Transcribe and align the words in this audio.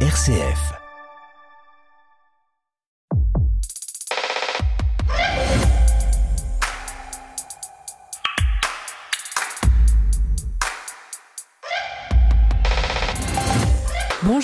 RCF. 0.00 0.85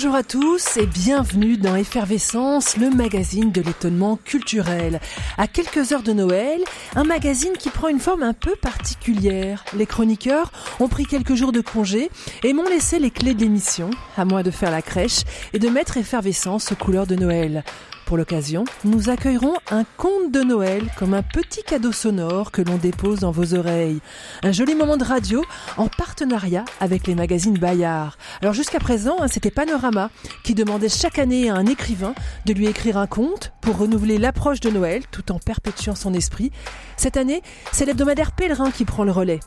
Bonjour 0.03 0.17
à 0.17 0.23
tous 0.23 0.75
et 0.75 0.85
bienvenue 0.85 1.55
dans 1.55 1.77
Effervescence, 1.77 2.75
le 2.75 2.89
magazine 2.89 3.53
de 3.53 3.61
l'étonnement 3.61 4.17
culturel. 4.17 4.99
À 5.37 5.47
quelques 5.47 5.93
heures 5.93 6.03
de 6.03 6.11
Noël, 6.11 6.59
un 6.97 7.05
magazine 7.05 7.53
qui 7.57 7.69
prend 7.69 7.87
une 7.87 8.01
forme 8.01 8.21
un 8.21 8.33
peu 8.33 8.53
particulière. 8.57 9.63
Les 9.73 9.85
chroniqueurs 9.85 10.51
ont 10.81 10.89
pris 10.89 11.05
quelques 11.05 11.35
jours 11.35 11.53
de 11.53 11.61
congé 11.61 12.09
et 12.43 12.51
m'ont 12.51 12.67
laissé 12.67 12.99
les 12.99 13.11
clés 13.11 13.33
de 13.33 13.39
l'émission, 13.39 13.91
à 14.17 14.25
moi 14.25 14.43
de 14.43 14.51
faire 14.51 14.71
la 14.71 14.81
crèche 14.81 15.21
et 15.53 15.59
de 15.59 15.69
mettre 15.69 15.95
Effervescence 15.95 16.73
aux 16.73 16.75
couleurs 16.75 17.07
de 17.07 17.15
Noël. 17.15 17.63
Pour 18.05 18.17
l'occasion, 18.17 18.65
nous 18.83 19.09
accueillerons 19.09 19.55
un 19.71 19.85
conte 19.97 20.31
de 20.31 20.41
Noël 20.41 20.83
comme 20.97 21.13
un 21.13 21.23
petit 21.23 21.63
cadeau 21.63 21.91
sonore 21.91 22.51
que 22.51 22.61
l'on 22.61 22.77
dépose 22.77 23.19
dans 23.19 23.31
vos 23.31 23.53
oreilles. 23.53 24.01
Un 24.43 24.51
joli 24.51 24.75
moment 24.75 24.97
de 24.97 25.03
radio 25.03 25.43
en 25.77 25.87
partenariat 25.87 26.65
avec 26.79 27.07
les 27.07 27.15
magazines 27.15 27.57
Bayard. 27.57 28.17
Alors 28.41 28.53
jusqu'à 28.53 28.79
présent, 28.79 29.17
hein, 29.21 29.27
c'était 29.27 29.51
Panorama 29.51 30.09
qui 30.43 30.53
demandait 30.53 30.89
chaque 30.89 31.17
année 31.17 31.49
à 31.49 31.55
un 31.55 31.65
écrivain 31.65 32.13
de 32.45 32.53
lui 32.53 32.67
écrire 32.67 32.97
un 32.97 33.07
conte 33.07 33.53
pour 33.61 33.77
renouveler 33.77 34.17
l'approche 34.17 34.59
de 34.59 34.69
Noël 34.69 35.03
tout 35.09 35.31
en 35.31 35.39
perpétuant 35.39 35.95
son 35.95 36.13
esprit. 36.13 36.51
Cette 36.97 37.17
année, 37.17 37.41
c'est 37.71 37.85
l'hebdomadaire 37.85 38.33
Pèlerin 38.33 38.71
qui 38.71 38.85
prend 38.85 39.05
le 39.05 39.11
relais. 39.11 39.39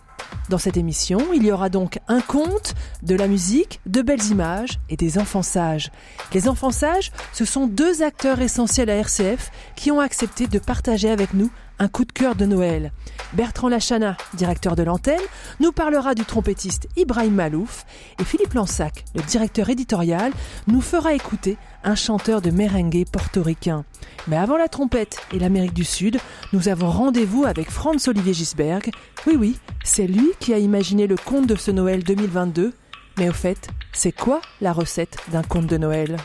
Dans 0.48 0.59
cette 0.59 0.77
émission, 0.77 1.20
il 1.34 1.45
y 1.45 1.51
aura 1.51 1.69
donc 1.69 1.98
un 2.06 2.20
conte, 2.20 2.74
de 3.02 3.16
la 3.16 3.27
musique, 3.27 3.80
de 3.87 4.02
belles 4.02 4.24
images 4.27 4.79
et 4.88 4.97
des 4.97 5.19
enfants 5.19 5.43
sages. 5.43 5.91
Les 6.33 6.48
enfants 6.48 6.70
sages, 6.70 7.11
ce 7.33 7.45
sont 7.45 7.66
deux 7.66 8.02
acteurs 8.02 8.41
essentiels 8.41 8.91
à 8.91 8.95
RCF 8.95 9.51
qui 9.74 9.91
ont 9.91 10.01
accepté 10.01 10.46
de 10.46 10.59
partager 10.59 11.10
avec 11.10 11.35
nous 11.35 11.51
un 11.79 11.88
coup 11.88 12.05
de 12.05 12.13
cœur 12.13 12.35
de 12.35 12.46
Noël. 12.46 12.93
Bertrand 13.32 13.69
Lachana, 13.69 14.16
directeur 14.35 14.77
de 14.77 14.82
l'antenne, 14.82 15.21
nous 15.60 15.73
parlera 15.73 16.15
du 16.15 16.24
trompettiste 16.24 16.88
Ibrahim 16.96 17.35
Malouf 17.35 17.85
et 18.21 18.24
Philippe 18.24 18.55
Lansac, 18.55 19.05
le 19.15 19.23
directeur 19.23 19.69
éditorial, 19.69 20.32
nous 20.66 20.80
fera 20.80 21.13
écouter 21.15 21.57
un 21.85 21.95
chanteur 21.95 22.41
de 22.41 22.51
merengue 22.51 23.04
portoricain. 23.10 23.85
Mais 24.29 24.37
avant 24.37 24.57
la 24.57 24.69
trompette 24.69 25.19
et 25.32 25.38
l'Amérique 25.38 25.74
du 25.74 25.85
Sud, 25.85 26.19
nous 26.52 26.69
avons 26.69 26.91
rendez-vous 26.91 27.45
avec 27.45 27.71
Franz 27.71 28.09
Olivier 28.09 28.35
Gisberg. 28.35 28.91
Oui, 29.27 29.37
oui, 29.37 29.59
c'est 29.85 30.07
lui 30.07 30.30
qui 30.41 30.54
a 30.54 30.59
imaginé 30.59 31.07
le 31.07 31.16
conte 31.16 31.47
de 31.47 31.57
ce 31.57 31.71
Noël 31.71 32.02
2022. 32.02 32.73
Mais 33.19 33.29
au 33.29 33.32
fait, 33.32 33.69
c'est 33.93 34.13
quoi 34.13 34.41
la 34.60 34.73
recette 34.73 35.16
d'un 35.32 35.43
conte 35.43 35.66
de 35.66 35.79
Noël? 35.79 36.16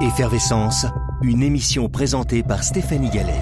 Effervescence, 0.00 0.86
une 1.22 1.42
émission 1.42 1.88
présentée 1.88 2.42
par 2.42 2.62
Stéphanie 2.64 3.10
Gallet. 3.10 3.40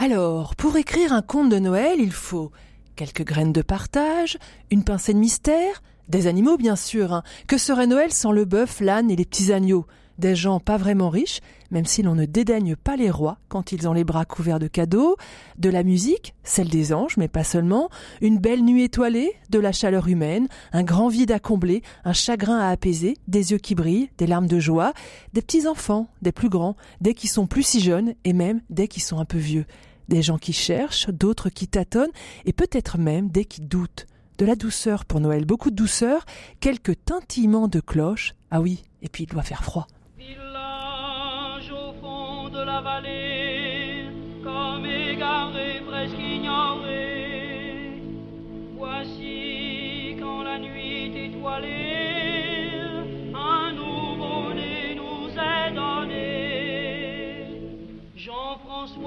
Alors, 0.00 0.54
pour 0.54 0.76
écrire 0.76 1.12
un 1.12 1.22
conte 1.22 1.48
de 1.48 1.58
Noël, 1.58 1.98
il 1.98 2.12
faut 2.12 2.52
quelques 2.94 3.24
graines 3.24 3.52
de 3.52 3.62
partage, 3.62 4.38
une 4.70 4.84
pincée 4.84 5.12
de 5.12 5.18
mystère, 5.18 5.82
des 6.08 6.28
animaux 6.28 6.56
bien 6.56 6.76
sûr. 6.76 7.12
Hein. 7.12 7.24
Que 7.48 7.58
serait 7.58 7.88
Noël 7.88 8.12
sans 8.12 8.30
le 8.30 8.44
bœuf, 8.44 8.78
l'âne 8.78 9.10
et 9.10 9.16
les 9.16 9.24
petits 9.24 9.52
agneaux? 9.52 9.86
Des 10.16 10.36
gens 10.36 10.60
pas 10.60 10.76
vraiment 10.76 11.10
riches, 11.10 11.40
même 11.72 11.84
si 11.84 12.02
l'on 12.02 12.14
ne 12.14 12.26
dédaigne 12.26 12.76
pas 12.76 12.94
les 12.94 13.10
rois 13.10 13.38
quand 13.48 13.72
ils 13.72 13.88
ont 13.88 13.92
les 13.92 14.04
bras 14.04 14.24
couverts 14.24 14.60
de 14.60 14.68
cadeaux, 14.68 15.16
de 15.58 15.68
la 15.68 15.82
musique, 15.82 16.32
celle 16.44 16.68
des 16.68 16.92
anges, 16.92 17.16
mais 17.16 17.28
pas 17.28 17.44
seulement, 17.44 17.88
une 18.20 18.38
belle 18.38 18.64
nuit 18.64 18.84
étoilée, 18.84 19.32
de 19.50 19.58
la 19.58 19.72
chaleur 19.72 20.06
humaine, 20.06 20.46
un 20.72 20.84
grand 20.84 21.08
vide 21.08 21.32
à 21.32 21.40
combler, 21.40 21.82
un 22.04 22.12
chagrin 22.12 22.58
à 22.58 22.68
apaiser, 22.68 23.16
des 23.26 23.50
yeux 23.50 23.58
qui 23.58 23.74
brillent, 23.74 24.10
des 24.18 24.28
larmes 24.28 24.48
de 24.48 24.60
joie, 24.60 24.92
des 25.32 25.42
petits 25.42 25.66
enfants, 25.66 26.08
des 26.22 26.32
plus 26.32 26.48
grands, 26.48 26.76
des 27.00 27.14
qui 27.14 27.26
sont 27.26 27.48
plus 27.48 27.64
si 27.64 27.80
jeunes 27.80 28.14
et 28.24 28.32
même 28.32 28.60
des 28.70 28.86
qui 28.86 29.00
sont 29.00 29.18
un 29.18 29.24
peu 29.24 29.38
vieux. 29.38 29.66
Des 30.08 30.22
gens 30.22 30.38
qui 30.38 30.52
cherchent, 30.52 31.08
d'autres 31.08 31.50
qui 31.50 31.68
tâtonnent, 31.68 32.12
et 32.44 32.52
peut-être 32.52 32.98
même 32.98 33.28
des 33.28 33.44
qui 33.44 33.60
doutent. 33.60 34.06
De 34.38 34.46
la 34.46 34.56
douceur 34.56 35.04
pour 35.04 35.20
Noël, 35.20 35.44
beaucoup 35.44 35.70
de 35.70 35.76
douceur, 35.76 36.24
quelques 36.60 37.04
tintillements 37.04 37.68
de 37.68 37.80
cloches. 37.80 38.34
Ah 38.50 38.60
oui, 38.60 38.84
et 39.02 39.08
puis 39.08 39.24
il 39.24 39.26
doit 39.26 39.42
faire 39.42 39.64
froid. 39.64 39.86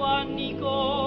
Jean-François 0.02 1.01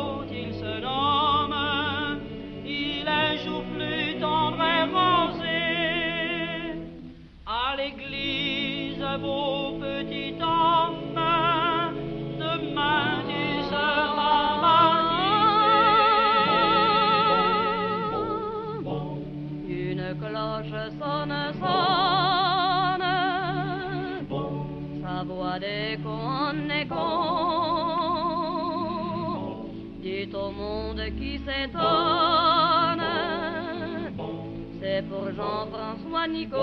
c'est 34.82 35.02
pour 35.10 35.26
Jean-François 35.36 36.28
Nico, 36.28 36.58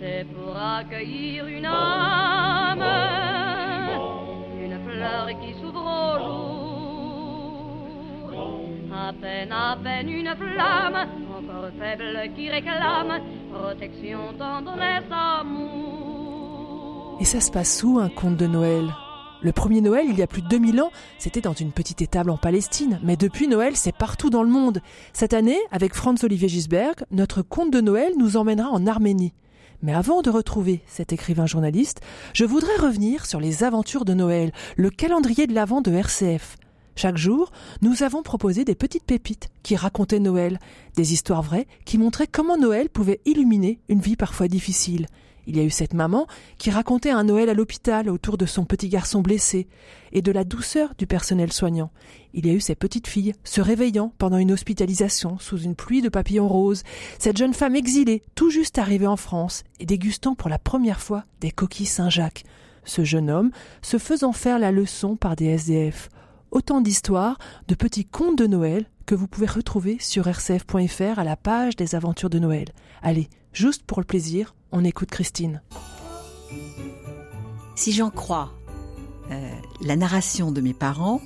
c'est 0.00 0.26
pour 0.34 0.56
accueillir 0.56 1.46
une 1.46 1.66
âme, 1.66 2.82
une 4.60 4.78
fleur 4.84 5.28
qui 5.40 5.52
s'ouvre 5.60 5.80
au 5.80 6.18
jour. 6.18 6.28
À 8.92 9.12
peine, 9.12 9.52
à 9.52 9.76
peine 9.82 10.08
une 10.08 10.34
flamme, 10.34 11.06
encore 11.38 11.70
faible 11.78 12.30
qui 12.34 12.50
réclame 12.50 13.20
protection, 13.52 14.34
tendresse, 14.38 15.10
amour. 15.10 17.18
Et 17.20 17.24
ça 17.24 17.40
se 17.40 17.50
passe 17.50 17.82
où 17.84 17.98
un 17.98 18.08
conte 18.08 18.36
de 18.36 18.46
Noël? 18.46 18.92
Le 19.40 19.52
premier 19.52 19.80
Noël, 19.80 20.06
il 20.08 20.18
y 20.18 20.22
a 20.22 20.26
plus 20.26 20.42
de 20.42 20.48
2000 20.48 20.80
ans, 20.80 20.90
c'était 21.18 21.40
dans 21.40 21.52
une 21.52 21.70
petite 21.70 22.02
étable 22.02 22.30
en 22.30 22.36
Palestine. 22.36 22.98
Mais 23.04 23.16
depuis 23.16 23.46
Noël, 23.46 23.76
c'est 23.76 23.94
partout 23.94 24.30
dans 24.30 24.42
le 24.42 24.50
monde. 24.50 24.80
Cette 25.12 25.32
année, 25.32 25.58
avec 25.70 25.94
Franz 25.94 26.24
Olivier 26.24 26.48
Gisberg, 26.48 27.04
notre 27.12 27.42
conte 27.42 27.72
de 27.72 27.80
Noël 27.80 28.12
nous 28.18 28.36
emmènera 28.36 28.68
en 28.70 28.86
Arménie. 28.86 29.34
Mais 29.80 29.94
avant 29.94 30.22
de 30.22 30.30
retrouver 30.30 30.80
cet 30.86 31.12
écrivain 31.12 31.46
journaliste, 31.46 32.00
je 32.32 32.44
voudrais 32.44 32.76
revenir 32.76 33.26
sur 33.26 33.38
les 33.38 33.62
aventures 33.62 34.04
de 34.04 34.14
Noël, 34.14 34.52
le 34.76 34.90
calendrier 34.90 35.46
de 35.46 35.54
l'Avent 35.54 35.82
de 35.82 35.92
RCF. 35.92 36.56
Chaque 36.96 37.16
jour, 37.16 37.52
nous 37.80 38.02
avons 38.02 38.24
proposé 38.24 38.64
des 38.64 38.74
petites 38.74 39.04
pépites 39.04 39.50
qui 39.62 39.76
racontaient 39.76 40.18
Noël, 40.18 40.58
des 40.96 41.12
histoires 41.12 41.42
vraies 41.42 41.68
qui 41.84 41.96
montraient 41.96 42.26
comment 42.26 42.58
Noël 42.58 42.88
pouvait 42.88 43.20
illuminer 43.24 43.78
une 43.88 44.00
vie 44.00 44.16
parfois 44.16 44.48
difficile. 44.48 45.06
Il 45.48 45.56
y 45.56 45.60
a 45.60 45.64
eu 45.64 45.70
cette 45.70 45.94
maman 45.94 46.26
qui 46.58 46.70
racontait 46.70 47.10
un 47.10 47.24
Noël 47.24 47.48
à 47.48 47.54
l'hôpital 47.54 48.10
autour 48.10 48.36
de 48.36 48.44
son 48.44 48.66
petit 48.66 48.90
garçon 48.90 49.22
blessé 49.22 49.66
et 50.12 50.20
de 50.20 50.30
la 50.30 50.44
douceur 50.44 50.92
du 50.98 51.06
personnel 51.06 51.54
soignant. 51.54 51.90
Il 52.34 52.46
y 52.46 52.50
a 52.50 52.52
eu 52.52 52.60
ces 52.60 52.74
petites 52.74 53.06
filles 53.06 53.32
se 53.44 53.62
réveillant 53.62 54.12
pendant 54.18 54.36
une 54.36 54.52
hospitalisation 54.52 55.38
sous 55.38 55.56
une 55.56 55.74
pluie 55.74 56.02
de 56.02 56.10
papillons 56.10 56.48
roses, 56.48 56.82
cette 57.18 57.38
jeune 57.38 57.54
femme 57.54 57.76
exilée 57.76 58.22
tout 58.34 58.50
juste 58.50 58.76
arrivée 58.76 59.06
en 59.06 59.16
France 59.16 59.64
et 59.80 59.86
dégustant 59.86 60.34
pour 60.34 60.50
la 60.50 60.58
première 60.58 61.00
fois 61.00 61.24
des 61.40 61.50
coquilles 61.50 61.86
Saint-Jacques, 61.86 62.44
ce 62.84 63.02
jeune 63.02 63.30
homme 63.30 63.50
se 63.80 63.96
faisant 63.96 64.32
faire 64.32 64.58
la 64.58 64.70
leçon 64.70 65.16
par 65.16 65.34
des 65.34 65.46
SDF. 65.46 66.10
Autant 66.50 66.82
d'histoires, 66.82 67.38
de 67.68 67.74
petits 67.74 68.04
contes 68.04 68.36
de 68.36 68.46
Noël 68.46 68.84
que 69.06 69.14
vous 69.14 69.28
pouvez 69.28 69.46
retrouver 69.46 69.96
sur 69.98 70.26
rcf.fr 70.28 71.18
à 71.18 71.24
la 71.24 71.36
page 71.36 71.74
des 71.74 71.94
aventures 71.94 72.28
de 72.28 72.38
Noël. 72.38 72.66
Allez, 73.00 73.30
juste 73.58 73.82
pour 73.82 73.98
le 73.98 74.04
plaisir, 74.04 74.54
on 74.70 74.84
écoute 74.84 75.10
Christine. 75.10 75.62
Si 77.74 77.90
j'en 77.90 78.10
crois 78.10 78.52
euh, 79.32 79.52
la 79.80 79.96
narration 79.96 80.52
de 80.52 80.60
mes 80.60 80.74
parents, 80.74 81.20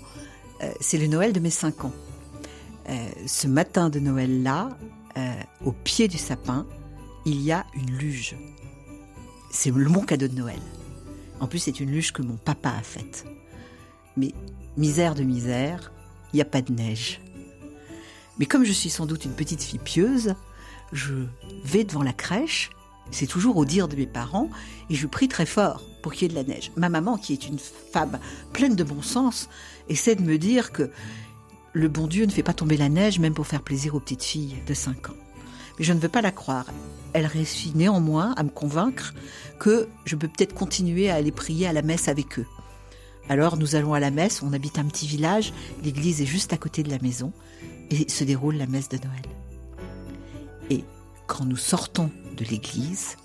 euh, 0.63 0.73
c'est 0.81 0.97
le 0.97 1.09
Noël 1.09 1.35
de 1.35 1.41
mes 1.41 1.51
5 1.51 1.85
ans. 1.85 1.93
Euh, 2.89 3.07
ce 3.27 3.47
matin 3.47 3.91
de 3.91 4.01
Noël-là, 4.01 4.71
au 5.63 5.73
pied 5.73 6.09
du 6.09 6.17
sapin, 6.17 6.67
il 7.27 7.43
y 7.43 7.53
a 7.53 7.67
une 7.75 7.99
luge. 7.99 8.35
C'est 9.51 9.71
bon 9.71 10.01
cadeau 10.01 10.27
de 10.27 10.35
Noël. 10.35 10.59
En 11.39 11.47
plus, 11.47 11.59
c'est 11.59 11.81
une 11.81 11.91
luge 11.91 12.13
que 12.13 12.23
mon 12.23 12.37
papa 12.37 12.71
a 12.71 12.83
faite. 12.83 13.27
Mais 14.17 14.33
misère 14.79 15.15
de 15.15 15.23
misère, 15.23 15.93
il 16.33 16.37
n'y 16.37 16.43
a 16.43 16.47
pas 16.47 16.63
de 16.63 16.73
neige. 16.73 17.21
Mais 18.39 18.47
comme 18.47 18.65
je 18.65 18.73
suis 18.73 18.89
sans 18.89 19.05
doute 19.05 19.27
une 19.27 19.35
petite 19.35 19.63
fille 19.63 19.79
pieuse, 19.79 20.35
je 20.93 21.15
vais 21.65 21.85
devant 21.85 22.03
la 22.03 22.13
crèche 22.13 22.71
C'est 23.11 23.27
toujours 23.27 23.57
au 23.57 23.65
dire 23.65 23.89
de 23.89 23.97
mes 23.97 24.07
parents, 24.07 24.49
et 24.89 24.95
je 24.95 25.07
prie 25.07 25.29
très 25.29 25.47
fort 25.47 25.83
pour 26.03 26.13
qu'il 26.13 26.23
y 26.23 26.25
ait 26.27 26.29
de 26.29 26.35
la 26.35 26.55
neige. 26.55 26.73
Ma 26.77 26.89
maman, 26.89 27.17
qui 27.17 27.33
est 27.33 27.47
une 27.47 27.59
femme 27.59 28.19
pleine 28.53 28.77
de 28.77 28.85
bon 28.85 29.03
sens, 29.03 29.49
essaie 29.89 30.15
de 30.15 30.23
me 30.23 30.39
dire 30.39 30.73
que 30.73 30.91
le 31.73 31.89
bon 31.89 32.07
Dieu 32.07 32.27
ne 32.27 32.31
fait 32.31 32.43
pas 32.43 32.55
tomber 32.55 32.77
la 32.77 32.89
neige 32.89 33.19
même 33.19 33.35
pour 33.35 33.47
faire 33.47 33.63
plaisir 33.63 33.95
aux 33.95 34.01
petites 34.01 34.23
filles 34.23 34.57
de 34.67 34.75
5 34.75 35.11
ans. 35.11 35.17
Mais 35.79 35.85
je 35.85 35.93
ne 35.93 36.01
veux 36.01 36.09
pas 36.09 36.21
la 36.21 36.33
croire. 36.33 36.67
Elle 37.13 37.27
réussit 37.27 37.75
néanmoins 37.75 38.35
à 38.37 38.43
me 38.43 38.51
convaincre 38.51 39.15
que 39.59 39.89
je 40.05 40.17
peux 40.17 40.29
peut-être 40.29 40.55
continuer 40.55 41.11
à 41.11 41.15
aller 41.15 41.33
prier 41.33 41.67
à 41.67 41.73
la 41.73 41.83
messe 41.83 42.09
avec 42.09 42.39
eux. 42.39 42.47
Alors 43.29 43.57
nous 43.57 43.75
allons 43.77 43.95
à 43.95 44.01
la 44.01 44.11
messe, 44.11 44.43
on 44.43 44.53
habite 44.53 44.79
un 44.79 44.85
petit 44.85 45.07
village, 45.07 45.53
l'église 45.83 46.21
est 46.21 46.27
juste 46.27 46.53
à 46.53 46.57
côté 46.57 46.83
de 46.83 46.91
la 46.91 46.99
maison, 46.99 47.33
et 47.91 48.09
se 48.09 48.25
déroule 48.25 48.57
la 48.57 48.67
messe 48.67 48.89
de 48.89 48.99
Noël. 48.99 49.42
Et 50.71 50.85
quand 51.27 51.45
nous 51.45 51.57
sortons 51.57 52.11
de 52.37 52.45
l'église, 52.45 53.17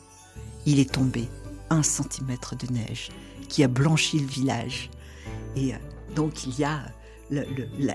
il 0.65 0.79
est 0.79 0.91
tombé 0.91 1.27
un 1.69 1.83
centimètre 1.83 2.55
de 2.55 2.71
neige 2.71 3.09
qui 3.49 3.63
a 3.63 3.67
blanchi 3.67 4.19
le 4.19 4.27
village. 4.27 4.89
Et 5.55 5.73
euh, 5.73 5.77
donc 6.15 6.45
il 6.45 6.57
y 6.59 6.63
a 6.63 6.79
la, 7.29 7.43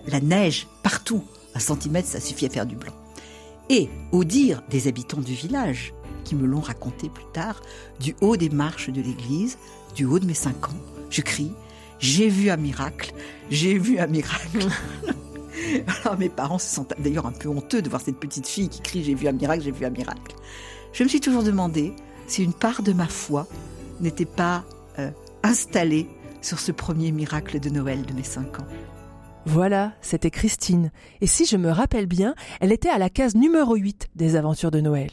la 0.06 0.20
neige 0.20 0.66
partout. 0.82 1.24
Un 1.54 1.60
centimètre, 1.60 2.08
ça 2.08 2.20
suffit 2.20 2.46
à 2.46 2.50
faire 2.50 2.66
du 2.66 2.76
blanc. 2.76 2.94
Et 3.68 3.88
au 4.10 4.24
dire 4.24 4.62
des 4.70 4.88
habitants 4.88 5.20
du 5.20 5.34
village, 5.34 5.94
qui 6.24 6.34
me 6.34 6.46
l'ont 6.46 6.60
raconté 6.60 7.08
plus 7.08 7.24
tard, 7.32 7.60
du 8.00 8.14
haut 8.20 8.36
des 8.36 8.50
marches 8.50 8.90
de 8.90 9.00
l'église, 9.00 9.58
du 9.94 10.04
haut 10.04 10.18
de 10.18 10.26
mes 10.26 10.34
cinq 10.34 10.68
ans, 10.68 10.80
je 11.10 11.20
crie 11.20 11.52
J'ai 11.98 12.28
vu 12.28 12.50
un 12.50 12.56
miracle, 12.56 13.12
j'ai 13.50 13.78
vu 13.78 13.98
un 13.98 14.06
miracle. 14.06 14.68
Alors 16.04 16.18
mes 16.18 16.28
parents 16.28 16.58
se 16.58 16.74
sont 16.74 16.86
d'ailleurs 16.98 17.26
un 17.26 17.32
peu 17.32 17.48
honteux 17.48 17.82
de 17.82 17.88
voir 17.88 18.02
cette 18.02 18.18
petite 18.18 18.46
fille 18.46 18.68
qui 18.68 18.80
crie 18.80 19.04
J'ai 19.04 19.14
vu 19.14 19.28
un 19.28 19.32
miracle, 19.32 19.62
j'ai 19.62 19.70
vu 19.70 19.84
un 19.84 19.90
miracle. 19.90 20.36
Je 20.92 21.04
me 21.04 21.08
suis 21.08 21.20
toujours 21.20 21.42
demandé 21.42 21.94
si 22.26 22.42
une 22.42 22.52
part 22.52 22.82
de 22.82 22.92
ma 22.92 23.06
foi 23.06 23.46
n'était 24.00 24.24
pas 24.24 24.64
euh, 24.98 25.10
installée 25.42 26.08
sur 26.40 26.58
ce 26.58 26.72
premier 26.72 27.12
miracle 27.12 27.60
de 27.60 27.70
Noël 27.70 28.02
de 28.04 28.12
mes 28.12 28.24
cinq 28.24 28.60
ans. 28.60 28.66
Voilà, 29.44 29.92
c'était 30.00 30.30
Christine. 30.30 30.90
Et 31.20 31.26
si 31.26 31.46
je 31.46 31.56
me 31.56 31.70
rappelle 31.70 32.06
bien, 32.06 32.34
elle 32.60 32.72
était 32.72 32.88
à 32.88 32.98
la 32.98 33.10
case 33.10 33.34
numéro 33.34 33.74
8 33.74 34.10
des 34.14 34.36
aventures 34.36 34.70
de 34.70 34.80
Noël. 34.80 35.10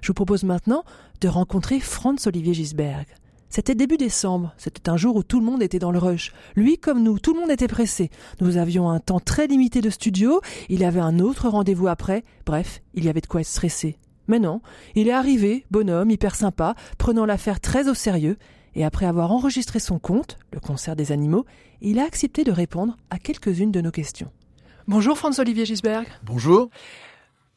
Je 0.00 0.08
vous 0.08 0.14
propose 0.14 0.44
maintenant 0.44 0.84
de 1.20 1.28
rencontrer 1.28 1.80
Franz 1.80 2.28
Olivier 2.28 2.54
Gisberg. 2.54 3.06
C'était 3.54 3.76
début 3.76 3.98
décembre, 3.98 4.52
c'était 4.56 4.88
un 4.90 4.96
jour 4.96 5.14
où 5.14 5.22
tout 5.22 5.38
le 5.38 5.46
monde 5.46 5.62
était 5.62 5.78
dans 5.78 5.92
le 5.92 6.00
rush. 6.00 6.32
Lui 6.56 6.76
comme 6.76 7.04
nous, 7.04 7.20
tout 7.20 7.34
le 7.34 7.40
monde 7.40 7.52
était 7.52 7.68
pressé. 7.68 8.10
Nous 8.40 8.56
avions 8.56 8.90
un 8.90 8.98
temps 8.98 9.20
très 9.20 9.46
limité 9.46 9.80
de 9.80 9.90
studio, 9.90 10.40
il 10.68 10.82
avait 10.82 10.98
un 10.98 11.20
autre 11.20 11.48
rendez-vous 11.48 11.86
après, 11.86 12.24
bref, 12.46 12.82
il 12.94 13.04
y 13.04 13.08
avait 13.08 13.20
de 13.20 13.28
quoi 13.28 13.42
être 13.42 13.46
stressé. 13.46 13.96
Mais 14.26 14.40
non, 14.40 14.60
il 14.96 15.06
est 15.06 15.12
arrivé, 15.12 15.66
bonhomme, 15.70 16.10
hyper 16.10 16.34
sympa, 16.34 16.74
prenant 16.98 17.26
l'affaire 17.26 17.60
très 17.60 17.88
au 17.88 17.94
sérieux, 17.94 18.38
et 18.74 18.84
après 18.84 19.06
avoir 19.06 19.30
enregistré 19.30 19.78
son 19.78 20.00
compte, 20.00 20.36
le 20.52 20.58
concert 20.58 20.96
des 20.96 21.12
animaux, 21.12 21.46
il 21.80 22.00
a 22.00 22.06
accepté 22.06 22.42
de 22.42 22.50
répondre 22.50 22.96
à 23.10 23.20
quelques-unes 23.20 23.70
de 23.70 23.80
nos 23.80 23.92
questions. 23.92 24.32
Bonjour 24.88 25.16
Franz-Olivier 25.16 25.64
Gisberg. 25.64 26.08
Bonjour. 26.24 26.70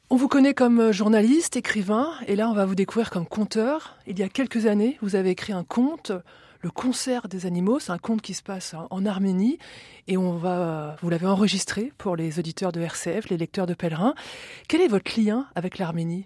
On 0.10 0.16
vous 0.16 0.30
connaît 0.30 0.54
comme 0.54 0.94
journaliste, 0.94 1.58
écrivain, 1.58 2.14
et 2.28 2.38
là 2.38 2.50
on 2.50 2.54
va 2.54 2.66
vous 2.66 2.76
découvrir 2.76 3.10
comme 3.10 3.26
conteur. 3.26 3.98
Il 4.08 4.18
y 4.18 4.24
a 4.24 4.30
quelques 4.30 4.66
années, 4.66 4.98
vous 5.02 5.16
avez 5.16 5.32
écrit 5.32 5.52
un 5.52 5.66
conte, 5.66 6.14
Le 6.62 6.72
concert 6.72 7.28
des 7.28 7.46
animaux. 7.46 7.80
C'est 7.80 7.92
un 7.92 7.98
conte 7.98 8.22
qui 8.22 8.34
se 8.34 8.42
passe 8.42 8.74
en 8.90 9.06
Arménie, 9.06 9.60
et 10.08 10.16
on 10.16 10.38
va, 10.38 10.96
vous 11.02 11.10
l'avez 11.10 11.28
enregistré 11.28 11.92
pour 11.98 12.16
les 12.16 12.40
auditeurs 12.40 12.72
de 12.72 12.80
RCF, 12.80 13.28
les 13.30 13.36
lecteurs 13.36 13.66
de 13.68 13.74
Pèlerin. 13.74 14.16
Quel 14.70 14.80
est 14.80 14.88
votre 14.88 15.20
lien 15.20 15.46
avec 15.56 15.78
l'Arménie? 15.78 16.26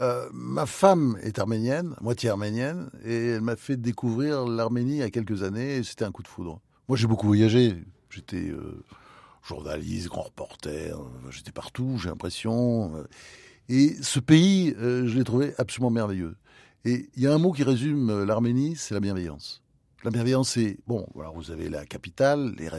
Euh, 0.00 0.28
ma 0.32 0.66
femme 0.66 1.18
est 1.22 1.40
arménienne, 1.40 1.96
moitié 2.00 2.30
arménienne, 2.30 2.90
et 3.04 3.30
elle 3.30 3.40
m'a 3.40 3.56
fait 3.56 3.76
découvrir 3.76 4.46
l'Arménie 4.46 4.92
il 4.92 4.98
y 4.98 5.02
a 5.02 5.10
quelques 5.10 5.42
années, 5.42 5.78
et 5.78 5.82
c'était 5.82 6.04
un 6.04 6.12
coup 6.12 6.22
de 6.22 6.28
foudre. 6.28 6.60
Moi 6.88 6.96
j'ai 6.96 7.08
beaucoup 7.08 7.26
voyagé, 7.26 7.82
j'étais 8.08 8.50
euh, 8.50 8.84
journaliste, 9.46 10.08
grand 10.08 10.22
reporter, 10.22 10.98
euh, 10.98 11.30
j'étais 11.30 11.52
partout, 11.52 11.98
j'ai 12.02 12.08
l'impression. 12.08 12.96
Euh, 12.96 13.04
et 13.68 13.96
ce 14.02 14.20
pays, 14.20 14.74
euh, 14.78 15.06
je 15.06 15.16
l'ai 15.16 15.24
trouvé 15.24 15.54
absolument 15.58 15.90
merveilleux. 15.90 16.36
Et 16.84 17.08
il 17.16 17.22
y 17.22 17.26
a 17.26 17.32
un 17.32 17.38
mot 17.38 17.52
qui 17.52 17.62
résume 17.62 18.24
l'Arménie, 18.24 18.76
c'est 18.76 18.94
la 18.94 19.00
bienveillance. 19.00 19.62
La 20.04 20.10
bienveillance, 20.10 20.50
c'est, 20.50 20.78
bon, 20.86 21.06
alors 21.18 21.34
vous 21.34 21.50
avez 21.50 21.68
la 21.68 21.84
capitale, 21.84 22.54
les 22.58 22.70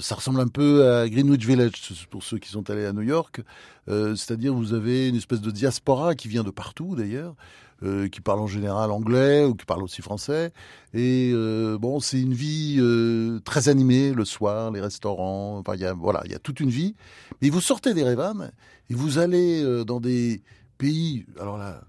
ça 0.00 0.14
ressemble 0.14 0.40
un 0.40 0.46
peu 0.46 0.88
à 0.88 1.08
Greenwich 1.08 1.44
Village 1.44 2.06
pour 2.08 2.22
ceux 2.22 2.38
qui 2.38 2.48
sont 2.48 2.70
allés 2.70 2.86
à 2.86 2.92
New 2.92 3.02
York. 3.02 3.42
C'est-à-dire 3.88 4.54
vous 4.54 4.72
avez 4.72 5.08
une 5.08 5.16
espèce 5.16 5.42
de 5.42 5.50
diaspora 5.50 6.14
qui 6.14 6.28
vient 6.28 6.44
de 6.44 6.50
partout 6.50 6.94
d'ailleurs, 6.96 7.34
euh, 7.82 8.08
qui 8.08 8.20
parle 8.20 8.40
en 8.40 8.46
général 8.46 8.90
anglais 8.90 9.44
ou 9.44 9.54
qui 9.54 9.66
parle 9.66 9.82
aussi 9.82 10.02
français. 10.02 10.52
Et 10.92 11.32
euh, 11.34 11.76
bon, 11.78 12.00
c'est 12.00 12.20
une 12.20 12.34
vie 12.34 12.76
euh, 12.78 13.40
très 13.44 13.68
animée 13.68 14.12
le 14.12 14.24
soir, 14.24 14.70
les 14.70 14.80
restaurants. 14.80 15.58
Enfin, 15.58 15.74
y 15.76 15.84
a 15.84 15.92
voilà, 15.92 16.22
il 16.24 16.32
y 16.32 16.34
a 16.34 16.38
toute 16.38 16.60
une 16.60 16.70
vie. 16.70 16.94
Mais 17.42 17.50
vous 17.50 17.60
sortez 17.60 17.94
des 17.94 18.04
Revan 18.04 18.50
et 18.90 18.94
vous 18.94 19.18
allez 19.18 19.62
euh, 19.62 19.84
dans 19.84 20.00
des 20.00 20.42
pays. 20.78 21.26
Alors 21.40 21.58
là, 21.58 21.82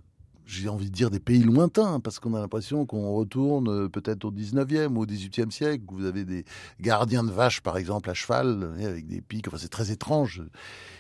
j'ai 0.46 0.70
envie 0.70 0.90
de 0.90 0.96
dire 0.96 1.10
des 1.10 1.20
pays 1.20 1.44
lointains, 1.44 2.00
parce 2.00 2.20
qu'on 2.20 2.34
a 2.36 2.40
l'impression 2.40 2.86
qu'on 2.86 3.14
retourne 3.14 3.68
euh, 3.68 3.90
peut-être 3.90 4.26
au 4.26 4.32
19e 4.32 4.96
ou 4.96 5.02
au 5.02 5.06
18e 5.06 5.52
siècle. 5.52 5.84
Vous 5.88 6.06
avez 6.06 6.26
des 6.26 6.46
gardiens 6.80 7.24
de 7.24 7.32
vaches, 7.32 7.62
par 7.62 7.78
exemple, 7.78 8.10
à 8.10 8.14
cheval, 8.14 8.76
avec 8.80 9.08
des 9.08 9.22
pics. 9.22 9.48
Enfin, 9.48 9.58
c'est 9.58 9.70
très 9.70 9.92
étrange. 9.92 10.44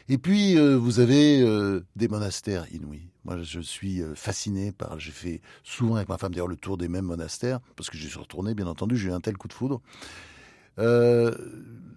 Et 0.09 0.17
puis, 0.17 0.57
euh, 0.57 0.75
vous 0.77 0.99
avez 0.99 1.41
euh, 1.41 1.85
des 1.95 2.07
monastères 2.07 2.65
inouïs. 2.73 3.09
Moi, 3.23 3.41
je 3.41 3.59
suis 3.59 4.03
fasciné 4.13 4.71
par. 4.71 4.99
J'ai 4.99 5.11
fait 5.11 5.41
souvent 5.63 5.95
avec 5.95 6.09
ma 6.09 6.17
femme, 6.17 6.31
d'ailleurs, 6.31 6.47
le 6.47 6.57
tour 6.57 6.77
des 6.77 6.87
mêmes 6.87 7.05
monastères, 7.05 7.59
parce 7.75 7.89
que 7.89 7.97
j'y 7.97 8.07
suis 8.07 8.19
retourné, 8.19 8.53
bien 8.53 8.67
entendu. 8.67 8.97
J'ai 8.97 9.09
eu 9.09 9.13
un 9.13 9.21
tel 9.21 9.35
coup 9.37 9.47
de 9.47 9.53
foudre. 9.53 9.81
Euh, 10.79 11.33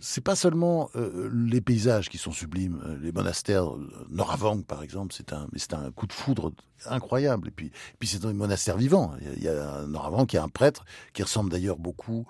c'est 0.01 0.23
pas 0.23 0.37
seulement 0.37 0.91
euh, 0.95 1.29
les 1.33 1.61
paysages 1.61 2.09
qui 2.09 2.19
sont 2.19 2.31
sublimes. 2.31 2.99
Les 3.03 3.13
monastères, 3.13 3.69
euh, 3.69 4.07
Noravang 4.11 4.63
par 4.63 4.83
exemple, 4.83 5.13
c'est 5.17 5.33
un, 5.33 5.49
c'est 5.57 5.75
un 5.75 5.91
coup 5.91 6.07
de 6.07 6.13
foudre 6.13 6.53
incroyable. 6.87 7.49
Et 7.49 7.51
puis, 7.51 7.73
puis 7.99 8.09
c'est 8.09 8.25
un 8.25 8.33
monastère 8.33 8.77
vivant. 8.77 9.13
Il 9.21 9.27
y 9.27 9.31
a, 9.31 9.35
il 9.35 9.43
y 9.43 9.49
a 9.49 9.87
Noravang 9.87 10.27
qui 10.27 10.37
est 10.37 10.41
un 10.41 10.49
prêtre 10.49 10.85
qui 11.13 11.23
ressemble 11.23 11.51
d'ailleurs 11.51 11.79
beaucoup 11.79 12.27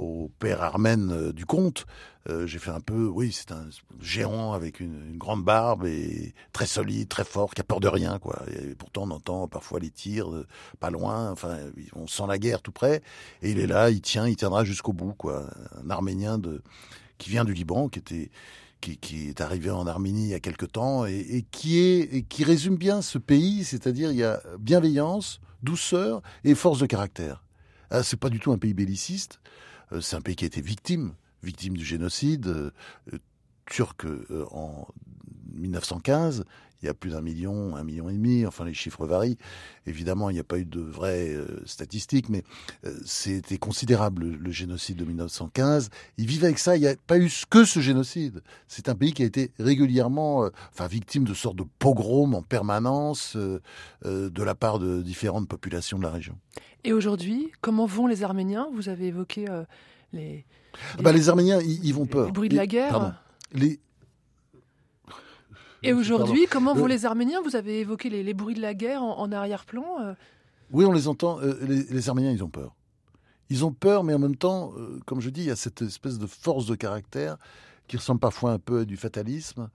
au 0.00 0.30
père 0.38 0.62
Armène 0.62 1.12
euh, 1.12 1.32
du 1.32 1.46
conte. 1.46 1.86
Euh, 2.28 2.46
j'ai 2.46 2.58
fait 2.58 2.70
un 2.70 2.80
peu, 2.80 3.06
oui, 3.06 3.32
c'est 3.32 3.52
un 3.52 3.68
géant 4.00 4.52
avec 4.52 4.80
une, 4.80 5.16
grande 5.16 5.44
barbe 5.44 5.86
et 5.86 6.34
très 6.52 6.66
solide, 6.66 7.08
très 7.08 7.24
fort, 7.24 7.54
qui 7.54 7.60
a 7.60 7.64
peur 7.64 7.80
de 7.80 7.88
rien, 7.88 8.18
quoi. 8.18 8.42
Et 8.50 8.74
pourtant, 8.74 9.04
on 9.04 9.10
entend 9.10 9.48
parfois 9.48 9.80
les 9.80 9.90
tirs 9.90 10.30
euh, 10.30 10.46
pas 10.80 10.90
loin. 10.90 11.30
Enfin, 11.30 11.58
on 11.94 12.06
sent 12.06 12.24
la 12.28 12.38
guerre 12.38 12.62
tout 12.62 12.72
près. 12.72 13.02
Et 13.42 13.50
il 13.50 13.58
est 13.58 13.66
là, 13.66 13.90
il 13.90 14.00
tient, 14.00 14.26
il 14.26 14.36
tiendra 14.36 14.64
jusqu'au 14.64 14.92
bout, 14.92 15.14
quoi. 15.14 15.44
Un 15.82 15.90
Arménien 15.90 16.38
de 16.38 16.62
qui 17.18 17.30
vient 17.30 17.44
du 17.44 17.52
Liban, 17.52 17.88
qui 17.88 17.98
était 17.98 18.30
qui, 18.80 18.96
qui, 18.96 19.28
est 19.28 19.42
arrivé 19.42 19.68
en 19.68 19.86
Arménie 19.86 20.24
il 20.24 20.30
y 20.30 20.34
a 20.34 20.40
quelque 20.40 20.64
temps 20.64 21.04
et, 21.04 21.44
qui 21.50 21.78
est 21.78 22.26
qui 22.28 22.44
résume 22.44 22.76
bien 22.76 23.02
ce 23.02 23.18
pays, 23.18 23.62
c'est-à-dire 23.64 24.10
il 24.10 24.16
y 24.16 24.24
a 24.24 24.40
bienveillance, 24.58 25.40
douceur 25.62 26.22
et 26.44 26.54
force 26.54 26.78
de 26.78 26.86
caractère. 26.86 27.44
Ah, 27.90 28.02
c'est 28.02 28.18
pas 28.18 28.30
du 28.30 28.38
tout 28.38 28.52
un 28.52 28.58
pays 28.58 28.72
belliciste. 28.72 29.40
Euh, 29.92 30.00
c'est 30.00 30.16
un 30.16 30.20
pays 30.20 30.36
qui 30.36 30.44
a 30.44 30.46
été 30.46 30.60
victime, 30.60 31.14
victime 31.42 31.76
du 31.76 31.84
génocide 31.84 32.46
euh, 32.46 32.70
turc 33.66 34.04
euh, 34.04 34.46
en 34.50 34.86
1915. 35.52 36.44
Il 36.82 36.86
y 36.86 36.88
a 36.88 36.94
plus 36.94 37.10
d'un 37.10 37.20
million, 37.20 37.76
un 37.76 37.84
million 37.84 38.08
et 38.08 38.14
demi, 38.14 38.46
enfin 38.46 38.64
les 38.64 38.74
chiffres 38.74 39.06
varient. 39.06 39.36
Évidemment, 39.86 40.30
il 40.30 40.34
n'y 40.34 40.40
a 40.40 40.44
pas 40.44 40.58
eu 40.58 40.64
de 40.64 40.80
vraies 40.80 41.34
euh, 41.34 41.62
statistiques, 41.66 42.28
mais 42.28 42.42
euh, 42.84 42.96
c'était 43.04 43.58
considérable 43.58 44.24
le, 44.24 44.36
le, 44.36 44.50
génocide 44.50 44.96
de 44.96 45.04
1915. 45.04 45.90
Ils 46.16 46.26
vivaient 46.26 46.46
avec 46.46 46.58
ça, 46.58 46.76
il 46.76 46.80
n'y 46.80 46.86
a 46.86 46.94
pas 47.06 47.18
eu 47.18 47.30
que 47.50 47.64
ce 47.64 47.80
génocide. 47.80 48.42
C'est 48.66 48.88
un 48.88 48.94
pays 48.94 49.12
qui 49.12 49.22
a 49.22 49.26
été 49.26 49.52
régulièrement 49.58 50.44
euh, 50.44 50.50
enfin, 50.72 50.86
victime 50.86 51.24
de 51.24 51.34
sortes 51.34 51.56
de 51.56 51.66
pogroms 51.78 52.34
en 52.34 52.42
permanence 52.42 53.36
de 53.36 54.42
la 54.42 54.54
part 54.54 54.78
de 54.78 55.02
différentes 55.02 55.48
populations 55.48 55.98
de 55.98 56.02
la 56.02 56.10
région. 56.10 56.38
Et 56.84 56.92
aujourd'hui, 56.92 57.50
comment 57.60 57.86
vont 57.86 58.06
les 58.06 58.22
Arméniens? 58.22 58.68
Vous 58.74 58.88
avez 58.88 59.08
évoqué 59.08 59.46
les, 60.12 60.44
les... 60.96 61.02
Bah, 61.02 61.12
les 61.12 61.28
Arméniens, 61.28 61.60
ils, 61.60 61.92
vont 61.92 62.06
peur. 62.06 62.26
Les 62.26 62.32
bruits 62.32 62.48
de 62.48 62.56
la 62.56 62.66
guerre? 62.66 62.90
Pardon. 62.90 63.12
Les, 63.52 63.80
et 65.82 65.92
aujourd'hui, 65.92 66.46
comment 66.50 66.74
vont 66.74 66.86
les 66.86 67.06
Arméniens? 67.06 67.40
Vous 67.42 67.56
avez 67.56 67.80
évoqué 67.80 68.10
les, 68.10 68.22
les, 68.22 68.34
bruits 68.34 68.54
de 68.54 68.60
la 68.60 68.74
guerre 68.74 69.02
en, 69.02 69.18
en 69.18 69.32
arrière-plan. 69.32 69.84
Euh... 70.00 70.14
Oui, 70.72 70.84
on 70.84 70.92
les 70.92 71.08
entend. 71.08 71.40
Euh, 71.40 71.58
les, 71.62 71.84
les, 71.84 72.08
Arméniens, 72.08 72.32
ils 72.32 72.44
ont 72.44 72.48
peur. 72.48 72.74
Ils 73.48 73.64
ont 73.64 73.72
peur, 73.72 74.04
mais 74.04 74.14
en 74.14 74.18
même 74.18 74.36
temps, 74.36 74.72
euh, 74.76 75.00
comme 75.06 75.20
je 75.20 75.30
dis, 75.30 75.42
il 75.42 75.46
y 75.46 75.50
a 75.50 75.56
cette 75.56 75.82
espèce 75.82 76.18
de 76.18 76.26
force 76.26 76.66
de 76.66 76.74
caractère 76.74 77.36
qui 77.88 77.96
ressemble 77.96 78.20
parfois 78.20 78.52
un 78.52 78.58
peu 78.58 78.80
à 78.80 78.84
du 78.84 78.96
fatalisme. 78.96 79.68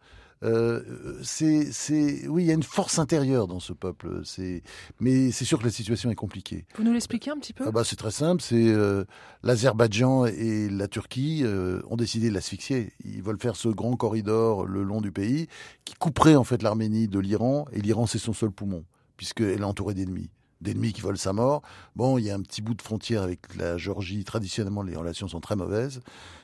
Euh, 0.46 1.20
c'est, 1.24 1.72
c'est, 1.72 2.28
oui, 2.28 2.44
il 2.44 2.48
y 2.48 2.52
a 2.52 2.54
une 2.54 2.64
force 2.64 3.00
intérieure 3.00 3.48
dans 3.48 3.60
ce 3.60 3.74
peuple. 3.74 4.22
C'est, 4.24 4.62
mais 5.00 5.32
c'est 5.32 5.46
sûr 5.46 5.60
que 5.60 5.64
la 5.64 5.72
situation 5.72 6.10
est 6.10 6.16
compliquée. 6.16 6.66
Vous 6.78 6.84
nous 6.84 6.94
l'expliquez 6.94 7.32
un 7.32 7.38
petit 7.38 7.54
peu? 7.54 7.66
Ah 7.68 7.72
bah, 7.72 7.84
C'est 7.84 7.96
très 7.96 8.12
simple. 8.12 8.42
C'est 8.42 8.68
euh, 8.68 9.06
l'Azerbaïdjan 9.44 10.25
et 10.25 10.70
la 10.70 10.88
Turquie 10.88 11.42
euh, 11.44 11.82
ont 11.90 11.96
décidé 11.96 12.30
de 12.30 12.34
l'asphyxier. 12.34 12.94
Ils 13.04 13.24
veulent 13.24 13.40
faire 13.40 13.56
ce 13.56 13.70
grand 13.70 13.96
corridor 13.96 14.66
le 14.66 14.84
long 14.84 15.02
du 15.02 15.12
pays 15.12 15.48
qui 15.84 15.96
couperait 15.96 16.36
en 16.36 16.44
fait 16.44 16.62
l'Arménie 16.62 17.08
de 17.08 17.20
l'Iran 17.20 17.66
et 17.72 17.82
l'Iran 17.82 18.06
c'est 18.06 18.20
son 18.20 18.34
seul 18.34 18.52
poumon 18.52 18.86
puisqu'elle 19.18 19.62
est 19.62 19.64
entourée 19.64 19.94
d'ennemis 19.94 20.30
d'ennemis 20.62 20.94
qui 20.94 21.02
veulent 21.02 21.18
sa 21.18 21.34
mort. 21.34 21.62
Bon, 21.96 22.18
il 22.18 22.26
y 22.26 22.32
a 22.32 22.36
un 22.36 22.42
petit 22.42 22.62
bout 22.62 22.74
de 22.74 22.82
frontière 22.82 23.24
avec 23.24 23.56
la 23.56 23.78
Géorgie. 23.78 24.24
Traditionnellement, 24.24 24.82
les 24.82 24.96
relations 24.96 25.28
sont 25.28 25.40
très 25.40 25.56
mauvaises. 25.56 26.02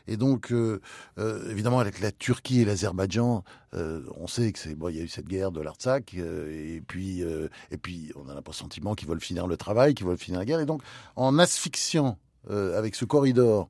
Et 0.07 0.17
donc, 0.17 0.51
euh, 0.51 0.81
euh, 1.19 1.49
évidemment, 1.49 1.79
avec 1.79 1.99
la 1.99 2.11
Turquie 2.11 2.61
et 2.61 2.65
l'Azerbaïdjan, 2.65 3.43
euh, 3.73 4.01
on 4.17 4.27
sait 4.27 4.51
que 4.51 4.59
c'est 4.59 4.75
bon. 4.75 4.89
Il 4.89 4.97
y 4.97 4.99
a 4.99 5.03
eu 5.03 5.07
cette 5.07 5.27
guerre 5.27 5.51
de 5.51 5.61
l'Artsakh, 5.61 6.13
et 6.13 6.81
puis 6.87 7.21
et 7.21 7.77
puis 7.77 8.11
on 8.15 8.29
a 8.29 8.53
sentiment 8.53 8.95
qu'ils 8.95 9.07
veulent 9.07 9.21
finir 9.21 9.47
le 9.47 9.55
travail, 9.55 9.93
qu'ils 9.93 10.05
veulent 10.05 10.17
finir 10.17 10.39
la 10.39 10.45
guerre. 10.45 10.59
Et 10.59 10.65
donc, 10.65 10.81
en 11.15 11.39
asphyxiant 11.39 12.17
avec 12.49 12.95
ce 12.95 13.05
corridor 13.05 13.69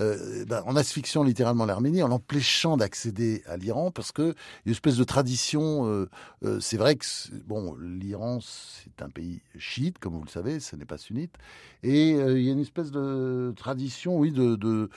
euh, 0.00 0.44
ben, 0.46 0.62
en 0.66 0.76
asphyxiant 0.76 1.22
littéralement 1.22 1.66
l'Arménie, 1.66 2.02
en 2.02 2.08
l'empêchant 2.08 2.76
d'accéder 2.76 3.42
à 3.46 3.56
l'Iran, 3.56 3.90
parce 3.90 4.12
que 4.12 4.22
y 4.22 4.26
a 4.26 4.32
une 4.66 4.72
espèce 4.72 4.96
de 4.96 5.04
tradition. 5.04 5.86
Euh, 5.86 6.08
euh, 6.44 6.60
c'est 6.60 6.76
vrai 6.76 6.96
que 6.96 7.04
bon, 7.46 7.76
l'Iran 7.76 8.40
c'est 8.40 9.02
un 9.02 9.08
pays 9.08 9.40
chiite, 9.58 9.98
comme 9.98 10.14
vous 10.14 10.24
le 10.24 10.30
savez, 10.30 10.60
ce 10.60 10.76
n'est 10.76 10.84
pas 10.84 10.98
sunnite, 10.98 11.34
et 11.82 12.10
il 12.10 12.42
y 12.42 12.48
a 12.48 12.52
une 12.52 12.60
espèce 12.60 12.90
de 12.90 13.52
tradition, 13.56 14.18
oui, 14.18 14.32
de 14.32 14.90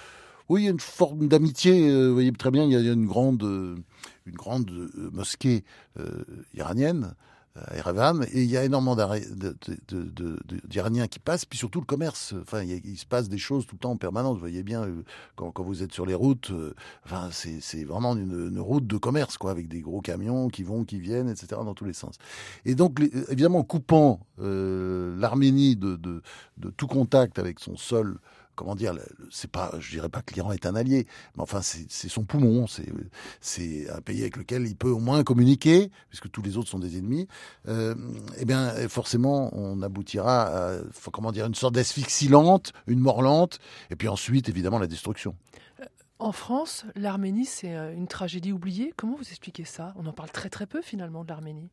oui, 0.50 0.62
il 0.62 0.66
y 0.66 0.68
a 0.68 0.72
une 0.72 0.80
forme 0.80 1.28
d'amitié. 1.28 1.92
vous 2.08 2.14
voyez 2.14 2.32
très 2.32 2.52
bien, 2.52 2.64
il 2.64 2.72
y 2.72 2.76
a, 2.76 2.94
une 2.94 3.06
grande, 3.06 3.44
une 3.44 4.36
grande 4.36 4.72
mosquée 5.12 5.64
iranienne 6.54 7.14
Erevan, 7.72 8.24
et 8.32 8.44
il 8.44 8.50
y 8.50 8.58
a 8.58 8.64
énormément 8.64 8.96
d'Iraniens 10.66 11.08
qui 11.08 11.20
passent, 11.20 11.46
puis 11.46 11.58
surtout 11.58 11.80
le 11.80 11.86
commerce. 11.86 12.34
Enfin, 12.42 12.64
il, 12.64 12.98
se 12.98 13.06
passe 13.06 13.30
des 13.30 13.38
choses 13.38 13.66
tout 13.66 13.76
le 13.76 13.80
temps 13.80 13.92
en 13.92 13.98
permanence. 13.98 14.36
Vous 14.36 14.40
voyez 14.40 14.64
bien, 14.64 14.84
euh, 14.84 15.04
quand, 15.36 15.54
vous 15.60 15.84
êtes 15.84 15.94
sur 15.94 16.06
les 16.06 16.14
routes, 16.14 16.52
euh, 16.52 16.74
enfin, 17.06 17.30
c'est 17.32 17.84
vraiment 17.84 18.16
une, 18.16 18.60
route 18.60 18.88
de 18.88 18.98
commerce, 18.98 19.38
quoi, 19.38 19.52
avec 19.52 19.68
des 19.68 19.82
gros 19.82 20.02
camions 20.02 20.50
qui 20.50 20.64
vont, 20.64 20.84
qui 20.84 21.00
viennent, 21.00 21.30
etc., 21.30 21.48
dans 21.64 21.74
tous 21.74 21.86
les 21.86 21.94
sens. 21.94 22.16
Et 22.66 22.76
donc, 22.76 23.00
évidemment, 23.30 23.64
coupant 23.64 24.20
euh, 24.40 25.16
l'Arménie 25.18 25.76
de, 25.76 26.22
tout 26.76 26.88
contact 26.88 27.40
avec 27.40 27.60
son 27.60 27.78
sol 27.78 28.20
comment 28.58 28.76
dire, 28.76 28.94
c'est 29.32 29.50
pas, 29.50 29.72
je 29.80 29.92
dirais 29.92 30.10
pas 30.10 30.22
que 30.22 30.34
l'Iran 30.34 30.52
est 30.52 30.66
un 30.66 30.76
allié, 30.76 31.08
mais 31.36 31.44
enfin 31.44 31.62
c'est 31.62 32.10
son 32.10 32.26
poumon, 32.26 32.66
c'est 33.40 33.90
un 33.90 34.02
pays 34.02 34.22
avec 34.22 34.36
lequel 34.36 34.68
il 34.68 34.76
peut 34.76 34.90
au 34.90 35.00
moins 35.00 35.24
communiquer, 35.24 35.92
puisque 36.10 36.30
tous 36.30 36.42
les 36.42 36.58
autres 36.58 36.68
sont 36.68 36.80
des 36.80 36.98
ennemis. 36.98 37.28
Euh, 37.68 37.96
eh 38.38 38.46
bien, 38.46 38.74
forcément, 38.90 39.56
on 39.56 39.82
aboutira 39.82 40.48
à, 40.48 40.80
comment 41.14 41.32
dire, 41.32 41.46
une 41.46 41.56
sorte 41.56 41.76
d'asphyxie 41.76 42.28
lente, 42.28 42.74
une 42.88 43.00
mort 43.00 43.22
lente, 43.22 43.60
et 43.92 43.96
puis 43.96 44.08
ensuite, 44.08 44.50
évidemment, 44.50 44.80
la 44.80 44.88
destruction. 44.88 45.36
Euh, 45.80 45.86
en 46.20 46.32
France, 46.32 46.86
l'Arménie, 46.96 47.46
c'est 47.46 47.76
euh, 47.76 47.94
une 47.94 48.08
tragédie 48.08 48.52
oubliée. 48.52 48.92
Comment 48.98 49.16
vous 49.16 49.30
expliquez 49.30 49.66
ça? 49.66 49.94
On 49.98 50.08
en 50.08 50.14
parle 50.14 50.32
très 50.32 50.50
très 50.50 50.66
peu 50.66 50.82
finalement 50.82 51.24
de 51.24 51.30
l'Arménie. 51.30 51.70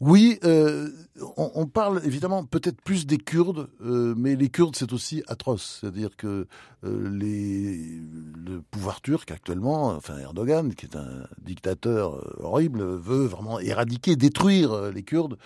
Oui, 0.00 0.38
euh, 0.44 0.90
on, 1.36 1.66
parle 1.66 2.00
évidemment 2.04 2.44
peut-être 2.44 2.80
plus 2.82 3.04
des 3.04 3.18
Kurdes, 3.18 3.68
euh, 3.84 4.14
mais 4.16 4.36
les 4.36 4.48
Kurdes 4.48 4.76
c'est 4.76 4.92
aussi 4.92 5.24
atroce. 5.26 5.78
C'est-à-dire 5.80 6.16
que 6.16 6.46
euh, 6.84 7.10
les, 7.10 8.00
le 8.46 8.62
pouvoir 8.70 9.00
turc 9.00 9.28
actuellement, 9.32 9.88
enfin 9.88 10.16
Erdogan, 10.18 10.72
qui 10.72 10.86
est 10.86 10.94
un 10.94 11.26
dictateur 11.42 12.40
horrible, 12.40 12.80
veut 12.84 13.26
vraiment 13.26 13.58
éradiquer, 13.58 14.14
détruire 14.14 14.92
les 14.92 15.02
Kurdes, 15.02 15.36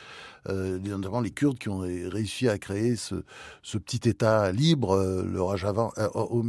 notamment 0.49 1.21
les 1.21 1.31
Kurdes 1.31 1.59
qui 1.59 1.69
ont 1.69 1.81
réussi 1.81 2.49
à 2.49 2.59
créer 2.59 2.97
ce, 2.97 3.17
ce 3.63 3.79
petit 3.79 4.09
État 4.09 4.53
libre, 4.53 4.97
le 5.25 5.43
Rajava, 5.43 5.91
au, 6.15 6.45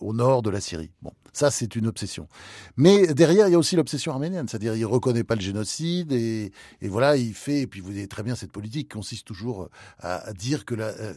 au, 0.00 0.12
nord 0.12 0.42
de 0.42 0.50
la 0.50 0.60
Syrie. 0.60 0.90
Bon, 1.02 1.12
ça 1.32 1.50
c'est 1.50 1.76
une 1.76 1.86
obsession. 1.86 2.28
Mais 2.76 3.06
derrière 3.14 3.48
il 3.48 3.52
y 3.52 3.54
a 3.54 3.58
aussi 3.58 3.76
l'obsession 3.76 4.12
arménienne, 4.12 4.48
c'est-à-dire 4.48 4.74
il 4.74 4.84
reconnaît 4.84 5.24
pas 5.24 5.34
le 5.34 5.40
génocide 5.40 6.12
et, 6.12 6.52
et 6.80 6.88
voilà 6.88 7.16
il 7.16 7.34
fait, 7.34 7.62
et 7.62 7.66
puis 7.66 7.80
vous 7.80 7.86
voyez 7.86 8.08
très 8.08 8.22
bien 8.22 8.34
cette 8.34 8.52
politique 8.52 8.92
consiste 8.92 9.26
toujours 9.26 9.62
euh, 9.62 9.68
à, 10.00 10.32
dire 10.32 10.64
que 10.64 10.74
euh, 10.78 11.14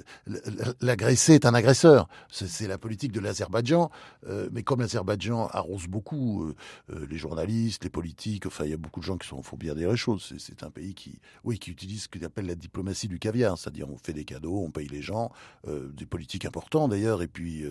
l'agressé 0.82 1.34
est 1.34 1.46
un 1.46 1.54
agresseur. 1.54 2.08
C'est 2.30 2.68
la 2.68 2.78
politique 2.78 3.12
de 3.12 3.20
l'Azerbaïdjan, 3.20 3.90
euh, 4.28 4.50
mais 4.52 4.64
comme 4.64 4.82
l'Azerbaïdjan 4.82 5.48
arrose 5.48 5.88
beaucoup 5.88 6.54
les 6.90 7.18
journalistes, 7.18 7.84
les 7.84 7.90
politiques, 7.90 8.46
enfin 8.46 8.66
il 8.66 8.72
y 8.72 8.74
a 8.74 8.78
beaucoup 8.78 9.00
de 9.00 9.06
gens 9.06 9.18
qui 9.18 9.28
sont, 9.28 9.42
faut 9.44 9.58
bien 9.58 9.76
dire 9.76 9.90
les 9.90 9.98
choses. 9.98 10.34
C'est 10.38 10.64
un 10.64 10.70
pays 10.70 10.94
qui, 10.94 11.20
oui, 11.44 11.60
qui 11.60 11.72
utilise 11.82 12.04
ce 12.04 12.08
qu'il 12.08 12.24
appelle 12.26 12.46
la 12.46 12.56
diplomatie 12.56 13.08
du 13.08 13.20
caviar, 13.20 13.58
c'est-à-dire 13.58 13.90
on 13.90 13.98
fait 13.98 14.14
des 14.14 14.26
cadeaux, 14.26 14.62
on 14.64 14.70
paye 14.70 14.88
les 14.88 15.02
gens, 15.02 15.32
des 15.68 16.06
politiques 16.06 16.46
importants 16.46 16.88
d'ailleurs, 16.88 17.22
et 17.22 17.28
puis 17.28 17.64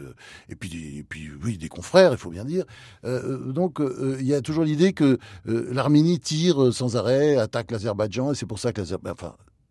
et 0.49 0.55
puis 0.55 0.99
et 0.99 1.03
puis 1.03 1.31
oui 1.43 1.59
des 1.59 1.69
confrères, 1.69 2.13
il 2.13 2.19
faut 2.19 2.31
bien 2.31 2.45
dire. 2.45 2.65
donc 3.05 3.81
il 4.19 4.27
y 4.27 4.35
a 4.35 4.41
toujours 4.41 4.65
l'idée 4.65 4.93
que 4.93 5.19
l'Arménie 5.45 6.19
tire 6.19 6.73
sans 6.73 6.97
arrêt, 6.97 7.37
attaque 7.37 7.71
l'Azerbaïdjan 7.71 8.33
et 8.33 8.35
c'est 8.35 8.47
pour 8.47 8.59
ça 8.59 8.73
que 8.73 8.83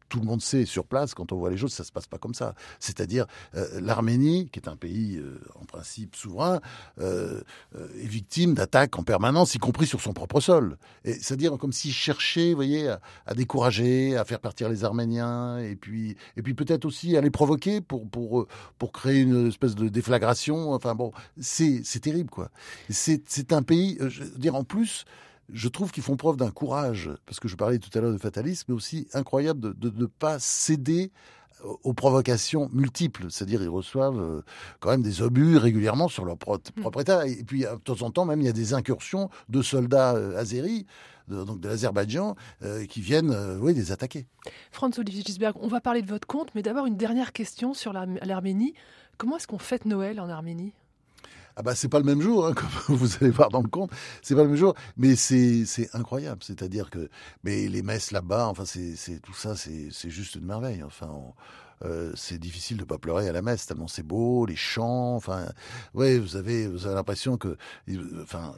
tout 0.10 0.20
le 0.20 0.26
monde 0.26 0.42
sait 0.42 0.66
sur 0.66 0.86
place, 0.86 1.14
quand 1.14 1.32
on 1.32 1.38
voit 1.38 1.50
les 1.50 1.58
choses, 1.58 1.72
ça 1.72 1.84
se 1.84 1.92
passe 1.92 2.08
pas 2.08 2.18
comme 2.18 2.34
ça. 2.34 2.56
C'est-à-dire, 2.80 3.26
euh, 3.56 3.80
l'Arménie, 3.80 4.50
qui 4.50 4.60
est 4.60 4.68
un 4.68 4.76
pays 4.76 5.18
euh, 5.18 5.40
en 5.56 5.66
principe 5.66 6.16
souverain, 6.16 6.60
euh, 7.00 7.42
est 7.76 8.08
victime 8.08 8.56
d'attaques 8.56 8.98
en 8.98 9.04
permanence, 9.04 9.56
y 9.56 9.60
compris 9.60 9.86
sur 9.86 10.02
son 10.02 10.14
propre 10.14 10.42
sol. 10.42 10.78
C'est-à-dire 11.06 11.58
comme 11.58 11.72
s'il 11.72 11.94
cherchait, 11.94 12.50
vous 12.50 12.56
voyez, 12.56 12.90
à, 13.26 13.34
décourager, 13.36 14.18
à 14.18 14.26
faire 14.26 14.40
partir 14.40 14.68
les 14.70 14.84
Arméniens, 14.84 15.60
et 15.60 15.76
puis, 15.76 16.18
et 16.36 16.42
puis 16.42 16.54
peut-être 16.54 16.86
aussi 16.86 17.16
à 17.16 17.22
les 17.22 17.30
provoquer 17.30 17.82
pour, 17.82 18.10
pour, 18.10 18.48
pour 18.78 18.92
créer 18.92 19.22
une 19.22 19.48
espèce 19.48 19.76
de 19.76 19.88
déflagration. 19.88 20.74
Enfin 20.74 20.96
bon, 20.96 21.12
c'est 21.40 21.84
terrible, 22.02 22.30
quoi. 22.30 22.50
C'est 22.90 23.54
un 23.54 23.62
pays, 23.62 23.98
je 24.00 24.24
veux 24.24 24.40
dire, 24.40 24.56
en 24.56 24.64
plus, 24.64 25.06
je 25.52 25.68
trouve 25.68 25.92
qu'ils 25.92 26.04
font 26.04 26.18
preuve 26.18 26.38
d'un 26.38 26.52
courage, 26.52 27.10
parce 27.26 27.40
que 27.40 27.48
je 27.48 27.56
parlais 27.56 27.80
tout 27.80 27.96
à 27.98 28.02
l'heure 28.02 28.14
de 28.14 28.18
fatalisme, 28.18 28.66
mais 28.70 28.76
aussi 28.76 29.08
incroyable 29.14 29.78
de 29.78 29.90
ne 29.90 30.06
pas 30.06 30.40
céder 30.40 31.12
aux 31.84 31.94
provocations 31.94 32.70
multiples, 32.72 33.26
c'est-à-dire 33.30 33.62
ils 33.62 33.70
reçoivent 33.70 34.20
euh, 34.20 34.42
quand 34.80 34.90
même 34.90 35.02
des 35.02 35.22
obus 35.22 35.58
régulièrement 35.58 36.08
sur 36.08 36.26
leur 36.26 36.36
hmm. 36.36 36.82
propre 36.82 37.02
État. 37.02 37.28
Et 37.28 37.44
puis 37.44 37.62
de 37.62 37.78
temps 37.84 38.02
en 38.02 38.12
temps 38.12 38.26
même 38.26 38.42
il 38.42 38.46
y 38.46 38.50
a 38.50 38.54
des 38.54 38.74
incursions 38.74 39.30
de 39.50 39.62
soldats 39.62 40.16
euh, 40.16 40.38
azéris, 40.38 40.86
donc 41.28 41.60
de 41.60 41.68
l'Azerbaïdjan, 41.68 42.36
euh, 42.64 42.86
qui 42.86 43.02
viennent 43.02 43.36
oui, 43.60 43.74
les 43.74 43.92
attaquer. 43.92 44.26
Franz 44.72 45.00
Olivier 45.00 45.22
Gisberg, 45.24 45.56
on 45.62 45.68
va 45.68 45.80
parler 45.80 46.02
de 46.02 46.08
votre 46.08 46.28
compte, 46.28 46.50
mais 46.56 46.64
d'abord 46.64 46.86
une 46.86 46.98
dernière 46.98 47.34
question 47.34 47.74
sur 47.74 47.94
l'Arménie. 47.94 48.74
Comment 49.18 49.38
est-ce 49.38 49.48
qu'on 49.48 49.60
fête 49.60 49.86
Noël 49.86 50.20
en 50.20 50.30
Arménie? 50.30 50.74
Ah 51.60 51.62
bah 51.62 51.76
c'est 51.76 51.90
pas 51.90 52.00
le 52.00 52.06
même 52.06 52.22
jour, 52.22 52.48
hein, 52.48 52.54
comme 52.88 52.96
vous 52.96 53.10
allez 53.20 53.32
voir 53.32 53.50
dans 53.50 53.62
le 53.62 53.68
compte, 53.68 53.92
c'est 54.22 54.34
pas 54.34 54.44
le 54.44 54.48
même 54.48 54.58
jour, 54.58 54.76
mais 54.96 55.18
c'est 55.18 55.90
incroyable. 55.94 56.42
C'est-à-dire 56.42 56.90
que 56.90 57.10
mais 57.44 57.68
les 57.68 57.82
messes 57.82 58.12
là-bas, 58.12 58.48
enfin 58.48 58.64
c'est 58.66 59.20
tout 59.20 59.34
ça, 59.34 59.58
c'est 59.58 59.90
c'est 59.92 60.10
juste 60.10 60.36
une 60.36 60.46
merveille. 60.46 60.84
Enfin. 60.84 61.12
Euh, 61.86 62.12
c'est 62.14 62.38
difficile 62.38 62.76
de 62.76 62.84
pas 62.84 62.98
pleurer 62.98 63.30
à 63.30 63.32
la 63.32 63.42
messe 63.42 63.66
tellement 63.66 63.88
c'est 63.88 64.04
beau, 64.04 64.46
les 64.46 64.58
chants, 64.58 65.16
enfin, 65.16 65.46
ouais, 65.94 66.20
vous 66.20 66.36
avez, 66.36 66.68
vous 66.68 66.86
avez 66.86 66.96
l'impression 66.96 67.38
que, 67.38 67.56
enfin, 68.22 68.54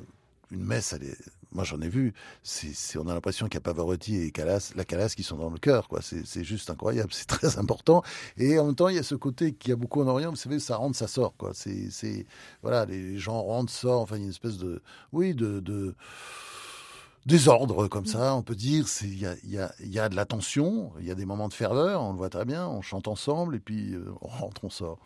une 0.49 0.63
messe, 0.63 0.93
elle 0.93 1.03
est, 1.03 1.17
moi 1.51 1.63
j'en 1.63 1.81
ai 1.81 1.89
vu, 1.89 2.13
c'est, 2.43 2.97
on 2.97 3.07
a 3.07 3.13
l'impression 3.13 3.47
qu'il 3.47 3.55
y 3.55 3.57
a 3.57 3.61
Pavarotti 3.61 4.17
et 4.17 4.31
Calas, 4.31 4.73
la 4.75 4.85
Calas 4.85 5.13
qui 5.15 5.23
sont 5.23 5.37
dans 5.37 5.49
le 5.49 5.57
cœur, 5.57 5.87
quoi. 5.87 5.99
C'est, 6.01 6.43
juste 6.43 6.69
incroyable, 6.69 7.09
c'est 7.13 7.27
très 7.27 7.57
important. 7.57 8.03
Et 8.37 8.59
en 8.59 8.67
même 8.67 8.75
temps, 8.75 8.89
il 8.89 8.95
y 8.95 8.99
a 8.99 9.03
ce 9.03 9.15
côté 9.15 9.53
qu'il 9.53 9.69
y 9.69 9.73
a 9.73 9.75
beaucoup 9.75 10.01
en 10.01 10.07
Orient, 10.07 10.29
vous 10.29 10.35
savez, 10.35 10.59
ça 10.59 10.77
rentre, 10.77 10.97
ça 10.97 11.07
sort, 11.07 11.35
quoi. 11.37 11.51
C'est, 11.53 12.25
voilà, 12.61 12.85
les 12.85 13.17
gens 13.17 13.41
rentrent, 13.41 13.71
sortent, 13.71 14.03
enfin, 14.03 14.15
il 14.15 14.19
y 14.19 14.23
a 14.23 14.25
une 14.25 14.31
espèce 14.31 14.57
de, 14.57 14.81
oui, 15.11 15.33
de, 15.33 15.59
de 15.59 15.95
désordre 17.25 17.87
comme 17.87 18.05
ça, 18.05 18.35
on 18.35 18.41
peut 18.41 18.55
dire. 18.55 18.85
Il 19.01 19.19
y 19.19 19.25
a, 19.25 19.35
y, 19.43 19.57
a, 19.57 19.73
y 19.79 19.99
a, 19.99 20.09
de 20.09 20.15
la 20.15 20.25
tension, 20.25 20.91
il 20.99 21.05
y 21.05 21.11
a 21.11 21.15
des 21.15 21.25
moments 21.25 21.49
de 21.49 21.53
ferveur, 21.53 22.01
on 22.01 22.11
le 22.11 22.17
voit 22.17 22.29
très 22.29 22.45
bien, 22.45 22.67
on 22.67 22.81
chante 22.81 23.07
ensemble 23.07 23.55
et 23.55 23.59
puis 23.59 23.93
euh, 23.93 24.05
on 24.21 24.27
rentre, 24.27 24.63
on 24.63 24.69
sort. 24.69 24.99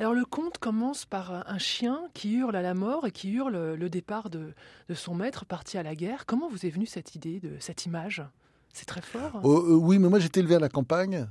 Alors 0.00 0.14
le 0.14 0.24
conte 0.24 0.58
commence 0.58 1.06
par 1.06 1.32
un 1.50 1.58
chien 1.58 2.02
qui 2.14 2.34
hurle 2.34 2.54
à 2.54 2.62
la 2.62 2.74
mort 2.74 3.04
et 3.04 3.10
qui 3.10 3.32
hurle 3.32 3.74
le 3.74 3.90
départ 3.90 4.30
de, 4.30 4.54
son 4.94 5.16
maître 5.16 5.44
parti 5.44 5.76
à 5.76 5.82
la 5.82 5.96
guerre. 5.96 6.24
Comment 6.24 6.48
vous 6.48 6.64
est 6.64 6.70
venue 6.70 6.86
cette 6.86 7.16
idée, 7.16 7.40
de 7.40 7.56
cette 7.58 7.84
image? 7.84 8.22
C'est 8.72 8.86
très 8.86 9.02
fort. 9.02 9.40
Oh, 9.42 9.58
euh, 9.58 9.74
oui, 9.74 9.98
mais 9.98 10.08
moi 10.08 10.20
j'étais 10.20 10.38
élevé 10.38 10.54
à 10.54 10.60
la 10.60 10.68
campagne. 10.68 11.26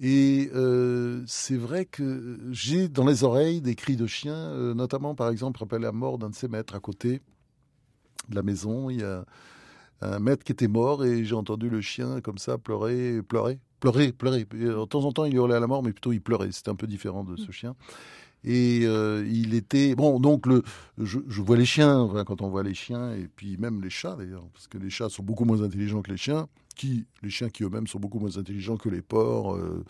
Et 0.00 0.50
euh, 0.54 1.22
c'est 1.26 1.56
vrai 1.56 1.86
que 1.86 2.38
j'ai 2.50 2.88
dans 2.88 3.06
les 3.06 3.24
oreilles 3.24 3.62
des 3.62 3.74
cris 3.74 3.96
de 3.96 4.06
chiens, 4.06 4.34
euh, 4.34 4.74
notamment 4.74 5.14
par 5.14 5.30
exemple 5.30 5.60
rappelé 5.60 5.80
la 5.80 5.92
mort 5.92 6.18
d'un 6.18 6.28
de 6.28 6.34
ses 6.34 6.48
maîtres 6.48 6.74
à 6.74 6.80
côté 6.80 7.22
de 8.28 8.34
la 8.34 8.42
maison. 8.42 8.90
Il 8.90 9.00
y 9.00 9.02
a 9.02 9.24
un 10.02 10.18
maître 10.18 10.44
qui 10.44 10.52
était 10.52 10.68
mort 10.68 11.06
et 11.06 11.24
j'ai 11.24 11.34
entendu 11.34 11.70
le 11.70 11.80
chien 11.80 12.20
comme 12.20 12.36
ça 12.36 12.58
pleurer, 12.58 13.22
pleurer, 13.22 13.60
pleurer, 13.84 14.12
pleurer. 14.12 14.46
Euh, 14.54 14.80
de 14.80 14.84
temps 14.86 15.04
en 15.04 15.12
temps, 15.12 15.26
il 15.26 15.34
hurlait 15.34 15.56
à 15.56 15.60
la 15.60 15.66
mort, 15.66 15.82
mais 15.82 15.92
plutôt 15.92 16.12
il 16.12 16.20
pleurait. 16.20 16.50
C'était 16.52 16.70
un 16.70 16.74
peu 16.74 16.86
différent 16.86 17.22
de 17.22 17.36
ce 17.36 17.48
mm. 17.48 17.52
chien. 17.52 17.76
Et 18.42 18.80
euh, 18.84 19.26
il 19.30 19.54
était 19.54 19.94
bon. 19.94 20.20
Donc 20.20 20.46
le, 20.46 20.62
je, 20.98 21.18
vois 21.40 21.56
les 21.56 21.66
chiens 21.66 22.08
quand 22.26 22.42
on 22.42 22.48
voit 22.48 22.62
les 22.62 22.74
chiens 22.74 23.12
et 23.12 23.26
puis 23.26 23.56
même 23.56 23.82
les 23.82 23.88
chats 23.88 24.16
d'ailleurs, 24.16 24.44
parce 24.52 24.68
que 24.68 24.76
les 24.76 24.90
chats 24.90 25.08
sont 25.08 25.22
beaucoup 25.22 25.46
moins 25.46 25.62
intelligents 25.62 26.02
que 26.02 26.10
les 26.10 26.16
chiens. 26.16 26.48
Qui, 26.76 27.06
les 27.22 27.30
chiens 27.30 27.50
qui 27.50 27.62
eux-mêmes 27.62 27.86
sont 27.86 28.00
beaucoup 28.00 28.18
moins 28.18 28.36
intelligents 28.36 28.76
que 28.76 28.88
les 28.88 29.00
porcs, 29.00 29.54
euh, 29.54 29.84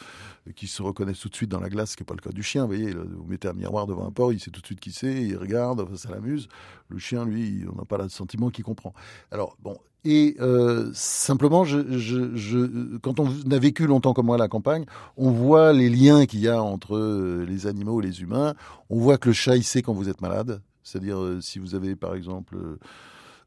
qui 0.55 0.67
se 0.67 0.83
reconnaissent 0.83 1.21
tout 1.21 1.31
de 1.31 1.35
suite 1.35 1.51
dans 1.51 1.61
la 1.61 1.71
glace, 1.71 1.93
ce 1.93 1.97
qui 1.97 2.03
n'est 2.03 2.07
pas 2.07 2.15
le 2.15 2.21
cas 2.21 2.31
du 2.31 2.43
chien. 2.43 2.63
Vous 2.63 2.75
voyez, 2.75 2.93
vous 2.93 3.25
mettez 3.27 3.49
un 3.49 3.55
miroir 3.55 3.87
devant 3.87 4.07
un 4.07 4.11
porc, 4.11 4.35
il 4.35 4.41
sait 4.41 4.51
tout 4.51 4.61
de 4.61 4.67
suite 4.67 4.81
qui 4.81 4.93
c'est, 4.93 5.23
il 5.23 5.37
regarde, 5.39 5.97
ça 5.97 6.11
l'amuse. 6.11 6.47
Le 6.91 6.99
chien, 6.99 7.25
lui, 7.25 7.65
on 7.73 7.77
n'a 7.77 7.87
pas 7.87 7.97
le 7.97 8.11
sentiment 8.11 8.51
qu'il 8.51 8.65
comprend. 8.65 8.93
Alors 9.31 9.57
bon, 9.63 9.79
Et 10.05 10.37
euh, 10.41 10.91
simplement, 10.93 11.65
je, 11.65 11.99
je, 11.99 12.37
je, 12.37 12.99
quand 12.99 13.21
on 13.21 13.29
a 13.51 13.59
vécu 13.59 13.87
longtemps 13.87 14.13
comme 14.13 14.27
moi 14.27 14.35
à 14.37 14.39
la 14.39 14.49
campagne, 14.49 14.85
on 15.17 15.31
voit 15.31 15.73
les 15.73 15.89
liens 15.89 16.27
qu'il 16.27 16.41
y 16.41 16.49
a 16.49 16.63
entre 16.63 16.95
euh, 16.95 17.47
les 17.49 17.67
animaux 17.67 18.03
et 18.03 18.07
les 18.07 18.21
humains. 18.21 18.55
On 18.91 18.99
voit 18.99 19.17
que 19.17 19.29
le 19.29 19.33
chat, 19.33 19.57
il 19.57 19.65
sait 19.65 19.81
quand 19.81 19.95
vous 19.95 20.11
êtes 20.11 20.21
malade. 20.21 20.61
C'est-à-dire, 20.83 21.19
euh, 21.19 21.41
si 21.41 21.59
vous 21.59 21.75
avez, 21.75 21.97
par 21.97 22.15
exemple, 22.15 22.59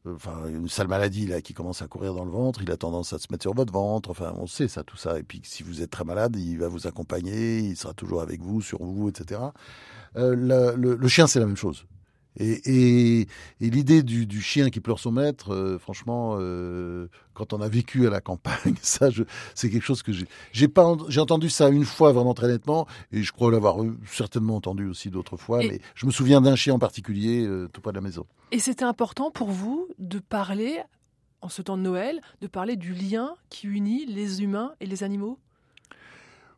enfin, 0.04 0.48
une 0.48 0.68
sale 0.68 0.88
maladie 0.88 1.28
là 1.28 1.40
qui 1.40 1.54
commence 1.54 1.80
à 1.80 1.86
courir 1.86 2.12
dans 2.12 2.24
le 2.24 2.32
ventre, 2.32 2.60
il 2.60 2.70
a 2.72 2.76
tendance 2.76 3.12
à 3.12 3.18
se 3.18 3.28
mettre 3.30 3.42
sur 3.42 3.54
votre 3.54 3.72
ventre. 3.72 4.10
Enfin, 4.10 4.34
on 4.36 4.48
sait 4.48 4.66
ça, 4.66 4.82
tout 4.82 4.96
ça. 4.96 5.16
Et 5.20 5.22
puis, 5.22 5.40
si 5.44 5.62
vous 5.62 5.80
êtes 5.80 5.90
très 5.90 6.04
malade, 6.04 6.34
il 6.34 6.58
va 6.58 6.66
vous 6.66 6.88
accompagner, 6.88 7.60
il 7.60 7.76
sera 7.76 7.94
toujours 7.94 8.20
avec 8.20 8.42
vous, 8.42 8.62
sur 8.62 8.82
vous, 8.82 9.08
etc. 9.08 9.40
le, 10.16 10.74
le 10.74 11.08
chien, 11.08 11.28
c'est 11.28 11.38
la 11.38 11.46
même 11.46 11.56
chose. 11.56 11.84
Et, 12.36 13.26
l'idée 13.60 14.02
du, 14.02 14.40
chien 14.40 14.70
qui 14.70 14.80
pleure 14.80 14.98
son 14.98 15.12
maître, 15.12 15.52
euh, 15.52 15.78
franchement, 15.78 16.36
euh, 16.38 17.08
quand 17.34 17.52
on 17.52 17.60
a 17.60 17.68
vécu 17.68 18.06
à 18.06 18.10
la 18.10 18.20
campagne, 18.20 18.74
ça, 18.82 19.08
c'est 19.54 19.70
quelque 19.70 19.84
chose 19.84 20.02
que 20.02 20.12
j'ai, 20.12 20.26
j'ai 20.52 20.68
pas, 20.68 20.96
j'ai 21.08 21.20
entendu 21.20 21.50
ça 21.50 21.68
une 21.68 21.84
fois 21.84 22.12
vraiment 22.12 22.34
très 22.34 22.48
nettement, 22.48 22.86
et 23.12 23.22
je 23.22 23.32
crois 23.32 23.50
l'avoir 23.50 23.78
certainement 24.06 24.56
entendu 24.56 24.86
aussi 24.86 25.10
d'autres 25.10 25.36
fois. 25.36 25.58
mais 25.58 25.80
je 25.94 26.06
me 26.06 26.12
souviens 26.12 26.40
d'un 26.40 26.56
chien 26.56 26.74
en 26.74 26.78
particulier, 26.78 27.44
euh, 27.44 27.68
tout 27.72 27.80
près 27.80 27.92
de 27.92 27.96
la 27.96 28.02
maison. 28.02 28.26
Et 28.52 28.60
c'était 28.60 28.84
important 28.84 29.30
pour 29.30 29.50
vous 29.50 29.88
de 29.98 30.20
parler, 30.20 30.80
en 31.40 31.48
ce 31.48 31.62
temps 31.62 31.76
de 31.76 31.82
Noël, 31.82 32.20
de 32.40 32.46
parler 32.46 32.76
du 32.76 32.94
lien 32.94 33.34
qui 33.50 33.66
unit 33.66 34.06
les 34.06 34.42
humains 34.42 34.74
et 34.80 34.86
les 34.86 35.02
animaux? 35.02 35.38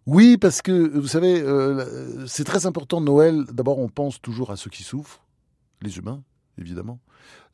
Oui, 0.07 0.37
parce 0.39 0.63
que 0.63 0.73
vous 0.73 1.07
savez, 1.07 1.45
c'est 2.27 2.45
très 2.45 2.65
important 2.67 3.01
Noël. 3.01 3.45
D'abord, 3.53 3.79
on 3.79 3.89
pense 3.89 4.21
toujours 4.21 4.51
à 4.51 4.57
ceux 4.57 4.71
qui 4.71 4.83
souffrent 4.83 5.21
les 5.83 5.99
humains, 5.99 6.23
évidemment. 6.59 7.01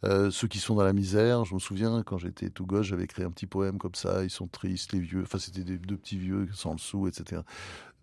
Euh, 0.05 0.31
ceux 0.31 0.49
qui 0.49 0.59
sont 0.59 0.75
dans 0.75 0.85
la 0.85 0.93
misère, 0.93 1.45
je 1.45 1.55
me 1.55 1.59
souviens 1.59 2.03
quand 2.03 2.19
j'étais 2.19 2.51
tout 2.51 2.67
gauche, 2.67 2.87
j'avais 2.87 3.05
écrit 3.05 3.23
un 3.23 3.31
petit 3.31 3.47
poème 3.47 3.79
comme 3.79 3.95
ça, 3.95 4.25
ils 4.25 4.31
sont 4.31 4.47
tristes, 4.47 4.93
les 4.93 5.01
vieux, 5.01 5.23
enfin 5.23 5.39
c'était 5.39 5.65
des 5.65 5.79
deux 5.79 5.97
petits 5.97 6.19
vieux 6.19 6.49
sans 6.53 6.73
le 6.73 6.79
sou, 6.79 7.09
etc 7.09 7.43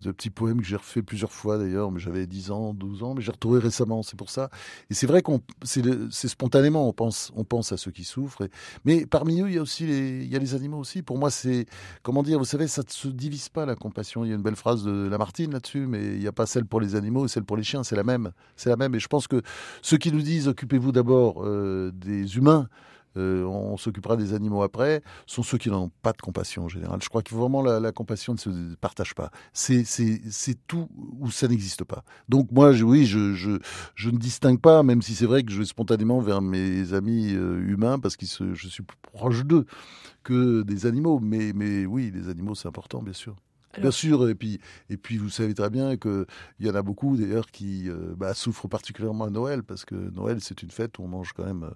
de 0.04 0.12
petits 0.12 0.30
poèmes 0.30 0.60
que 0.60 0.66
j'ai 0.66 0.76
refait 0.76 1.02
plusieurs 1.02 1.32
fois 1.32 1.58
d'ailleurs, 1.58 1.90
mais 1.90 2.00
j'avais 2.00 2.26
10 2.26 2.50
ans, 2.50 2.74
12 2.74 3.02
ans, 3.02 3.14
mais 3.14 3.22
j'ai 3.22 3.32
retrouvé 3.32 3.58
récemment, 3.58 4.02
c'est 4.02 4.16
pour 4.16 4.30
ça. 4.30 4.50
Et 4.90 4.94
c'est 4.94 5.06
vrai 5.06 5.22
qu'on, 5.22 5.40
c'est 5.64 6.28
spontanément, 6.28 6.88
on 6.88 6.92
pense, 6.92 7.32
on 7.36 7.44
pense 7.44 7.72
à 7.72 7.76
ceux 7.76 7.90
qui 7.90 8.04
souffrent. 8.04 8.46
mais 8.84 9.06
parmi 9.06 9.40
eux, 9.40 9.48
il 9.48 9.54
y 9.54 9.58
a 9.58 9.62
aussi 9.62 9.86
les, 9.86 10.24
il 10.24 10.32
y 10.32 10.36
a 10.36 10.38
les 10.38 10.54
animaux 10.54 10.78
aussi. 10.78 11.02
Pour 11.02 11.18
moi, 11.18 11.30
c'est, 11.30 11.66
comment 12.02 12.22
dire, 12.22 12.38
vous 12.38 12.44
savez, 12.44 12.68
ça 12.68 12.82
ne 12.82 12.90
se 12.90 13.08
divise 13.08 13.48
pas 13.48 13.66
la 13.66 13.76
compassion. 13.76 14.24
Il 14.24 14.28
y 14.28 14.32
a 14.32 14.36
une 14.36 14.42
belle 14.42 14.56
phrase 14.56 14.84
de 14.84 15.08
Lamartine 15.08 15.52
là-dessus, 15.52 15.86
mais 15.86 16.14
il 16.14 16.20
n'y 16.20 16.26
a 16.26 16.32
pas 16.32 16.46
celle 16.46 16.66
pour 16.66 16.80
les 16.80 16.94
animaux 16.94 17.24
et 17.24 17.28
celle 17.28 17.44
pour 17.44 17.56
les 17.56 17.62
chiens, 17.62 17.82
c'est 17.82 17.96
la 17.96 18.04
même. 18.04 18.32
C'est 18.56 18.70
la 18.70 18.76
même. 18.76 18.94
Et 18.94 19.00
je 19.00 19.08
pense 19.08 19.26
que 19.26 19.42
ceux 19.82 19.98
qui 19.98 20.12
nous 20.12 20.22
disent, 20.22 20.48
occupez-vous 20.48 20.92
d'abord 20.92 21.44
euh, 21.44 21.90
des 21.94 22.36
humains, 22.36 22.68
euh, 23.16 23.44
on 23.44 23.76
s'occupera 23.76 24.16
des 24.16 24.34
animaux 24.34 24.62
après, 24.62 25.02
sont 25.26 25.42
ceux 25.42 25.58
qui 25.58 25.70
n'ont 25.70 25.90
pas 26.02 26.12
de 26.12 26.20
compassion 26.20 26.64
en 26.64 26.68
général. 26.68 27.00
Je 27.02 27.08
crois 27.08 27.22
que 27.22 27.34
vraiment 27.34 27.62
la, 27.62 27.92
compassion 27.92 28.34
ne 28.34 28.38
se 28.38 28.74
partage 28.76 29.14
pas. 29.14 29.30
C'est 29.52 29.84
tout 30.66 30.88
où 31.20 31.30
ça 31.30 31.48
n'existe 31.48 31.84
pas. 31.84 32.04
Donc 32.28 32.50
moi, 32.52 32.72
oui, 32.72 33.06
je, 33.06 33.34
je, 33.34 34.10
ne 34.10 34.18
distingue 34.18 34.60
pas, 34.60 34.82
même 34.82 35.02
si 35.02 35.14
c'est 35.14 35.26
vrai 35.26 35.42
que 35.42 35.52
je 35.52 35.58
vais 35.58 35.64
spontanément 35.64 36.20
vers 36.20 36.40
mes 36.40 36.92
amis 36.92 37.34
euh, 37.34 37.60
humains 37.66 37.98
parce 37.98 38.16
que 38.16 38.26
je 38.26 38.68
suis 38.68 38.82
plus 38.82 38.98
proche 39.02 39.44
d'eux 39.44 39.66
que 40.22 40.62
des 40.62 40.86
animaux. 40.86 41.20
Mais, 41.20 41.52
mais 41.54 41.86
oui, 41.86 42.10
les 42.12 42.28
animaux, 42.28 42.54
c'est 42.54 42.68
important, 42.68 43.02
bien 43.02 43.12
sûr. 43.12 43.36
Bien 43.80 43.90
sûr, 43.90 44.28
et 44.28 44.34
puis, 44.34 44.60
et 44.88 44.96
puis 44.96 45.16
vous 45.16 45.28
savez 45.28 45.54
très 45.54 45.70
bien 45.70 45.96
qu'il 45.96 46.26
y 46.60 46.70
en 46.70 46.74
a 46.74 46.82
beaucoup 46.82 47.16
d'ailleurs 47.16 47.50
qui 47.50 47.88
euh, 47.88 48.14
bah, 48.16 48.34
souffrent 48.34 48.68
particulièrement 48.68 49.24
à 49.24 49.30
Noël, 49.30 49.62
parce 49.62 49.84
que 49.84 49.94
Noël 49.94 50.38
c'est 50.40 50.62
une 50.62 50.70
fête 50.70 50.98
où 50.98 51.02
on 51.02 51.08
mange 51.08 51.32
quand 51.32 51.44
même 51.44 51.68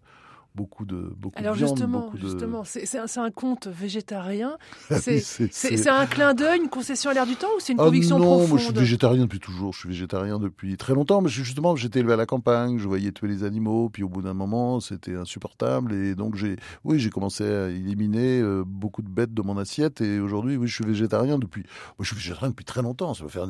beaucoup 0.55 0.85
de 0.85 1.14
beaucoup 1.17 1.38
Alors 1.38 1.55
de 1.55 1.59
viande, 1.59 1.76
justement, 1.76 2.12
justement, 2.14 2.64
c'est 2.64 2.99
un, 2.99 3.23
un, 3.23 3.31
conte 3.31 3.69
végétarien. 3.69 4.59
C'est 4.90 5.88
un 5.88 6.07
clin 6.07 6.35
d'œil, 6.35 6.61
une 6.61 6.69
concession 6.69 7.11
à 7.11 7.14
l'air 7.14 7.26
du 7.26 7.37
temps 7.37 7.49
ou 7.57 7.61
c'est 7.61 7.73
une 7.73 7.81
ah 7.81 7.85
conviction 7.85 8.19
non, 8.19 8.25
profonde 8.25 8.49
moi 8.49 8.59
je 8.59 8.64
suis 8.64 8.75
végétarien 8.75 9.23
depuis 9.23 9.41
toujours. 9.41 9.73
Je 9.73 9.80
suis 9.80 9.89
végétarien 9.89 10.39
depuis 10.39 10.76
très 10.76 10.95
longtemps, 10.95 11.21
mais 11.21 11.28
justement 11.28 11.76
j'étais 11.76 12.00
élevé 12.00 12.15
à 12.15 12.17
la 12.17 12.26
campagne, 12.26 12.78
je 12.78 12.89
voyais 12.89 13.13
tuer 13.13 13.28
les 13.28 13.45
animaux, 13.45 13.89
puis 13.89 14.02
au 14.02 14.08
bout 14.08 14.23
d'un 14.23 14.34
moment 14.34 14.80
c'était 14.80 15.15
insupportable 15.15 15.93
et 15.93 16.15
donc 16.15 16.34
j'ai, 16.34 16.56
oui, 16.84 16.99
j'ai 16.99 17.11
commencé 17.11 17.45
à 17.45 17.69
éliminer 17.69 18.41
euh, 18.41 18.65
beaucoup 18.67 19.02
de 19.02 19.08
bêtes 19.08 19.34
de 19.34 19.43
mon 19.43 19.58
assiette 19.58 20.00
et 20.00 20.19
aujourd'hui, 20.19 20.56
oui, 20.56 20.67
je 20.67 20.75
suis 20.75 20.84
végétarien 20.84 21.39
depuis. 21.39 21.63
Moi, 21.63 22.04
je 22.04 22.06
suis 22.06 22.17
végétarien 22.17 22.50
depuis 22.50 22.65
très 22.65 22.82
longtemps. 22.82 23.15
Ça 23.15 23.25
va 23.25 23.30
faire 23.30 23.47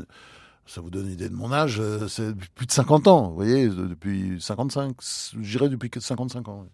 ça 0.68 0.82
vous 0.82 0.90
donne 0.90 1.06
une 1.06 1.12
idée 1.12 1.30
de 1.30 1.34
mon 1.34 1.50
âge, 1.50 1.80
euh, 1.80 2.06
c'est 2.08 2.36
plus 2.54 2.66
de 2.66 2.72
50 2.72 3.08
ans, 3.08 3.28
vous 3.30 3.36
voyez, 3.36 3.68
depuis 3.68 4.36
55, 4.38 4.96
j'irai 5.40 5.70
depuis 5.70 5.90
55 5.98 6.46
ans. 6.48 6.66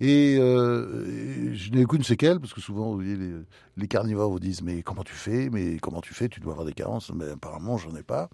Et 0.00 0.36
euh, 0.38 1.54
je 1.54 1.70
n'ai 1.70 1.84
aucune 1.84 2.02
séquelle, 2.02 2.38
parce 2.38 2.52
que 2.52 2.60
souvent, 2.60 2.90
vous 2.90 2.96
voyez, 2.96 3.16
les, 3.76 3.88
carnivores 3.88 4.30
vous 4.30 4.40
disent 4.40 4.62
Mais 4.62 4.82
comment 4.82 5.04
tu 5.04 5.14
fais 5.14 5.48
Mais 5.50 5.78
comment 5.78 6.02
tu 6.02 6.12
fais 6.12 6.28
Tu 6.28 6.40
dois 6.40 6.52
avoir 6.52 6.66
des 6.66 6.74
carences. 6.74 7.10
Mais 7.12 7.30
apparemment, 7.30 7.78
j'en 7.78 7.96
ai 7.96 8.02
pas, 8.02 8.28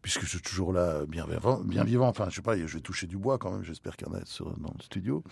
puisque 0.00 0.22
je 0.22 0.28
suis 0.28 0.40
toujours 0.40 0.72
là, 0.72 1.04
bien 1.06 1.26
vivant. 1.84 2.08
Enfin, 2.08 2.28
je 2.30 2.36
sais 2.36 2.42
pas, 2.42 2.56
je 2.56 2.64
vais 2.64 2.80
toucher 2.80 3.06
du 3.06 3.18
bois 3.18 3.36
quand 3.36 3.52
même, 3.52 3.62
j'espère 3.62 3.96
qu'il 3.96 4.08
y 4.08 4.10
en 4.10 4.14
a 4.14 4.20
dans 4.20 4.72
le 4.74 4.82
studio. 4.82 5.22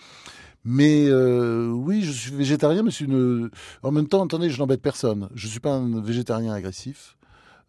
Mais 0.63 1.07
euh, 1.07 1.69
oui, 1.69 2.03
je 2.03 2.11
suis 2.11 2.31
végétarien, 2.31 2.83
mais 2.83 2.91
c'est 2.91 3.05
une. 3.05 3.49
En 3.81 3.91
même 3.91 4.07
temps, 4.07 4.23
attendez, 4.23 4.51
je 4.51 4.59
n'embête 4.59 4.83
personne. 4.83 5.29
Je 5.33 5.47
ne 5.47 5.51
suis 5.51 5.59
pas 5.59 5.73
un 5.73 5.99
végétarien 5.99 6.53
agressif. 6.53 7.17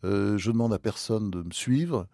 Euh, 0.04 0.36
je 0.36 0.50
demande 0.50 0.74
à 0.74 0.78
personne 0.78 1.30
de 1.30 1.42
me 1.42 1.50
suivre. 1.50 2.06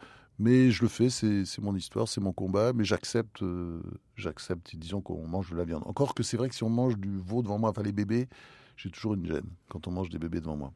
Mais 0.42 0.72
je 0.72 0.82
le 0.82 0.88
fais, 0.88 1.08
c'est 1.08 1.60
mon 1.60 1.76
histoire, 1.76 2.08
c'est 2.08 2.20
mon 2.20 2.32
combat, 2.32 2.72
mais 2.72 2.82
j'accepte, 2.82 3.44
euh, 3.44 3.80
j'accepte, 4.16 4.74
disons 4.74 5.00
qu'on 5.00 5.28
mange 5.28 5.48
de 5.52 5.56
la 5.56 5.62
viande. 5.62 5.84
Encore 5.86 6.16
que 6.16 6.24
c'est 6.24 6.36
vrai 6.36 6.48
que 6.48 6.54
si 6.56 6.64
on 6.64 6.68
mange 6.68 6.98
du 6.98 7.16
veau 7.16 7.42
devant 7.42 7.60
moi, 7.60 7.70
enfin 7.70 7.84
les 7.84 7.92
bébés, 7.92 8.28
j'ai 8.76 8.90
toujours 8.90 9.14
une 9.14 9.24
gêne 9.24 9.46
quand 9.68 9.86
on 9.86 9.92
mange 9.92 10.08
des 10.08 10.18
bébés 10.18 10.40
devant 10.40 10.56
moi. 10.56 10.72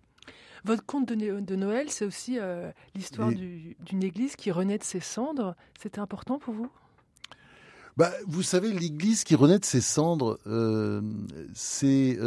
Votre 0.64 0.87
conte 0.87 1.09
de, 1.09 1.57
Noël, 1.57 1.90
c'est 1.90 2.05
aussi 2.05 2.38
euh, 2.38 2.70
l'histoire 2.94 3.33
d'une 3.33 4.05
église 4.05 4.37
qui 4.37 4.52
renaît 4.52 4.79
de 4.79 4.85
ses 4.85 5.00
cendres. 5.00 5.57
C'était 5.81 5.98
important 5.98 6.38
pour 6.38 6.55
vous? 6.55 6.70
Bah, 7.96 8.12
vous 8.29 8.44
savez, 8.44 8.72
l'église 8.72 9.24
qui 9.24 9.35
renaît 9.35 9.59
de 9.59 9.64
ses 9.64 9.81
cendres, 9.81 10.38
euh, 10.46 11.02
c'est. 11.55 12.20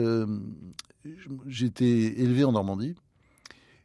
J'étais 1.48 2.20
élevé 2.20 2.44
en 2.44 2.52
Normandie 2.52 2.96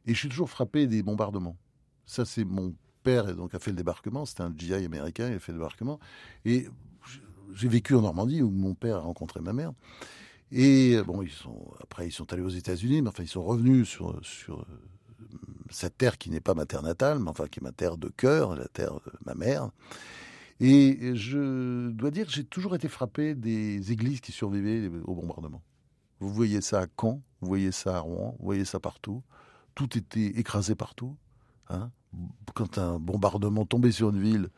et 0.06 0.12
je 0.12 0.18
suis 0.18 0.28
toujours 0.28 0.50
frappé 0.50 0.88
des 0.88 1.04
bombardements. 1.04 1.56
Ça, 2.04 2.24
c'est 2.24 2.44
mon 2.44 2.74
père 3.04 3.34
donc, 3.36 3.54
a 3.54 3.58
fait 3.58 3.70
le 3.70 3.76
débarquement. 3.76 4.24
C'était 4.26 4.42
un 4.42 4.52
GI 4.56 4.74
américain, 4.74 5.28
il 5.28 5.34
a 5.34 5.38
fait 5.38 5.52
le 5.52 5.58
débarquement. 5.58 6.00
Et 6.44 6.66
j'ai 7.54 7.68
vécu 7.68 7.94
en 7.94 8.00
Normandie 8.00 8.42
où 8.42 8.50
mon 8.50 8.74
père 8.74 8.96
a 8.96 9.00
rencontré 9.00 9.40
ma 9.40 9.52
mère. 9.52 9.72
Et 10.50 11.00
bon, 11.06 11.22
ils 11.22 11.30
sont, 11.30 11.72
après, 11.82 12.06
ils 12.06 12.12
sont 12.12 12.32
allés 12.32 12.42
aux 12.42 12.48
États-Unis, 12.48 13.02
mais 13.02 13.08
enfin, 13.08 13.22
ils 13.22 13.28
sont 13.28 13.44
revenus 13.44 13.88
sur, 13.88 14.10
euh, 14.10 14.56
cette 15.70 15.96
terre 15.96 16.18
qui 16.18 16.30
n'est 16.30 16.40
pas 16.40 16.54
ma 16.54 16.66
terre 16.66 16.82
natale, 16.82 17.18
mais 17.18 17.30
enfin, 17.30 17.46
qui 17.46 17.60
est 17.60 17.62
ma 17.62 17.72
terre 17.72 17.96
de 17.96 18.08
cœur, 18.08 18.54
la 18.56 18.68
terre 18.68 18.94
de 18.94 19.12
ma 19.24 19.34
mère. 19.34 19.70
Et 20.60 21.14
je 21.16 21.90
dois 21.90 22.10
dire 22.10 22.26
que 22.26 22.32
j'ai 22.32 22.44
toujours 22.44 22.74
été 22.74 22.88
frappé 22.88 23.34
des 23.34 23.90
églises 23.90 24.20
qui 24.20 24.32
survivaient 24.32 24.88
au 25.04 25.14
bombardement. 25.14 25.62
Vous 26.20 26.32
voyez 26.32 26.60
ça 26.60 26.80
à 26.82 26.86
Caen, 27.00 27.20
vous 27.40 27.48
voyez 27.48 27.72
ça 27.72 27.96
à 27.96 28.00
Rouen, 28.00 28.36
vous 28.38 28.44
voyez 28.44 28.64
ça 28.64 28.78
partout. 28.78 29.22
Tout 29.74 29.98
était 29.98 30.38
écrasé 30.38 30.76
partout. 30.76 31.16
Hein 31.68 31.90
quand 32.54 32.78
un 32.78 32.98
bombardement 32.98 33.64
tombait 33.64 33.92
sur 33.92 34.10
une 34.10 34.20
ville, 34.20 34.48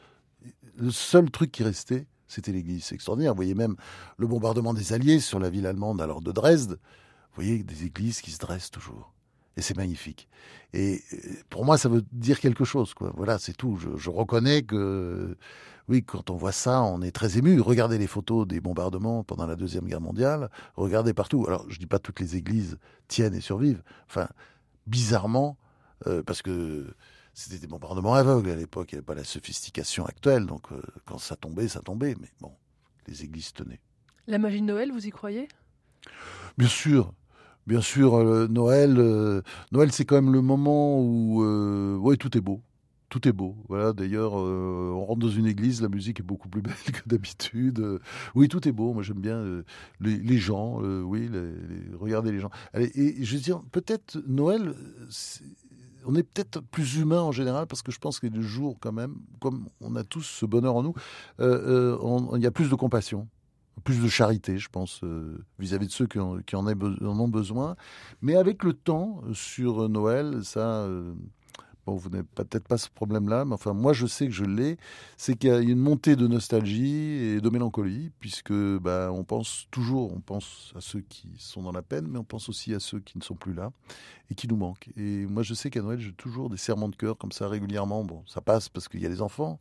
le 0.77 0.91
seul 0.91 1.31
truc 1.31 1.53
qui 1.53 1.63
restait, 1.63 2.07
c'était 2.29 2.53
l'église. 2.53 2.85
C'est 2.85 2.95
extraordinaire. 2.95 3.33
Vous 3.33 3.37
voyez 3.37 3.55
même 3.55 3.77
le 4.19 4.27
bombardement 4.27 4.75
des 4.75 4.93
Alliés 4.93 5.21
sur 5.21 5.39
la 5.39 5.51
ville 5.51 5.67
allemande, 5.67 6.01
alors 6.01 6.21
de 6.21 6.33
Dresde. 6.33 6.73
Vous 6.73 7.43
voyez 7.43 7.63
des 7.63 7.85
églises 7.85 8.21
qui 8.21 8.31
se 8.31 8.39
dressent 8.39 8.71
toujours. 8.71 9.13
Et 9.57 9.63
c'est 9.63 9.77
magnifique. 9.77 10.29
Et 10.75 11.03
pour 11.49 11.65
moi, 11.65 11.79
ça 11.79 11.89
veut 11.89 12.05
dire 12.13 12.41
quelque 12.41 12.65
chose. 12.65 12.93
Voilà, 13.15 13.39
c'est 13.39 13.57
tout. 13.57 13.79
Je, 13.97 14.11
reconnais 14.11 14.63
que, 14.63 15.37
oui, 15.89 16.03
quand 16.03 16.29
on 16.29 16.37
voit 16.37 16.53
ça, 16.53 16.83
on 16.83 17.01
est 17.01 17.13
très 17.13 17.39
ému. 17.39 17.61
Regardez 17.61 17.97
les 17.97 18.07
photos 18.07 18.47
des 18.47 18.61
bombardements 18.61 19.25
pendant 19.25 19.47
la 19.47 19.57
Deuxième 19.57 19.87
Guerre 19.87 20.03
mondiale. 20.03 20.51
Regardez 20.75 21.15
partout. 21.15 21.47
Alors, 21.49 21.65
je 21.71 21.79
dis 21.79 21.87
pas 21.87 21.99
toutes 21.99 22.21
les 22.21 22.37
églises 22.37 22.79
tiennent 23.09 23.35
et 23.35 23.41
survivent. 23.41 23.83
Enfin, 24.09 24.29
bizarrement, 24.87 25.57
euh, 26.07 26.23
parce 26.23 26.43
que 26.43 26.95
c'était 27.37 27.59
des 27.59 27.67
bombardements 27.67 28.15
aveugles 28.15 28.49
à 28.49 28.57
l'époque, 28.57 28.93
il 28.93 28.95
n'y 28.95 28.99
avait 28.99 29.05
pas 29.05 29.15
la 29.15 29.23
sophistication 29.23 30.07
actuelle, 30.07 30.47
donc 30.47 30.73
euh, 30.73 30.81
quand 31.05 31.19
ça 31.19 31.37
tombait, 31.37 31.69
ça 31.69 31.81
tombait, 31.81 32.17
mais 32.19 32.31
bon, 32.41 32.51
les 33.07 33.25
églises 33.25 33.53
tenaient. 33.53 33.81
La 34.27 34.39
magie 34.39 34.63
de 34.63 34.67
Noël, 34.67 34.91
vous 34.91 35.07
y 35.07 35.11
croyez? 35.11 35.47
Bien 36.57 36.67
sûr, 36.67 37.13
bien 37.67 37.83
sûr, 37.83 38.15
euh, 38.15 38.49
Noël, 38.49 38.99
euh, 38.99 39.43
Noël 39.71 39.93
c'est 39.93 40.07
quand 40.07 40.15
même 40.15 40.33
le 40.33 40.41
moment 40.41 40.99
où 40.99 41.43
ouais, 42.01 42.17
tout 42.17 42.37
est 42.39 42.41
beau. 42.41 42.63
Tout 43.11 43.29
est 43.29 43.33
beau. 43.33 43.55
Voilà. 43.69 43.93
D'ailleurs, 43.93 44.33
on 44.33 45.05
rentre 45.05 45.21
dans 45.21 45.31
une 45.31 45.47
église, 45.47 45.81
la 45.81 45.89
musique 45.89 46.19
est 46.19 46.25
beaucoup 46.25 46.49
plus 46.49 46.61
belle 46.61 46.75
que 46.93 47.07
d'habitude. 47.09 48.01
oui, 48.35 48.49
tout 48.49 48.67
est 48.67 48.73
beau. 48.73 48.95
Moi, 48.95 49.05
j'aime 49.05 49.21
bien 49.21 49.63
les, 50.01 50.39
gens. 50.39 50.81
oui, 50.81 51.31
regardez 52.01 52.33
les 52.33 52.41
gens. 52.41 52.51
Allez, 52.73 52.91
et 52.97 53.25
je 53.25 53.37
veux 53.37 53.43
dire, 53.43 53.63
peut-être 53.71 54.21
Noël, 54.27 54.75
on 56.07 56.15
est 56.15 56.23
peut-être 56.23 56.61
plus 56.61 56.97
humain 56.97 57.21
en 57.21 57.33
général 57.33 57.67
parce 57.67 57.83
que 57.83 57.93
je 57.93 57.99
pense 57.99 58.21
que 58.21 58.27
le 58.27 58.41
jour, 58.41 58.77
quand 58.81 58.93
même, 58.93 59.17
comme 59.41 59.69
on 59.81 59.97
a 59.97 60.05
tous 60.05 60.23
ce 60.23 60.47
bonheur 60.47 60.77
en 60.77 60.83
nous, 60.83 60.95
euh, 61.41 61.97
euh, 61.99 62.37
il 62.37 62.43
y 62.43 62.47
a 62.47 62.51
plus 62.51 62.71
de 62.71 62.75
compassion. 62.75 63.29
plus 63.85 64.03
de 64.03 64.09
charité, 64.09 64.59
je 64.59 64.71
pense, 64.71 65.01
euh, 65.05 65.45
vis-à-vis 65.59 65.87
de 65.87 65.93
ceux 65.93 66.07
qui 66.07 66.19
en, 66.19 66.41
ont 67.03 67.29
besoin. 67.29 67.77
Mais 68.23 68.37
avec 68.37 68.65
le 68.65 68.73
temps, 68.73 69.23
sur 69.35 69.89
Noël, 69.89 70.45
ça, 70.45 70.89
bon, 71.87 71.97
vous 71.97 72.11
n'avez 72.11 72.25
peut-être 72.25 72.67
pas 72.67 72.79
ce 72.79 72.89
problème-là, 72.91 73.45
mais 73.45 73.55
enfin, 73.55 73.73
moi, 73.73 73.93
je 73.93 74.07
sais 74.07 74.27
que 74.27 74.33
je 74.33 74.45
l'ai. 74.45 74.77
C'est 75.17 75.37
qu'il 75.37 75.51
y 75.51 75.53
a 75.53 75.59
une 75.59 75.79
montée 75.79 76.17
de 76.17 76.27
nostalgie 76.27 77.13
et 77.23 77.41
de 77.41 77.49
mélancolie, 77.49 78.11
puisque 78.21 78.53
bah, 78.53 79.11
on 79.13 79.25
pense 79.25 79.67
toujours, 79.71 80.13
on 80.13 80.21
pense 80.21 80.73
à 80.77 80.81
ceux 80.81 81.01
qui 81.01 81.29
sont 81.39 81.63
dans 81.63 81.73
la 81.73 81.83
peine, 81.83 82.07
mais 82.09 82.19
on 82.19 82.25
pense 82.25 82.49
aussi 82.49 82.75
à 82.75 82.81
ceux 82.81 83.01
qui 83.01 83.19
ne 83.19 83.23
sont 83.23 83.37
plus 83.37 83.55
là 83.55 83.71
et 84.31 84.35
qui 84.35 84.49
nous 84.49 84.57
manquent. 84.57 84.91
Et 84.97 85.27
moi, 85.27 85.43
je 85.43 85.55
sais 85.55 85.71
qu'à 85.71 85.83
Noël, 85.83 86.01
j'ai 86.01 86.13
toujours 86.13 86.51
des 86.51 86.57
serments 86.57 86.89
de 86.89 86.97
cœur 86.97 87.17
comme 87.17 87.33
ça 87.33 87.49
régulièrement. 87.49 88.05
Bon, 88.05 88.23
ça 88.27 88.41
passe 88.41 88.69
parce 88.69 88.89
qu'il 88.89 89.01
y 89.01 89.07
a 89.07 89.09
les 89.09 89.23
enfants 89.23 89.59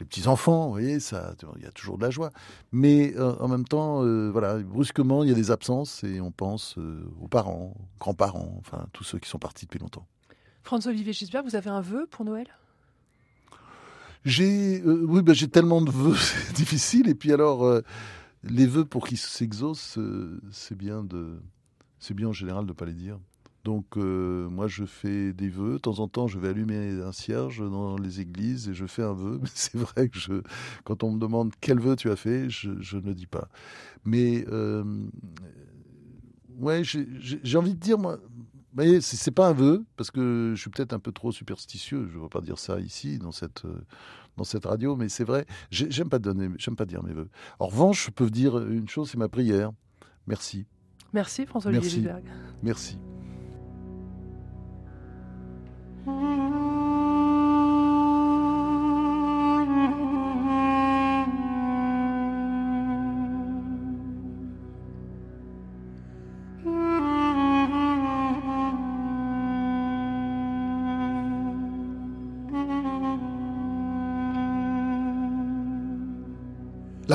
les 0.00 0.06
petits 0.06 0.28
enfants, 0.28 0.66
vous 0.66 0.72
voyez, 0.72 1.00
ça, 1.00 1.34
il 1.56 1.62
y 1.62 1.66
a 1.66 1.72
toujours 1.72 1.98
de 1.98 2.02
la 2.02 2.10
joie. 2.10 2.30
Mais 2.72 3.14
euh, 3.16 3.34
en 3.40 3.48
même 3.48 3.64
temps, 3.64 4.04
euh, 4.04 4.30
voilà, 4.30 4.58
brusquement, 4.58 5.24
il 5.24 5.28
y 5.28 5.32
a 5.32 5.34
des 5.34 5.50
absences 5.50 6.04
et 6.04 6.20
on 6.20 6.30
pense 6.30 6.76
euh, 6.78 7.04
aux 7.20 7.28
parents, 7.28 7.74
aux 7.76 7.98
grands-parents, 7.98 8.54
enfin 8.60 8.86
tous 8.92 9.04
ceux 9.04 9.18
qui 9.18 9.28
sont 9.28 9.38
partis 9.38 9.66
depuis 9.66 9.80
longtemps. 9.80 10.06
François-Olivier 10.62 11.12
Gisbert, 11.12 11.42
vous 11.42 11.56
avez 11.56 11.70
un 11.70 11.80
vœu 11.80 12.06
pour 12.10 12.24
Noël? 12.24 12.46
J'ai, 14.24 14.82
oui, 14.82 15.22
ben, 15.22 15.32
j'ai 15.34 15.48
tellement 15.48 15.80
de 15.80 15.90
vœux, 15.90 16.16
c'est 16.18 16.54
difficile. 16.54 17.08
Et 17.08 17.14
puis 17.14 17.32
alors, 17.32 17.80
les 18.42 18.66
vœux 18.66 18.84
pour 18.84 19.06
qu'ils 19.06 19.18
s'exaucent, 19.18 19.98
c'est 20.50 20.76
bien 20.76 21.02
de, 21.02 21.40
c'est 21.98 22.14
bien 22.14 22.28
en 22.28 22.32
général 22.32 22.64
de 22.64 22.70
ne 22.70 22.74
pas 22.74 22.84
les 22.84 22.94
dire. 22.94 23.18
Donc 23.64 23.96
euh, 23.96 24.48
moi 24.48 24.66
je 24.66 24.84
fais 24.84 25.32
des 25.32 25.48
vœux. 25.48 25.74
De 25.74 25.78
temps 25.78 25.98
en 25.98 26.08
temps 26.08 26.26
je 26.26 26.38
vais 26.38 26.48
allumer 26.48 27.02
un 27.02 27.12
cierge 27.12 27.58
dans 27.58 27.98
les 27.98 28.20
églises 28.20 28.68
et 28.68 28.74
je 28.74 28.86
fais 28.86 29.02
un 29.02 29.12
vœu. 29.12 29.38
Mais 29.42 29.48
c'est 29.52 29.76
vrai 29.76 30.08
que 30.08 30.18
je, 30.18 30.42
quand 30.84 31.02
on 31.02 31.12
me 31.12 31.18
demande 31.18 31.52
quel 31.60 31.78
vœu 31.78 31.96
tu 31.96 32.10
as 32.10 32.16
fait, 32.16 32.48
je, 32.48 32.70
ne 32.70 33.02
le 33.02 33.14
dis 33.14 33.26
pas. 33.26 33.48
Mais 34.04 34.44
euh, 34.48 34.84
ouais, 36.58 36.82
j'ai 36.82 37.58
envie 37.58 37.74
de 37.74 37.80
dire 37.80 37.98
moi. 37.98 38.18
Vous 38.70 38.82
voyez, 38.82 39.00
c'est 39.00 39.30
pas 39.30 39.48
un 39.48 39.52
vœu 39.52 39.84
parce 39.96 40.10
que 40.10 40.52
je 40.54 40.60
suis 40.60 40.70
peut-être 40.70 40.92
un 40.92 40.98
peu 40.98 41.12
trop 41.12 41.32
superstitieux. 41.32 42.08
Je 42.12 42.18
ne 42.18 42.22
vais 42.22 42.28
pas 42.28 42.40
dire 42.40 42.58
ça 42.58 42.80
ici 42.80 43.18
dans 43.18 43.32
cette 43.32 43.62
dans 44.36 44.44
cette 44.44 44.66
radio, 44.66 44.96
mais 44.96 45.08
c'est 45.08 45.24
vrai. 45.24 45.46
J'aime 45.70 46.08
pas 46.08 46.18
donner, 46.18 46.48
j'aime 46.58 46.76
pas 46.76 46.86
dire 46.86 47.02
mes 47.02 47.12
vœux. 47.12 47.28
En 47.58 47.66
revanche, 47.66 48.06
je 48.06 48.10
peux 48.10 48.30
dire 48.30 48.58
une 48.58 48.88
chose, 48.88 49.10
c'est 49.10 49.18
ma 49.18 49.28
prière. 49.28 49.72
Merci. 50.26 50.66
Merci 51.12 51.46
François-Olivier 51.46 52.02
Merci. 52.02 52.28
Merci. 52.62 52.98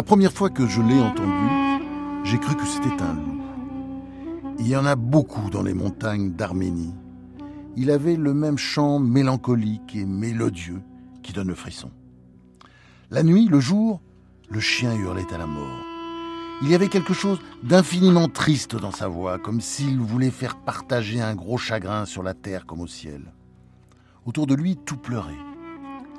La 0.03 0.07
première 0.07 0.33
fois 0.33 0.49
que 0.49 0.67
je 0.67 0.81
l'ai 0.81 0.99
entendu, 0.99 1.81
j'ai 2.25 2.37
cru 2.37 2.57
que 2.57 2.65
c'était 2.65 3.01
un 3.01 3.13
loup. 3.13 3.41
Il 4.59 4.67
y 4.67 4.75
en 4.75 4.85
a 4.85 4.97
beaucoup 4.97 5.49
dans 5.49 5.63
les 5.63 5.73
montagnes 5.73 6.33
d'Arménie 6.33 6.93
il 7.75 7.89
avait 7.89 8.15
le 8.15 8.33
même 8.33 8.57
chant 8.57 8.99
mélancolique 8.99 9.95
et 9.95 10.05
mélodieux 10.05 10.81
qui 11.21 11.33
donne 11.33 11.47
le 11.47 11.55
frisson. 11.55 11.91
La 13.09 13.23
nuit, 13.23 13.47
le 13.47 13.59
jour, 13.59 14.01
le 14.49 14.59
chien 14.59 14.93
hurlait 14.95 15.33
à 15.33 15.37
la 15.37 15.47
mort. 15.47 15.79
Il 16.61 16.69
y 16.69 16.75
avait 16.75 16.87
quelque 16.87 17.13
chose 17.13 17.39
d'infiniment 17.63 18.27
triste 18.27 18.75
dans 18.75 18.91
sa 18.91 19.07
voix, 19.07 19.39
comme 19.39 19.59
s'il 19.59 19.99
voulait 19.99 20.31
faire 20.31 20.57
partager 20.57 21.21
un 21.21 21.35
gros 21.35 21.57
chagrin 21.57 22.05
sur 22.05 22.23
la 22.23 22.33
terre 22.33 22.65
comme 22.65 22.81
au 22.81 22.87
ciel. 22.87 23.33
Autour 24.25 24.47
de 24.47 24.55
lui, 24.55 24.77
tout 24.77 24.97
pleurait. 24.97 25.31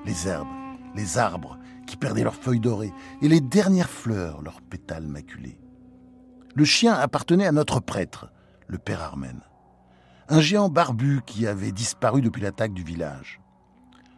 Les 0.05 0.29
herbes, 0.29 0.49
les 0.95 1.19
arbres 1.19 1.57
qui 1.87 1.97
perdaient 1.97 2.25
leurs 2.25 2.35
feuilles 2.35 2.61
dorées, 2.61 2.93
et 3.23 3.29
les 3.29 3.41
dernières 3.41 3.91
fleurs, 3.91 4.43
leurs 4.43 4.61
pétales 4.61 5.07
maculés. 5.07 5.59
Le 6.55 6.65
chien 6.65 6.95
appartenait 6.95 7.47
à 7.47 7.53
notre 7.53 7.81
prêtre, 7.81 8.31
le 8.69 8.79
père 8.79 9.03
Armène 9.03 9.43
un 10.29 10.41
géant 10.41 10.69
barbu 10.69 11.21
qui 11.27 11.47
avait 11.47 11.73
disparu 11.73 12.23
depuis 12.23 12.43
l'attaque 12.43 12.73
du 12.73 12.83
village. 12.83 13.41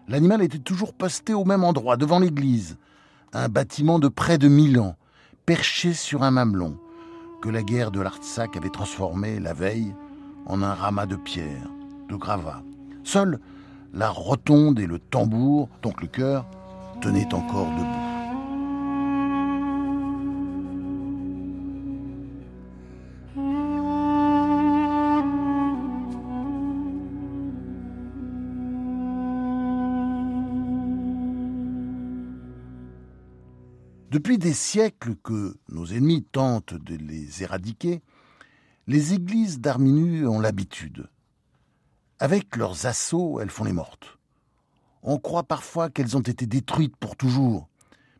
L'animal 0.09 0.43
était 0.43 0.59
toujours 0.59 0.95
posté 0.95 1.35
au 1.35 1.45
même 1.45 1.65
endroit, 1.65 1.97
devant 1.97 2.21
l'église, 2.21 2.79
un 3.33 3.49
bâtiment 3.49 3.99
de 3.99 4.09
près 4.09 4.39
de 4.39 4.49
mille 4.49 4.79
ans, 4.79 4.95
perché 5.47 5.95
sur 5.95 6.23
un 6.23 6.31
mamelon, 6.31 6.79
que 7.43 7.49
la 7.49 7.63
guerre 7.63 7.91
de 7.91 8.01
l'Artsakh 8.01 8.57
avait 8.57 8.71
transformé 8.71 9.41
la 9.41 9.53
veille 9.53 9.95
en 10.47 10.63
un 10.63 10.75
ramas 10.75 11.07
de 11.07 11.17
pierres, 11.17 11.71
de 12.09 12.15
gravats. 12.15 12.63
Seule 13.03 13.41
la 13.93 14.11
rotonde 14.11 14.79
et 14.79 14.87
le 14.87 14.99
tambour, 14.99 15.69
donc 15.83 16.03
le 16.03 16.09
cœur, 16.09 16.47
tenaient 17.01 17.33
encore 17.35 17.71
debout. 17.71 18.17
Depuis 34.17 34.39
des 34.39 34.55
siècles 34.55 35.15
que 35.23 35.59
nos 35.69 35.85
ennemis 35.87 36.25
tentent 36.25 36.73
de 36.73 36.95
les 36.97 37.43
éradiquer, 37.43 38.01
les 38.87 39.13
églises 39.13 39.61
d'Arminu 39.61 40.27
ont 40.27 40.41
l'habitude. 40.41 41.11
Avec 42.19 42.57
leurs 42.57 42.87
assauts, 42.87 43.41
elles 43.41 43.51
font 43.51 43.65
les 43.65 43.75
mortes. 43.75 44.16
On 45.07 45.19
croit 45.19 45.45
parfois 45.45 45.89
qu'elles 45.89 46.17
ont 46.17 46.21
été 46.21 46.47
détruites 46.47 46.97
pour 46.97 47.17
toujours, 47.17 47.69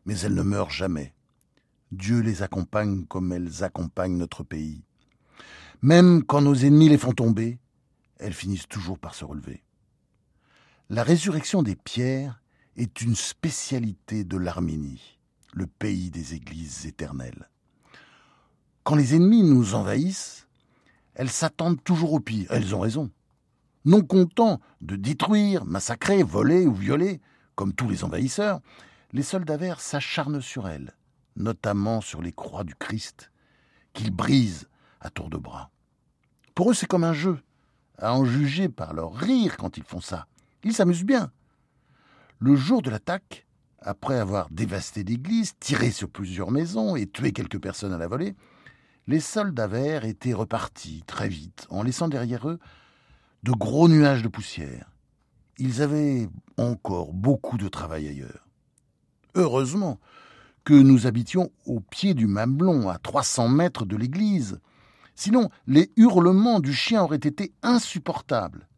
mais 0.07 0.19
elles 0.21 0.35
ne 0.35 0.43
meurent 0.43 0.71
jamais. 0.71 1.13
Dieu 1.93 2.21
les 2.21 2.43
accompagne 2.43 3.05
comme 3.05 3.33
elles 3.33 3.63
accompagnent 3.63 4.17
notre 4.17 4.43
pays. 4.43 4.83
Même 5.83 6.23
quand 6.23 6.41
nos 6.41 6.55
ennemis 6.55 6.89
les 6.89 6.97
font 6.97 7.13
tomber, 7.13 7.59
elles 8.19 8.33
finissent 8.33 8.69
toujours 8.69 8.99
par 8.99 9.15
se 9.15 9.25
relever. 9.25 9.63
La 10.89 11.03
résurrection 11.03 11.63
des 11.63 11.77
pierres 11.77 12.41
est 12.77 13.03
une 13.03 13.17
spécialité 13.17 14.25
de 14.25 14.39
l'Arménie 14.39 15.17
le 15.57 15.67
pays 15.67 16.11
des 16.11 16.35
églises 16.35 16.87
éternelles. 16.87 17.49
Quand 18.85 18.95
les 18.95 19.17
ennemis 19.17 19.43
nous 19.43 19.75
envahissent, 19.75 20.47
elles 21.15 21.31
s'attendent 21.31 21.83
toujours 21.83 22.13
au 22.13 22.21
pire. 22.21 22.47
Elles 22.51 22.75
ont 22.75 22.81
raison. 22.81 23.11
Non 23.87 24.03
contents 24.03 24.61
de 24.81 24.97
détruire, 24.97 25.65
massacrer, 25.65 26.25
voler 26.25 26.67
ou 26.67 26.75
violer, 26.75 27.21
comme 27.55 27.73
tous 27.73 27.89
les 27.89 28.03
envahisseurs, 28.03 28.59
les 29.13 29.23
soldats 29.23 29.57
verts 29.57 29.81
s'acharnent 29.81 30.43
sur 30.43 30.67
elles, 30.67 30.93
notamment 31.37 32.01
sur 32.01 32.21
les 32.21 32.33
croix 32.33 32.65
du 32.65 32.75
Christ, 32.75 33.31
qu'ils 33.93 34.11
brisent 34.11 34.69
à 35.01 35.09
tour 35.09 35.31
de 35.31 35.37
bras. 35.37 35.71
Pour 36.57 36.71
eux, 36.71 36.75
c'est 36.75 36.89
comme 36.89 37.05
un 37.05 37.13
jeu, 37.13 37.39
à 37.97 38.13
en 38.13 38.25
juger 38.25 38.69
par 38.69 38.93
leur 38.93 39.15
rire 39.15 39.57
quand 39.57 39.77
ils 39.77 39.85
font 39.85 40.01
ça. 40.01 40.27
Ils 40.65 40.75
s'amusent 40.75 41.05
bien. 41.05 41.31
Le 42.41 42.57
jour 42.57 42.83
de 42.83 42.91
l'attaque, 42.91 43.47
après 43.79 44.19
avoir 44.19 44.51
dévasté 44.51 45.05
l'église, 45.05 45.53
tiré 45.61 45.93
sur 45.93 46.11
plusieurs 46.11 46.51
maisons 46.51 46.97
et 46.97 47.07
tué 47.07 47.31
quelques 47.31 47.61
personnes 47.61 47.93
à 47.93 47.99
la 47.99 48.09
volée, 48.09 48.35
les 49.07 49.21
soldats 49.21 49.69
verts 49.69 50.05
étaient 50.05 50.33
repartis 50.33 51.05
très 51.07 51.29
vite, 51.29 51.69
en 51.71 51.85
laissant 51.85 52.09
derrière 52.09 52.49
eux 52.49 52.59
de 53.47 53.53
gros 53.53 53.89
nuages 53.89 54.25
de 54.25 54.29
poussière. 54.29 54.91
Ils 55.59 55.81
avaient 55.81 56.29
encore 56.57 57.13
beaucoup 57.13 57.59
de 57.59 57.69
travail 57.69 58.09
ailleurs. 58.09 58.49
Heureusement 59.37 60.01
que 60.65 60.75
nous 60.75 61.07
habitions 61.07 61.53
au 61.65 61.79
pied 61.79 62.15
du 62.15 62.27
Mamelon, 62.27 62.89
à 62.89 62.99
300 62.99 63.49
mètres 63.49 63.85
de 63.85 63.97
l'église. 63.97 64.59
Sinon, 65.15 65.49
les 65.69 65.93
hurlements 65.97 66.59
du 66.59 66.73
chien 66.73 67.05
auraient 67.05 67.17
été 67.17 67.53
insupportables. 67.63 68.69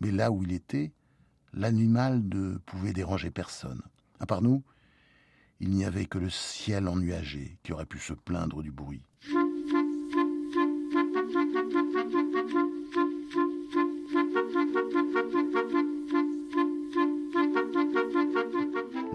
Mais 0.00 0.10
là 0.10 0.32
où 0.32 0.42
il 0.42 0.50
était, 0.50 0.92
l'animal 1.52 2.20
ne 2.20 2.58
pouvait 2.58 2.92
déranger 2.92 3.30
personne. 3.30 3.82
À 4.18 4.26
part 4.26 4.42
nous, 4.42 4.64
il 5.60 5.70
n'y 5.70 5.84
avait 5.84 6.06
que 6.06 6.18
le 6.18 6.28
ciel 6.28 6.88
ennuagé 6.88 7.56
qui 7.62 7.72
aurait 7.72 7.86
pu 7.86 8.00
se 8.00 8.14
plaindre 8.14 8.64
du 8.64 8.72
bruit. 8.72 9.04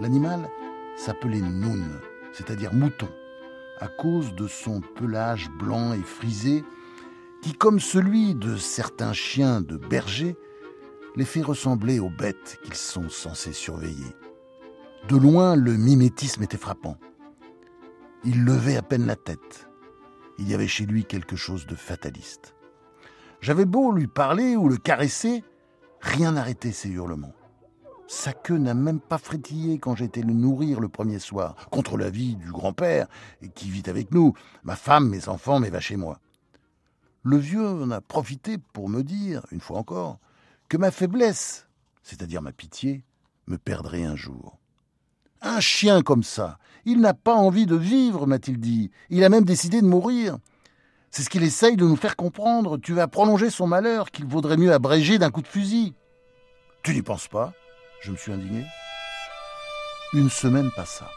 L'animal 0.04 0.50
s'appelait 0.96 1.40
Noun, 1.40 1.98
c'est-à-dire 2.34 2.74
mouton, 2.74 3.08
à 3.80 3.88
cause 3.88 4.34
de 4.34 4.46
son 4.46 4.82
pelage 4.82 5.48
blanc 5.58 5.94
et 5.94 6.02
frisé 6.02 6.62
qui, 7.40 7.54
comme 7.54 7.80
celui 7.80 8.34
de 8.34 8.58
certains 8.58 9.14
chiens 9.14 9.62
de 9.62 9.78
berger, 9.78 10.36
les 11.16 11.24
fait 11.24 11.40
ressembler 11.40 12.00
aux 12.00 12.10
bêtes 12.10 12.58
qu'ils 12.62 12.74
sont 12.74 13.08
censés 13.08 13.54
surveiller. 13.54 14.14
De 15.08 15.16
loin, 15.16 15.56
le 15.56 15.74
mimétisme 15.74 16.42
était 16.42 16.58
frappant. 16.58 16.98
Il 18.24 18.44
levait 18.44 18.76
à 18.76 18.82
peine 18.82 19.06
la 19.06 19.16
tête. 19.16 19.70
Il 20.38 20.50
y 20.50 20.52
avait 20.52 20.68
chez 20.68 20.84
lui 20.84 21.06
quelque 21.06 21.34
chose 21.34 21.66
de 21.66 21.76
fataliste. 21.76 22.54
J'avais 23.40 23.64
beau 23.64 23.90
lui 23.90 24.06
parler 24.06 24.54
ou 24.54 24.68
le 24.68 24.76
caresser, 24.76 25.42
rien 26.02 26.32
n'arrêtait 26.32 26.72
ses 26.72 26.90
hurlements. 26.90 27.32
Sa 28.06 28.32
queue 28.32 28.58
n'a 28.58 28.74
même 28.74 29.00
pas 29.00 29.18
frétillé 29.18 29.78
quand 29.78 29.96
j'étais 29.96 30.20
le 30.20 30.34
nourrir 30.34 30.80
le 30.80 30.88
premier 30.88 31.18
soir, 31.18 31.56
contre 31.70 31.96
l'avis 31.96 32.36
du 32.36 32.52
grand-père, 32.52 33.06
qui 33.54 33.70
vit 33.70 33.82
avec 33.86 34.12
nous, 34.12 34.34
ma 34.62 34.76
femme, 34.76 35.08
mes 35.08 35.28
enfants, 35.28 35.58
mes 35.58 35.70
vaches 35.70 35.92
et 35.92 35.96
moi. 35.96 36.20
Le 37.22 37.38
vieux 37.38 37.66
en 37.66 37.90
a 37.90 38.02
profité 38.02 38.58
pour 38.58 38.90
me 38.90 39.02
dire, 39.02 39.46
une 39.50 39.60
fois 39.60 39.78
encore, 39.78 40.18
que 40.68 40.76
ma 40.76 40.90
faiblesse, 40.90 41.66
c'est-à-dire 42.02 42.42
ma 42.42 42.52
pitié, 42.52 43.04
me 43.46 43.56
perdrait 43.56 44.04
un 44.04 44.16
jour. 44.16 44.58
Un 45.40 45.60
chien 45.60 46.02
comme 46.02 46.22
ça, 46.22 46.58
il 46.84 47.00
n'a 47.00 47.14
pas 47.14 47.34
envie 47.34 47.66
de 47.66 47.76
vivre, 47.76 48.26
m'a-t-il 48.26 48.58
dit. 48.58 48.90
Il 49.08 49.24
a 49.24 49.30
même 49.30 49.44
décidé 49.44 49.80
de 49.80 49.86
mourir. 49.86 50.38
C'est 51.10 51.22
ce 51.22 51.30
qu'il 51.30 51.42
essaye 51.42 51.76
de 51.76 51.86
nous 51.86 51.96
faire 51.96 52.16
comprendre. 52.16 52.76
Tu 52.76 52.92
vas 52.92 53.08
prolonger 53.08 53.48
son 53.48 53.66
malheur, 53.66 54.10
qu'il 54.10 54.26
vaudrait 54.26 54.56
mieux 54.56 54.72
abréger 54.72 55.18
d'un 55.18 55.30
coup 55.30 55.42
de 55.42 55.48
fusil. 55.48 55.94
Tu 56.82 56.92
n'y 56.92 57.02
penses 57.02 57.28
pas? 57.28 57.54
Je 58.00 58.10
me 58.10 58.16
suis 58.16 58.32
indigné. 58.32 58.64
Une 60.12 60.30
semaine 60.30 60.70
passa. 60.76 61.10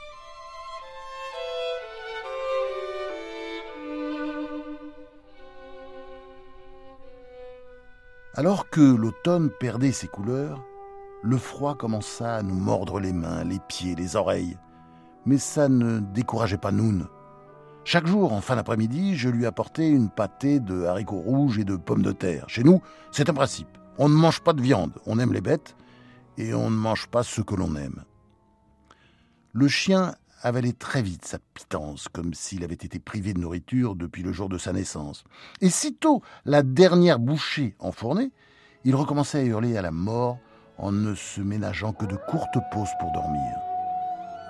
Alors 8.34 8.70
que 8.70 8.82
l'automne 8.82 9.50
perdait 9.50 9.92
ses 9.92 10.08
couleurs, 10.08 10.64
le 11.24 11.38
froid 11.38 11.76
commença 11.76 12.36
à 12.36 12.44
nous 12.44 12.56
mordre 12.56 13.00
les 13.00 13.12
mains, 13.12 13.44
les 13.44 13.60
pieds, 13.68 13.96
les 13.96 14.16
oreilles. 14.16 14.58
Mais 15.26 15.40
ça 15.40 15.68
ne 15.68 16.00
décourageait 16.00 16.58
pas 16.58 16.72
Noun. 16.72 17.08
Chaque 17.84 18.06
jour, 18.06 18.34
en 18.34 18.42
fin 18.42 18.56
d'après-midi, 18.56 19.16
je 19.16 19.30
lui 19.30 19.46
apportais 19.46 19.90
une 19.90 20.10
pâtée 20.10 20.60
de 20.60 20.84
haricots 20.84 21.20
rouges 21.20 21.58
et 21.58 21.64
de 21.64 21.76
pommes 21.76 22.04
de 22.04 22.12
terre. 22.12 22.46
Chez 22.48 22.64
nous, 22.64 22.82
c'est 23.12 23.30
un 23.30 23.34
principe. 23.34 23.70
On 23.98 24.08
ne 24.08 24.14
mange 24.14 24.42
pas 24.42 24.54
de 24.54 24.62
viande, 24.62 24.92
on 25.06 25.20
aime 25.20 25.34
les 25.34 25.42
bêtes, 25.42 25.76
et 26.38 26.54
on 26.54 26.70
ne 26.70 26.76
mange 26.76 27.08
pas 27.08 27.24
ce 27.24 27.42
que 27.42 27.56
l'on 27.56 27.76
aime. 27.76 28.04
Le 29.54 29.68
chien 29.68 30.16
avalait 30.42 30.74
très 30.74 31.02
vite 31.02 31.26
sa 31.26 31.40
pitance, 31.54 32.08
comme 32.10 32.34
s'il 32.34 32.64
avait 32.64 32.76
été 32.76 33.00
privé 33.00 33.34
de 33.34 33.40
nourriture 33.40 33.96
depuis 33.96 34.22
le 34.24 34.32
jour 34.32 34.50
de 34.50 34.58
sa 34.58 34.74
naissance. 34.74 35.24
Et 35.62 35.70
sitôt 35.70 36.22
la 36.46 36.64
dernière 36.64 37.20
bouchée 37.20 37.76
enfournée, 37.80 38.32
il 38.84 38.96
recommençait 38.96 39.40
à 39.40 39.44
hurler 39.44 39.78
à 39.78 39.82
la 39.82 39.92
mort 39.92 40.38
en 40.78 40.92
ne 40.92 41.16
se 41.16 41.42
ménageant 41.42 41.94
que 41.94 42.06
de 42.06 42.16
courtes 42.30 42.60
pauses 42.72 42.88
pour 43.00 43.12
dormir. 43.12 43.52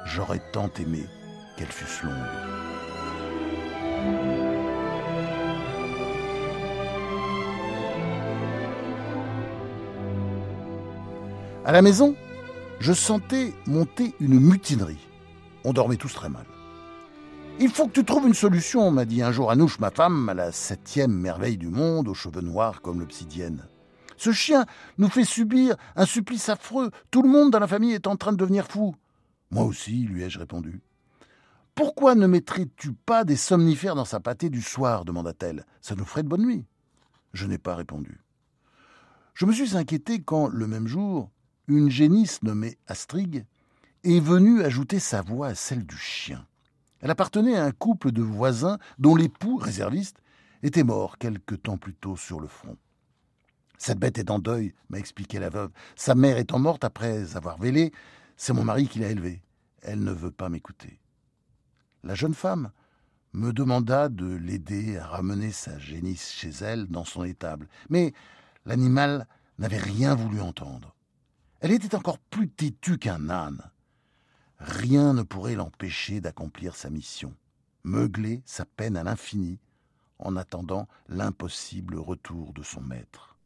J'aurais 0.05 0.41
tant 0.51 0.69
aimé 0.77 1.05
qu'elles 1.57 1.67
fussent 1.67 2.03
longues. 2.03 2.13
À 11.67 11.73
la 11.73 11.81
maison, 11.81 12.15
je 12.79 12.93
sentais 12.93 13.53
monter 13.65 14.15
une 14.21 14.39
mutinerie. 14.39 15.05
On 15.65 15.73
dormait 15.73 15.97
tous 15.97 16.13
très 16.13 16.29
mal. 16.29 16.45
Il 17.59 17.69
faut 17.69 17.87
que 17.87 17.91
tu 17.91 18.05
trouves 18.05 18.25
une 18.25 18.33
solution, 18.33 18.89
m'a 18.89 19.03
dit 19.03 19.21
un 19.21 19.33
jour 19.33 19.51
Anouche, 19.51 19.77
ma 19.79 19.91
femme, 19.91 20.29
à 20.29 20.33
la 20.33 20.53
septième 20.53 21.11
merveille 21.11 21.57
du 21.57 21.67
monde, 21.67 22.07
aux 22.07 22.13
cheveux 22.13 22.39
noirs 22.39 22.81
comme 22.81 23.01
l'obsidienne. 23.01 23.67
Ce 24.15 24.31
chien 24.31 24.65
nous 24.97 25.09
fait 25.09 25.25
subir 25.25 25.75
un 25.97 26.05
supplice 26.05 26.47
affreux. 26.47 26.89
Tout 27.11 27.21
le 27.21 27.27
monde 27.27 27.51
dans 27.51 27.59
la 27.59 27.67
famille 27.67 27.91
est 27.91 28.07
en 28.07 28.15
train 28.15 28.31
de 28.31 28.37
devenir 28.37 28.65
fou. 28.65 28.95
Moi 29.51 29.65
aussi, 29.65 30.03
lui 30.03 30.23
ai-je 30.23 30.39
répondu. 30.39 30.79
Pourquoi 31.75 32.15
ne 32.15 32.27
mettrais-tu 32.27 32.93
pas 32.93 33.25
des 33.25 33.35
somnifères 33.35 33.95
dans 33.95 34.05
sa 34.05 34.21
pâtée 34.21 34.49
du 34.49 34.61
soir 34.61 35.03
demanda-t-elle. 35.03 35.65
Ça 35.81 35.95
nous 35.95 36.05
ferait 36.05 36.23
de 36.23 36.29
bonne 36.29 36.45
nuit. 36.45 36.63
Je 37.33 37.45
n'ai 37.45 37.57
pas 37.57 37.75
répondu. 37.75 38.21
Je 39.33 39.45
me 39.45 39.51
suis 39.51 39.75
inquiété 39.75 40.21
quand, 40.21 40.47
le 40.47 40.65
même 40.65 40.87
jour, 40.87 41.29
une 41.67 41.89
génisse 41.89 42.41
nommée 42.43 42.77
Astrig 42.87 43.45
est 44.03 44.19
venue 44.19 44.63
ajouter 44.63 44.99
sa 44.99 45.21
voix 45.21 45.47
à 45.47 45.55
celle 45.55 45.85
du 45.85 45.97
chien. 45.97 46.45
Elle 47.01 47.11
appartenait 47.11 47.57
à 47.57 47.65
un 47.65 47.71
couple 47.71 48.11
de 48.11 48.21
voisins 48.21 48.79
dont 48.99 49.15
l'époux, 49.15 49.57
réserviste, 49.57 50.21
était 50.63 50.83
mort 50.83 51.17
quelque 51.17 51.55
temps 51.55 51.77
plus 51.77 51.93
tôt 51.93 52.15
sur 52.15 52.39
le 52.39 52.47
front. 52.47 52.77
Cette 53.77 53.99
bête 53.99 54.17
est 54.17 54.31
en 54.31 54.39
deuil, 54.39 54.73
m'a 54.89 54.97
expliqué 54.97 55.39
la 55.39 55.49
veuve. 55.49 55.71
Sa 55.95 56.15
mère 56.15 56.37
étant 56.37 56.57
morte 56.57 56.83
après 56.83 57.35
avoir 57.35 57.57
vélé, 57.59 57.91
c'est 58.35 58.53
mon 58.53 58.63
mari 58.63 58.87
qui 58.87 58.99
l'a 58.99 59.09
élevée. 59.09 59.41
Elle 59.81 60.03
ne 60.03 60.11
veut 60.11 60.31
pas 60.31 60.49
m'écouter. 60.49 60.99
La 62.03 62.15
jeune 62.15 62.33
femme 62.33 62.71
me 63.33 63.53
demanda 63.53 64.09
de 64.09 64.25
l'aider 64.25 64.97
à 64.97 65.05
ramener 65.05 65.51
sa 65.51 65.77
génisse 65.77 66.31
chez 66.31 66.49
elle 66.61 66.87
dans 66.87 67.05
son 67.05 67.23
étable. 67.23 67.67
Mais 67.89 68.13
l'animal 68.65 69.27
n'avait 69.59 69.77
rien 69.77 70.15
voulu 70.15 70.41
entendre. 70.41 70.96
Elle 71.59 71.71
était 71.71 71.95
encore 71.95 72.19
plus 72.19 72.49
têtue 72.49 72.99
qu'un 72.99 73.29
âne. 73.29 73.61
Rien 74.59 75.13
ne 75.13 75.23
pourrait 75.23 75.55
l'empêcher 75.55 76.21
d'accomplir 76.21 76.75
sa 76.75 76.89
mission, 76.89 77.33
meugler 77.83 78.41
sa 78.45 78.65
peine 78.65 78.97
à 78.97 79.03
l'infini 79.03 79.59
en 80.19 80.35
attendant 80.35 80.87
l'impossible 81.07 81.95
retour 81.95 82.53
de 82.53 82.63
son 82.63 82.81
maître. 82.81 83.37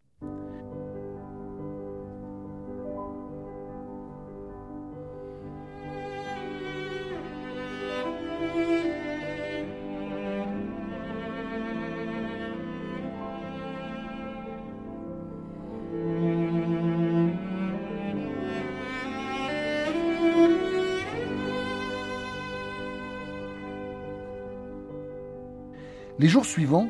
Les 26.21 26.27
jours 26.27 26.45
suivants, 26.45 26.87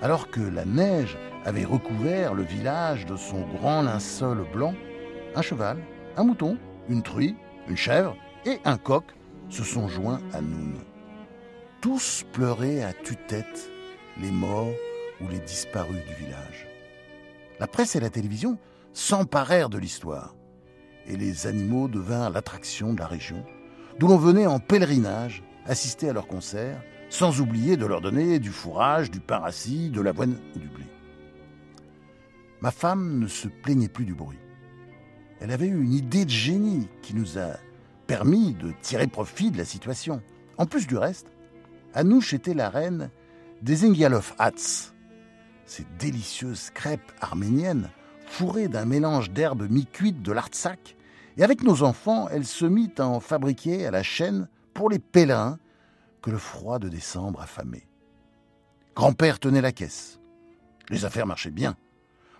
alors 0.00 0.30
que 0.30 0.40
la 0.40 0.64
neige 0.64 1.18
avait 1.44 1.66
recouvert 1.66 2.32
le 2.32 2.42
village 2.42 3.04
de 3.04 3.14
son 3.14 3.42
grand 3.42 3.82
linceul 3.82 4.46
blanc, 4.50 4.74
un 5.34 5.42
cheval, 5.42 5.76
un 6.16 6.24
mouton, 6.24 6.56
une 6.88 7.02
truie, 7.02 7.36
une 7.68 7.76
chèvre 7.76 8.16
et 8.46 8.58
un 8.64 8.78
coq 8.78 9.04
se 9.50 9.62
sont 9.62 9.88
joints 9.88 10.22
à 10.32 10.40
nous. 10.40 10.72
Tous 11.82 12.24
pleuraient 12.32 12.82
à 12.82 12.94
tue-tête 12.94 13.70
les 14.22 14.30
morts 14.30 14.72
ou 15.20 15.28
les 15.28 15.40
disparus 15.40 16.02
du 16.06 16.14
village. 16.24 16.66
La 17.60 17.66
presse 17.66 17.94
et 17.94 18.00
la 18.00 18.08
télévision 18.08 18.56
s'emparèrent 18.94 19.68
de 19.68 19.76
l'histoire, 19.76 20.34
et 21.06 21.18
les 21.18 21.46
animaux 21.46 21.88
devinrent 21.88 22.30
l'attraction 22.30 22.94
de 22.94 23.00
la 23.00 23.06
région, 23.06 23.44
d'où 23.98 24.08
l'on 24.08 24.16
venait 24.16 24.46
en 24.46 24.60
pèlerinage 24.60 25.42
assister 25.66 26.08
à 26.08 26.14
leurs 26.14 26.26
concerts, 26.26 26.80
sans 27.08 27.40
oublier 27.40 27.76
de 27.76 27.86
leur 27.86 28.00
donner 28.00 28.38
du 28.38 28.50
fourrage, 28.50 29.10
du 29.10 29.20
pain 29.20 29.38
rassis, 29.38 29.90
de 29.90 30.00
l'avoine 30.00 30.38
ou 30.54 30.58
du 30.58 30.68
blé. 30.68 30.84
Ma 32.60 32.70
femme 32.70 33.18
ne 33.18 33.26
se 33.26 33.48
plaignait 33.48 33.88
plus 33.88 34.04
du 34.04 34.14
bruit. 34.14 34.38
Elle 35.40 35.50
avait 35.50 35.66
eu 35.66 35.82
une 35.82 35.92
idée 35.92 36.24
de 36.24 36.30
génie 36.30 36.88
qui 37.02 37.14
nous 37.14 37.38
a 37.38 37.58
permis 38.06 38.54
de 38.54 38.72
tirer 38.80 39.06
profit 39.06 39.50
de 39.50 39.58
la 39.58 39.64
situation. 39.64 40.22
En 40.56 40.66
plus 40.66 40.86
du 40.86 40.96
reste, 40.96 41.28
Anouche 41.94 42.34
était 42.34 42.54
la 42.54 42.70
reine 42.70 43.10
des 43.62 43.88
Engialov 43.88 44.34
Hats, 44.38 44.92
ces 45.64 45.86
délicieuses 45.98 46.70
crêpes 46.70 47.12
arméniennes 47.20 47.90
fourrées 48.26 48.68
d'un 48.68 48.84
mélange 48.84 49.30
d'herbes 49.30 49.68
mi-cuites 49.70 50.22
de 50.22 50.32
l'artsac, 50.32 50.96
et 51.36 51.44
avec 51.44 51.62
nos 51.62 51.82
enfants, 51.82 52.28
elle 52.30 52.46
se 52.46 52.64
mit 52.64 52.90
à 52.98 53.06
en 53.06 53.20
fabriquer 53.20 53.86
à 53.86 53.90
la 53.90 54.02
chaîne 54.02 54.48
pour 54.72 54.88
les 54.88 54.98
pèlerins 54.98 55.58
le 56.30 56.38
froid 56.38 56.78
de 56.78 56.88
décembre 56.88 57.40
affamait. 57.40 57.88
Grand-père 58.94 59.38
tenait 59.38 59.60
la 59.60 59.72
caisse. 59.72 60.20
Les 60.88 61.04
affaires 61.04 61.26
marchaient 61.26 61.50
bien. 61.50 61.76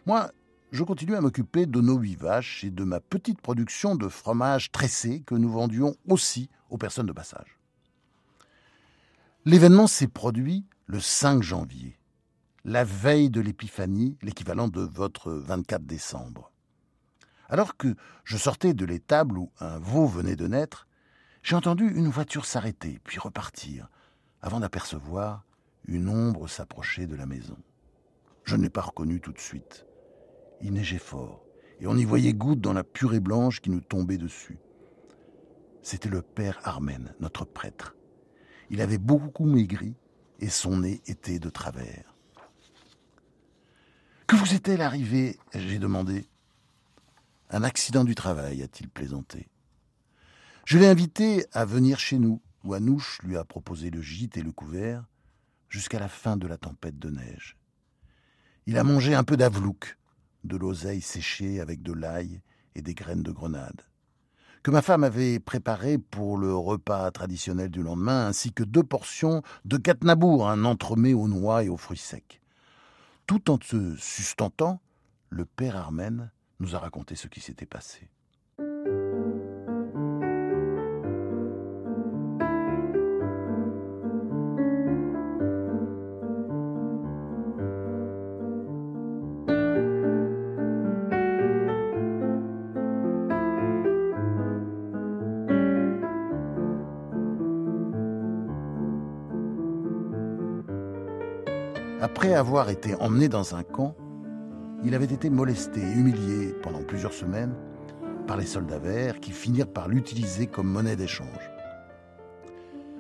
Moi, 0.07 0.31
je 0.73 0.85
continuais 0.85 1.17
à 1.17 1.21
m'occuper 1.21 1.67
de 1.67 1.81
nos 1.81 1.99
huit 1.99 2.17
vaches 2.17 2.65
et 2.65 2.71
de 2.71 2.85
ma 2.85 3.01
petite 3.01 3.41
production 3.41 3.95
de 3.95 4.09
fromage 4.09 4.73
tressé 4.73 5.23
que 5.27 5.35
nous 5.35 5.51
vendions 5.51 5.97
aussi 6.09 6.49
aux 6.71 6.79
personnes 6.79 7.07
de 7.07 7.13
passage. 7.13 7.59
L'événement 9.45 9.87
s'est 9.87 10.09
produit 10.09 10.65
le 10.87 11.01
5 11.01 11.43
janvier, 11.43 11.99
la 12.65 12.85
veille 12.85 13.31
de 13.31 13.41
l'épiphanie, 13.41 14.19
l'équivalent 14.23 14.69
de 14.69 14.81
votre 14.81 15.33
24 15.33 15.85
décembre. 15.85 16.51
Alors 17.49 17.77
que 17.77 17.95
je 18.25 18.37
sortais 18.37 18.75
de 18.75 18.85
l'étable 18.85 19.39
où 19.39 19.53
un 19.61 19.79
veau 19.79 20.07
venait 20.07 20.35
de 20.35 20.49
naître, 20.49 20.89
j'ai 21.47 21.55
entendu 21.55 21.89
une 21.89 22.09
voiture 22.09 22.45
s'arrêter 22.45 22.99
puis 23.05 23.21
repartir, 23.21 23.89
avant 24.43 24.59
d'apercevoir 24.59 25.45
une 25.87 26.09
ombre 26.09 26.49
s'approcher 26.49 27.07
de 27.07 27.15
la 27.15 27.25
maison. 27.25 27.57
Je 28.43 28.57
ne 28.57 28.65
l'ai 28.65 28.69
pas 28.69 28.81
reconnue 28.81 29.21
tout 29.21 29.31
de 29.31 29.39
suite. 29.39 29.87
Il 30.61 30.73
neigeait 30.73 30.99
fort, 30.99 31.45
et 31.79 31.87
on 31.87 31.95
y 31.95 32.05
voyait 32.05 32.35
gouttes 32.35 32.61
dans 32.61 32.73
la 32.73 32.83
purée 32.83 33.21
blanche 33.21 33.61
qui 33.61 33.71
nous 33.71 33.81
tombait 33.81 34.19
dessus. 34.19 34.59
C'était 35.83 36.09
le 36.09 36.21
père 36.21 36.59
Armen, 36.65 37.15
notre 37.21 37.45
prêtre. 37.45 37.95
Il 38.69 38.81
avait 38.81 38.99
beaucoup 38.99 39.47
maigri 39.47 39.95
et 40.41 40.49
son 40.49 40.79
nez 40.79 41.01
était 41.07 41.39
de 41.39 41.49
travers. 41.49 42.17
Que 44.27 44.35
vous 44.35 44.53
est-elle 44.53 44.83
arrivé 44.83 45.39
j'ai 45.55 45.79
demandé. 45.79 46.27
Un 47.51 47.63
accident 47.63 48.03
du 48.03 48.17
travail, 48.17 48.65
a-t-il 48.65 48.89
plaisanté? 48.89 49.49
Je 50.67 50.79
l'ai 50.79 50.89
invité 50.89 51.47
à 51.53 51.65
venir 51.65 52.01
chez 52.01 52.19
nous, 52.19 52.43
où 52.65 52.75
Anouche 52.75 53.21
lui 53.23 53.37
a 53.37 53.45
proposé 53.45 53.89
le 53.89 54.03
gîte 54.03 54.37
et 54.37 54.43
le 54.43 54.51
couvert, 54.51 55.05
jusqu'à 55.69 56.01
la 56.01 56.09
fin 56.09 56.37
de 56.37 56.49
la 56.49 56.57
tempête 56.57 56.99
de 56.99 57.09
neige. 57.09 57.57
Il 58.67 58.77
a 58.77 58.83
mangé 58.83 59.15
un 59.15 59.23
peu 59.23 59.37
d'avlouk, 59.37 59.97
de 60.43 60.57
l'oseille 60.57 61.03
séchée 61.03 61.61
avec 61.61 61.83
de 61.83 61.93
l'ail 61.93 62.43
et 62.75 62.83
des 62.83 62.95
graines 62.95 63.23
de 63.23 63.31
grenade, 63.31 63.83
que 64.65 64.73
ma 64.73 64.83
femme 64.83 65.05
avait 65.05 65.39
préparé 65.39 65.99
pour 65.99 66.37
le 66.37 66.53
repas 66.53 67.13
traditionnel 67.13 67.71
du 67.71 67.85
lendemain, 67.85 68.27
ainsi 68.27 68.53
que 68.53 68.65
deux 68.65 68.83
portions 68.83 69.43
de 69.67 69.77
gatnabour, 69.77 70.49
un 70.49 70.65
entremets 70.65 71.15
aux 71.15 71.29
noix 71.29 71.63
et 71.63 71.69
aux 71.69 71.77
fruits 71.77 71.97
secs. 71.97 72.41
Tout 73.29 73.53
en 73.53 73.61
se 73.63 73.95
sustentant, 73.99 74.81
le 75.31 75.45
père 75.45 75.77
Armen 75.77 76.33
nous 76.59 76.75
a 76.75 76.81
raconté 76.81 77.15
ce 77.15 77.29
qui 77.29 77.41
s'était 77.41 77.67
passé. 77.67 78.11
Après 102.07 102.35
avoir 102.35 102.71
été 102.71 102.95
emmené 102.95 103.29
dans 103.29 103.57
un 103.57 103.65
camp, 103.65 103.97
il 104.85 104.95
avait 104.95 105.13
été 105.13 105.29
molesté 105.29 105.81
et 105.81 105.93
humilié 105.93 106.55
pendant 106.63 106.85
plusieurs 106.85 107.13
semaines 107.13 107.53
par 108.29 108.37
les 108.37 108.47
soldats 108.47 108.79
verts 108.79 109.19
qui 109.19 109.33
finirent 109.33 109.67
par 109.67 109.89
l'utiliser 109.89 110.47
comme 110.47 110.69
monnaie 110.69 110.95
d'échange. 110.95 111.51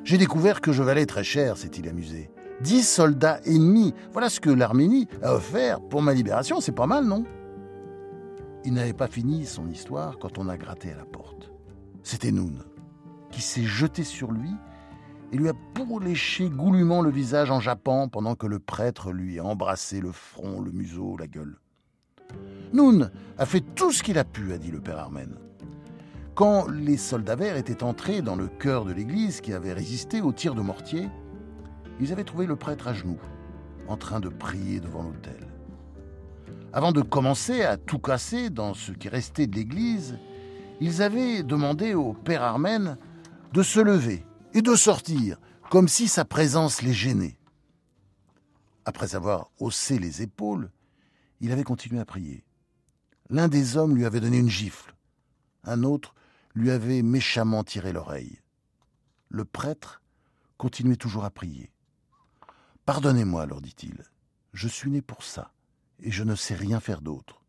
J'ai 0.02 0.18
découvert 0.18 0.60
que 0.60 0.72
je 0.72 0.82
valais 0.82 1.06
très 1.06 1.22
cher, 1.22 1.56
s'est-il 1.56 1.88
amusé. 1.88 2.32
Dix 2.62 2.82
soldats 2.82 3.38
ennemis, 3.44 3.94
voilà 4.12 4.28
ce 4.28 4.40
que 4.40 4.50
l'Arménie 4.50 5.06
a 5.22 5.36
offert 5.36 5.80
pour 5.82 6.02
ma 6.02 6.12
libération, 6.12 6.60
c'est 6.60 6.72
pas 6.72 6.88
mal, 6.88 7.04
non? 7.04 7.22
Il 8.64 8.74
n'avait 8.74 8.92
pas 8.92 9.06
fini 9.06 9.46
son 9.46 9.68
histoire 9.68 10.18
quand 10.18 10.36
on 10.36 10.48
a 10.48 10.56
gratté 10.56 10.90
à 10.90 10.96
la 10.96 11.04
porte. 11.04 11.52
C'était 12.02 12.32
Noun, 12.32 12.64
qui 13.30 13.40
s'est 13.40 13.62
jeté 13.62 14.02
sur 14.02 14.32
lui 14.32 14.50
et 15.32 15.36
lui 15.36 15.48
a 15.48 15.54
pourléché 15.74 16.48
goulûment 16.48 17.02
le 17.02 17.10
visage 17.10 17.50
en 17.50 17.60
jappant 17.60 18.08
pendant 18.08 18.34
que 18.34 18.46
le 18.46 18.58
prêtre 18.58 19.12
lui 19.12 19.38
a 19.38 19.44
embrassé 19.44 20.00
le 20.00 20.12
front, 20.12 20.60
le 20.60 20.72
museau, 20.72 21.16
la 21.16 21.26
gueule. 21.26 21.58
Noun 22.72 23.10
a 23.38 23.46
fait 23.46 23.62
tout 23.74 23.92
ce 23.92 24.02
qu'il 24.02 24.18
a 24.18 24.24
pu, 24.24 24.52
a 24.52 24.58
dit 24.58 24.70
le 24.70 24.80
père 24.80 24.98
Armen. 24.98 25.36
Quand 26.34 26.68
les 26.68 26.96
soldats 26.96 27.36
verts 27.36 27.56
étaient 27.56 27.82
entrés 27.82 28.20
dans 28.20 28.36
le 28.36 28.48
cœur 28.48 28.84
de 28.84 28.92
l'église 28.92 29.40
qui 29.40 29.52
avait 29.52 29.72
résisté 29.72 30.20
aux 30.20 30.32
tirs 30.32 30.54
de 30.54 30.60
mortier, 30.60 31.08
ils 32.00 32.12
avaient 32.12 32.24
trouvé 32.24 32.46
le 32.46 32.56
prêtre 32.56 32.88
à 32.88 32.92
genoux, 32.92 33.20
en 33.88 33.96
train 33.96 34.20
de 34.20 34.28
prier 34.28 34.80
devant 34.80 35.02
l'autel. 35.02 35.46
Avant 36.72 36.92
de 36.92 37.00
commencer 37.00 37.62
à 37.62 37.78
tout 37.78 37.98
casser 37.98 38.50
dans 38.50 38.74
ce 38.74 38.92
qui 38.92 39.08
restait 39.08 39.46
de 39.46 39.56
l'église, 39.56 40.18
ils 40.80 41.00
avaient 41.00 41.42
demandé 41.42 41.94
au 41.94 42.12
père 42.12 42.42
Armen 42.42 42.98
de 43.54 43.62
se 43.62 43.80
lever 43.80 44.25
et 44.56 44.62
de 44.62 44.74
sortir, 44.74 45.38
comme 45.70 45.86
si 45.86 46.08
sa 46.08 46.24
présence 46.24 46.80
les 46.80 46.94
gênait. 46.94 47.38
Après 48.86 49.14
avoir 49.14 49.50
haussé 49.58 49.98
les 49.98 50.22
épaules, 50.22 50.70
il 51.40 51.52
avait 51.52 51.62
continué 51.62 52.00
à 52.00 52.06
prier. 52.06 52.42
L'un 53.28 53.48
des 53.48 53.76
hommes 53.76 53.94
lui 53.94 54.06
avait 54.06 54.20
donné 54.20 54.38
une 54.38 54.48
gifle, 54.48 54.94
un 55.64 55.82
autre 55.82 56.14
lui 56.54 56.70
avait 56.70 57.02
méchamment 57.02 57.64
tiré 57.64 57.92
l'oreille. 57.92 58.40
Le 59.28 59.44
prêtre 59.44 60.00
continuait 60.56 60.96
toujours 60.96 61.26
à 61.26 61.30
prier. 61.30 61.70
Pardonnez-moi, 62.86 63.44
leur 63.44 63.60
dit-il, 63.60 64.04
je 64.54 64.68
suis 64.68 64.90
né 64.90 65.02
pour 65.02 65.22
ça, 65.22 65.52
et 66.00 66.10
je 66.10 66.24
ne 66.24 66.34
sais 66.34 66.54
rien 66.54 66.80
faire 66.80 67.02
d'autre. 67.02 67.42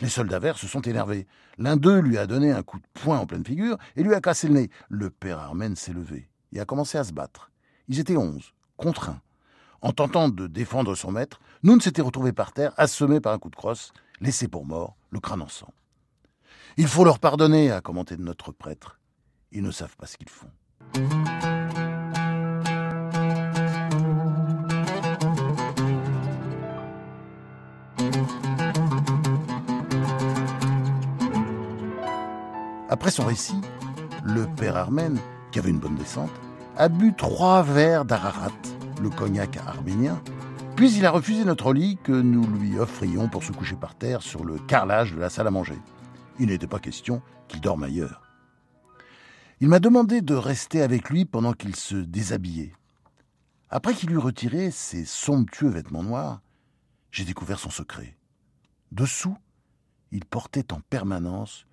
Les 0.00 0.08
soldats 0.08 0.38
verts 0.38 0.58
se 0.58 0.66
sont 0.66 0.80
énervés. 0.80 1.26
L'un 1.58 1.76
d'eux 1.76 2.00
lui 2.00 2.16
a 2.16 2.26
donné 2.26 2.52
un 2.52 2.62
coup 2.62 2.78
de 2.78 2.86
poing 2.94 3.18
en 3.18 3.26
pleine 3.26 3.44
figure 3.44 3.76
et 3.96 4.02
lui 4.02 4.14
a 4.14 4.20
cassé 4.20 4.48
le 4.48 4.54
nez. 4.54 4.70
Le 4.88 5.10
père 5.10 5.38
Armen 5.38 5.76
s'est 5.76 5.92
levé 5.92 6.28
et 6.52 6.60
a 6.60 6.64
commencé 6.64 6.96
à 6.96 7.04
se 7.04 7.12
battre. 7.12 7.50
Ils 7.88 8.00
étaient 8.00 8.16
onze, 8.16 8.54
contre 8.76 9.10
un. 9.10 9.20
En 9.82 9.92
tentant 9.92 10.28
de 10.28 10.46
défendre 10.46 10.94
son 10.94 11.12
maître, 11.12 11.40
Noun 11.62 11.80
s'était 11.80 12.02
retrouvé 12.02 12.32
par 12.32 12.52
terre, 12.52 12.72
assommé 12.76 13.20
par 13.20 13.32
un 13.32 13.38
coup 13.38 13.50
de 13.50 13.56
crosse, 13.56 13.92
laissé 14.20 14.48
pour 14.48 14.64
mort, 14.64 14.96
le 15.10 15.20
crâne 15.20 15.42
en 15.42 15.48
sang. 15.48 15.72
Il 16.76 16.86
faut 16.86 17.04
leur 17.04 17.18
pardonner, 17.18 17.70
a 17.70 17.80
commenté 17.80 18.16
notre 18.16 18.52
prêtre. 18.52 18.98
Ils 19.52 19.62
ne 19.62 19.70
savent 19.70 19.96
pas 19.96 20.06
ce 20.06 20.16
qu'ils 20.16 20.28
font. 20.28 20.50
Après 32.92 33.12
son 33.12 33.24
récit, 33.24 33.60
le 34.24 34.48
père 34.56 34.76
Armen, 34.76 35.16
qui 35.52 35.60
avait 35.60 35.70
une 35.70 35.78
bonne 35.78 35.94
descente, 35.94 36.32
a 36.76 36.88
bu 36.88 37.14
trois 37.14 37.62
verres 37.62 38.04
d'Ararat, 38.04 38.50
le 39.00 39.10
cognac 39.10 39.56
arménien, 39.58 40.20
puis 40.74 40.92
il 40.94 41.06
a 41.06 41.12
refusé 41.12 41.44
notre 41.44 41.72
lit 41.72 41.98
que 42.02 42.10
nous 42.10 42.44
lui 42.48 42.80
offrions 42.80 43.28
pour 43.28 43.44
se 43.44 43.52
coucher 43.52 43.76
par 43.76 43.94
terre 43.94 44.22
sur 44.22 44.44
le 44.44 44.58
carrelage 44.58 45.12
de 45.14 45.20
la 45.20 45.30
salle 45.30 45.46
à 45.46 45.52
manger. 45.52 45.78
Il 46.40 46.48
n'était 46.48 46.66
pas 46.66 46.80
question 46.80 47.22
qu'il 47.46 47.60
dorme 47.60 47.84
ailleurs. 47.84 48.22
Il 49.60 49.68
m'a 49.68 49.78
demandé 49.78 50.20
de 50.20 50.34
rester 50.34 50.82
avec 50.82 51.10
lui 51.10 51.24
pendant 51.24 51.52
qu'il 51.52 51.76
se 51.76 51.94
déshabillait. 51.94 52.72
Après 53.68 53.94
qu'il 53.94 54.10
eut 54.10 54.18
retiré 54.18 54.72
ses 54.72 55.04
somptueux 55.04 55.68
vêtements 55.68 56.02
noirs, 56.02 56.40
j'ai 57.12 57.24
découvert 57.24 57.60
son 57.60 57.70
secret. 57.70 58.16
Dessous, 58.90 59.36
il 60.10 60.24
portait 60.24 60.72
en 60.72 60.80
permanence 60.80 61.66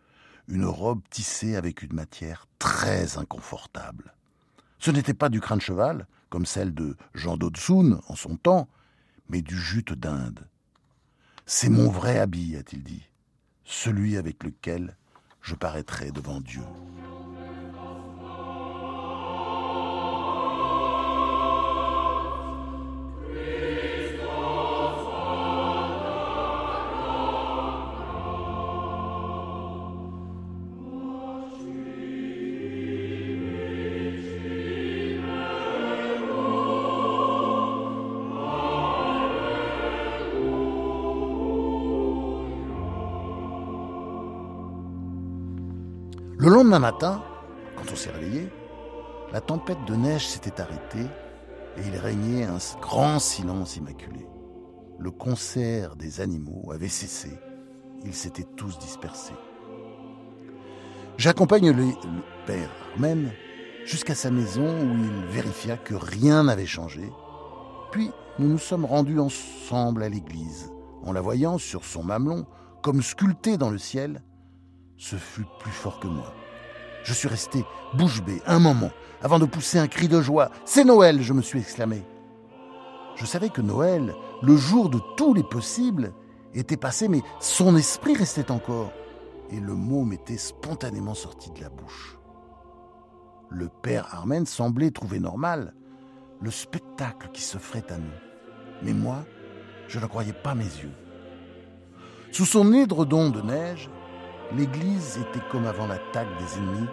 une 0.47 0.65
robe 0.65 1.01
tissée 1.09 1.55
avec 1.55 1.81
une 1.81 1.93
matière 1.93 2.47
très 2.59 3.17
inconfortable. 3.17 4.13
Ce 4.79 4.91
n'était 4.91 5.13
pas 5.13 5.29
du 5.29 5.41
crin 5.41 5.57
de 5.57 5.61
cheval, 5.61 6.07
comme 6.29 6.45
celle 6.45 6.73
de 6.73 6.95
Jean 7.13 7.37
Dodsoun 7.37 7.99
en 8.07 8.15
son 8.15 8.35
temps, 8.37 8.67
mais 9.29 9.41
du 9.41 9.57
jute 9.57 9.93
d'Inde. 9.93 10.47
C'est 11.45 11.69
mon 11.69 11.89
vrai 11.89 12.19
habit, 12.19 12.55
a-t-il 12.55 12.83
dit, 12.83 13.07
celui 13.63 14.17
avec 14.17 14.43
lequel 14.43 14.95
je 15.41 15.55
paraîtrai 15.55 16.11
devant 16.11 16.41
Dieu. 16.41 16.63
Lendemain 46.57 46.79
matin, 46.79 47.21
quand 47.75 47.83
on 47.91 47.95
s'est 47.95 48.09
réveillé, 48.09 48.49
la 49.31 49.41
tempête 49.41 49.85
de 49.85 49.95
neige 49.95 50.27
s'était 50.27 50.59
arrêtée 50.59 51.05
et 51.77 51.81
il 51.85 51.95
régnait 51.95 52.45
un 52.45 52.57
grand 52.81 53.19
silence 53.19 53.77
immaculé. 53.77 54.25
Le 54.97 55.11
concert 55.11 55.95
des 55.95 56.19
animaux 56.19 56.71
avait 56.73 56.87
cessé. 56.87 57.29
Ils 58.03 58.15
s'étaient 58.15 58.47
tous 58.55 58.79
dispersés. 58.79 59.35
J'accompagne 61.17 61.69
le, 61.69 61.83
le, 61.83 62.23
père 62.47 62.71
Armen 62.93 63.31
jusqu'à 63.85 64.15
sa 64.15 64.31
maison 64.31 64.65
où 64.65 64.97
il 64.97 65.25
vérifia 65.27 65.77
que 65.77 65.93
rien 65.93 66.45
n'avait 66.45 66.65
changé. 66.65 67.07
Puis 67.91 68.09
nous 68.39 68.47
nous 68.47 68.57
sommes 68.57 68.85
rendus 68.85 69.19
ensemble 69.19 70.01
à 70.01 70.09
l'église. 70.09 70.71
En 71.03 71.11
la 71.11 71.21
voyant 71.21 71.59
sur 71.59 71.85
son 71.85 72.03
mamelon, 72.03 72.47
comme 72.81 73.03
sculptée 73.03 73.59
dans 73.59 73.69
le 73.69 73.77
ciel, 73.77 74.23
ce 74.97 75.17
fut 75.17 75.45
plus 75.59 75.71
fort 75.71 75.99
que 75.99 76.07
moi. 76.07 76.33
Je 77.07 77.13
suis 77.13 77.29
resté 77.29 77.63
bouche 77.93 78.21
bée 78.21 78.41
un 78.45 78.59
moment 78.59 78.91
avant 79.21 79.39
de 79.39 79.45
pousser 79.45 79.79
un 79.79 79.87
cri 79.87 80.09
de 80.09 80.19
joie. 80.19 80.51
C'est 80.65 80.83
Noël, 80.83 81.21
je 81.21 81.31
me 81.31 81.41
suis 81.41 81.59
exclamé. 81.59 82.03
Je 83.15 83.25
savais 83.25 83.47
que 83.47 83.61
Noël, 83.61 84.13
le 84.43 84.57
jour 84.57 84.89
de 84.89 84.99
tous 85.15 85.33
les 85.33 85.43
possibles, 85.43 86.11
était 86.53 86.75
passé, 86.75 87.07
mais 87.07 87.21
son 87.39 87.77
esprit 87.77 88.13
restait 88.13 88.51
encore, 88.51 88.91
et 89.51 89.59
le 89.61 89.73
mot 89.73 90.03
m'était 90.03 90.35
spontanément 90.35 91.13
sorti 91.13 91.49
de 91.51 91.61
la 91.61 91.69
bouche. 91.69 92.17
le 93.49 93.69
père 93.69 94.13
Armen 94.13 94.45
semblait 94.45 94.91
trouver 94.91 95.21
normal 95.21 95.73
le 96.41 96.51
spectacle 96.51 97.29
qui 97.31 97.41
s'offrait 97.41 97.89
à 97.89 97.97
nous. 97.97 98.19
Mais 98.83 98.91
moi, 98.91 99.23
je 99.87 99.99
ne 99.99 100.07
croyais 100.07 100.33
pas 100.33 100.55
mes 100.55 100.65
yeux. 100.65 100.91
Sous 102.33 102.45
son 102.45 102.73
édredon 102.73 103.29
de 103.29 103.39
neige, 103.41 103.89
l'église 104.55 105.17
était 105.17 105.45
comme 105.51 105.65
avant 105.65 105.87
l'attaque 105.87 106.29
des 106.37 106.57
ennemis, 106.57 106.87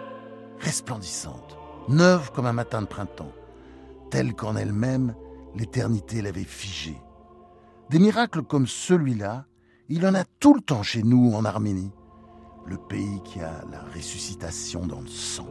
resplendissante, 0.59 1.57
neuve 1.89 2.31
comme 2.31 2.45
un 2.45 2.53
matin 2.53 2.81
de 2.81 2.87
printemps, 2.87 3.31
telle 4.09 4.33
qu'en 4.33 4.55
elle-même 4.55 5.15
l'éternité 5.55 6.21
l'avait 6.21 6.43
figée. 6.43 6.97
Des 7.89 7.99
miracles 7.99 8.43
comme 8.43 8.67
celui-là, 8.67 9.45
il 9.89 10.05
en 10.05 10.15
a 10.15 10.23
tout 10.39 10.53
le 10.53 10.61
temps 10.61 10.83
chez 10.83 11.03
nous 11.03 11.33
en 11.33 11.45
Arménie, 11.45 11.91
le 12.65 12.77
pays 12.77 13.21
qui 13.23 13.39
a 13.39 13.63
la 13.71 13.81
ressuscitation 13.95 14.85
dans 14.87 15.01
le 15.01 15.07
sang. 15.07 15.47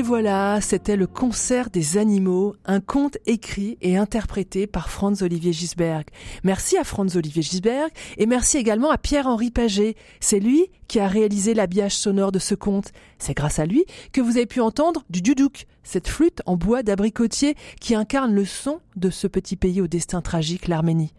Et 0.00 0.02
voilà, 0.02 0.62
c'était 0.62 0.96
le 0.96 1.06
concert 1.06 1.68
des 1.68 1.98
animaux, 1.98 2.56
un 2.64 2.80
conte 2.80 3.18
écrit 3.26 3.76
et 3.82 3.98
interprété 3.98 4.66
par 4.66 4.88
Franz 4.88 5.22
Olivier 5.22 5.52
Gisberg. 5.52 6.06
Merci 6.42 6.78
à 6.78 6.84
Franz 6.84 7.18
Olivier 7.18 7.42
Gisberg 7.42 7.90
et 8.16 8.24
merci 8.24 8.56
également 8.56 8.90
à 8.90 8.96
Pierre-Henri 8.96 9.50
Paget. 9.50 9.96
C'est 10.18 10.40
lui 10.40 10.70
qui 10.88 11.00
a 11.00 11.06
réalisé 11.06 11.52
l'habillage 11.52 11.94
sonore 11.94 12.32
de 12.32 12.38
ce 12.38 12.54
conte. 12.54 12.92
C'est 13.18 13.36
grâce 13.36 13.58
à 13.58 13.66
lui 13.66 13.84
que 14.10 14.22
vous 14.22 14.38
avez 14.38 14.46
pu 14.46 14.62
entendre 14.62 15.04
du 15.10 15.20
duduk, 15.20 15.66
cette 15.82 16.08
flûte 16.08 16.40
en 16.46 16.56
bois 16.56 16.82
d'abricotier 16.82 17.54
qui 17.78 17.94
incarne 17.94 18.32
le 18.32 18.46
son 18.46 18.80
de 18.96 19.10
ce 19.10 19.26
petit 19.26 19.56
pays 19.56 19.82
au 19.82 19.86
destin 19.86 20.22
tragique, 20.22 20.66
l'Arménie. 20.66 21.12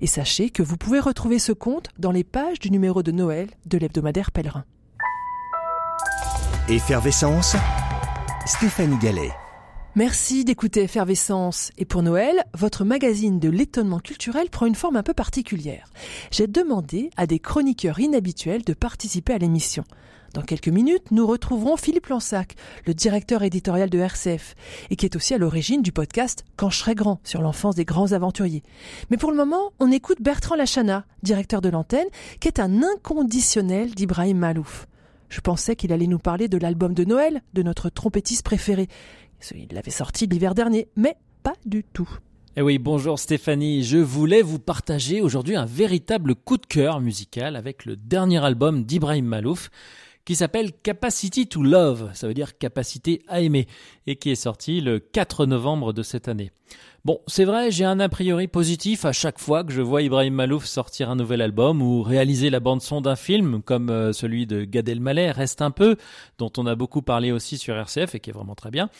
Et 0.00 0.06
sachez 0.06 0.50
que 0.50 0.62
vous 0.62 0.76
pouvez 0.76 1.00
retrouver 1.00 1.40
ce 1.40 1.50
conte 1.50 1.88
dans 1.98 2.12
les 2.12 2.22
pages 2.22 2.60
du 2.60 2.70
numéro 2.70 3.02
de 3.02 3.10
Noël 3.10 3.48
de 3.66 3.78
l'hebdomadaire 3.78 4.30
Pèlerin. 4.30 4.64
Effervescence 6.68 7.56
Stéphanie 8.48 8.96
Gallet. 8.96 9.30
Merci 9.94 10.42
d'écouter 10.42 10.84
Effervescence. 10.84 11.70
Et 11.76 11.84
pour 11.84 12.02
Noël, 12.02 12.42
votre 12.54 12.82
magazine 12.82 13.38
de 13.38 13.50
l'étonnement 13.50 13.98
culturel 13.98 14.48
prend 14.48 14.64
une 14.64 14.74
forme 14.74 14.96
un 14.96 15.02
peu 15.02 15.12
particulière. 15.12 15.90
J'ai 16.30 16.46
demandé 16.46 17.10
à 17.18 17.26
des 17.26 17.40
chroniqueurs 17.40 18.00
inhabituels 18.00 18.64
de 18.64 18.72
participer 18.72 19.34
à 19.34 19.38
l'émission. 19.38 19.84
Dans 20.32 20.40
quelques 20.40 20.68
minutes, 20.68 21.10
nous 21.10 21.26
retrouverons 21.26 21.76
Philippe 21.76 22.06
Lansac, 22.06 22.54
le 22.86 22.94
directeur 22.94 23.42
éditorial 23.42 23.90
de 23.90 23.98
RCF, 23.98 24.54
et 24.88 24.96
qui 24.96 25.04
est 25.04 25.16
aussi 25.16 25.34
à 25.34 25.38
l'origine 25.38 25.82
du 25.82 25.92
podcast 25.92 26.46
Quand 26.56 26.70
je 26.70 26.78
serai 26.78 26.94
grand, 26.94 27.20
sur 27.24 27.42
l'enfance 27.42 27.74
des 27.74 27.84
grands 27.84 28.12
aventuriers. 28.12 28.62
Mais 29.10 29.18
pour 29.18 29.30
le 29.30 29.36
moment, 29.36 29.72
on 29.78 29.92
écoute 29.92 30.22
Bertrand 30.22 30.56
Lachana, 30.56 31.04
directeur 31.22 31.60
de 31.60 31.68
l'antenne, 31.68 32.08
qui 32.40 32.48
est 32.48 32.60
un 32.60 32.82
inconditionnel 32.82 33.94
d'Ibrahim 33.94 34.38
Malouf. 34.38 34.86
Je 35.28 35.40
pensais 35.40 35.76
qu'il 35.76 35.92
allait 35.92 36.06
nous 36.06 36.18
parler 36.18 36.48
de 36.48 36.58
l'album 36.58 36.94
de 36.94 37.04
Noël 37.04 37.42
de 37.54 37.62
notre 37.62 37.90
trompettiste 37.90 38.44
préféré. 38.44 38.88
Il 39.54 39.68
l'avait 39.72 39.90
sorti 39.90 40.26
l'hiver 40.26 40.54
dernier, 40.54 40.88
mais 40.96 41.16
pas 41.42 41.54
du 41.64 41.84
tout. 41.84 42.08
Eh 42.56 42.62
oui, 42.62 42.78
bonjour 42.78 43.18
Stéphanie. 43.18 43.84
Je 43.84 43.98
voulais 43.98 44.42
vous 44.42 44.58
partager 44.58 45.20
aujourd'hui 45.20 45.54
un 45.54 45.64
véritable 45.64 46.34
coup 46.34 46.56
de 46.56 46.66
cœur 46.66 47.00
musical 47.00 47.54
avec 47.54 47.84
le 47.84 47.94
dernier 47.94 48.44
album 48.44 48.84
d'Ibrahim 48.84 49.26
Malouf 49.26 49.70
qui 50.28 50.36
s'appelle 50.36 50.72
Capacity 50.82 51.46
to 51.46 51.62
Love, 51.62 52.10
ça 52.12 52.28
veut 52.28 52.34
dire 52.34 52.58
capacité 52.58 53.22
à 53.28 53.40
aimer, 53.40 53.66
et 54.06 54.16
qui 54.16 54.28
est 54.30 54.34
sorti 54.34 54.82
le 54.82 54.98
4 54.98 55.46
novembre 55.46 55.94
de 55.94 56.02
cette 56.02 56.28
année. 56.28 56.50
Bon, 57.06 57.20
c'est 57.26 57.46
vrai, 57.46 57.70
j'ai 57.70 57.86
un 57.86 57.98
a 57.98 58.10
priori 58.10 58.46
positif 58.46 59.06
à 59.06 59.12
chaque 59.12 59.38
fois 59.38 59.64
que 59.64 59.72
je 59.72 59.80
vois 59.80 60.02
Ibrahim 60.02 60.34
Malouf 60.34 60.66
sortir 60.66 61.08
un 61.08 61.16
nouvel 61.16 61.40
album 61.40 61.80
ou 61.80 62.02
réaliser 62.02 62.50
la 62.50 62.60
bande-son 62.60 63.00
d'un 63.00 63.16
film, 63.16 63.62
comme 63.62 63.88
euh, 63.88 64.12
celui 64.12 64.46
de 64.46 64.64
Gad 64.64 64.86
Elmaleh, 64.86 65.30
Reste 65.30 65.62
un 65.62 65.70
peu, 65.70 65.96
dont 66.36 66.52
on 66.58 66.66
a 66.66 66.74
beaucoup 66.74 67.00
parlé 67.00 67.32
aussi 67.32 67.56
sur 67.56 67.74
RCF 67.74 68.14
et 68.14 68.20
qui 68.20 68.28
est 68.28 68.34
vraiment 68.34 68.54
très 68.54 68.70
bien. 68.70 68.90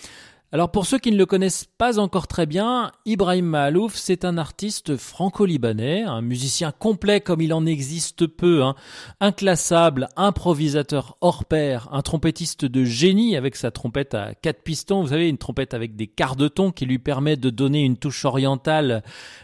Alors 0.51 0.71
pour 0.71 0.87
ceux 0.87 0.99
qui 0.99 1.13
ne 1.13 1.19
le 1.19 1.27
connaissent 1.27 1.67
pas 1.77 1.99
encore 1.99 2.27
très 2.27 2.47
bien, 2.47 2.91
Ibrahim 3.05 3.45
Mahalouf, 3.45 3.97
c'est 3.97 4.25
un 4.25 4.39
artiste 4.39 4.97
franco-libanais, 4.97 6.05
un 6.05 6.23
musicien 6.23 6.73
complet 6.73 7.21
comme 7.21 7.43
il 7.43 7.53
en 7.53 7.67
existe 7.67 8.27
peu, 8.27 8.63
hein. 8.63 8.75
inclassable, 9.21 10.09
improvisateur 10.17 11.19
hors 11.21 11.45
pair, 11.45 11.91
un 11.93 12.01
trompettiste 12.01 12.65
de 12.65 12.83
génie 12.87 13.37
avec 13.37 13.57
sa 13.57 13.71
trompette 13.71 14.15
à 14.15 14.35
quatre 14.35 14.63
pistons, 14.63 15.03
vous 15.03 15.09
savez, 15.09 15.29
une 15.29 15.37
trompette 15.37 15.75
avec 15.75 15.97
des 15.97 16.07
quarts 16.07 16.37
de 16.37 16.49
ton 16.49 16.73
qui 16.73 16.87
lui 16.87 16.99
permet 16.99 17.37
de 17.37 17.51
donner 17.51 17.85
une 17.85 17.99
touche 17.99 18.25
orientale 18.25 19.03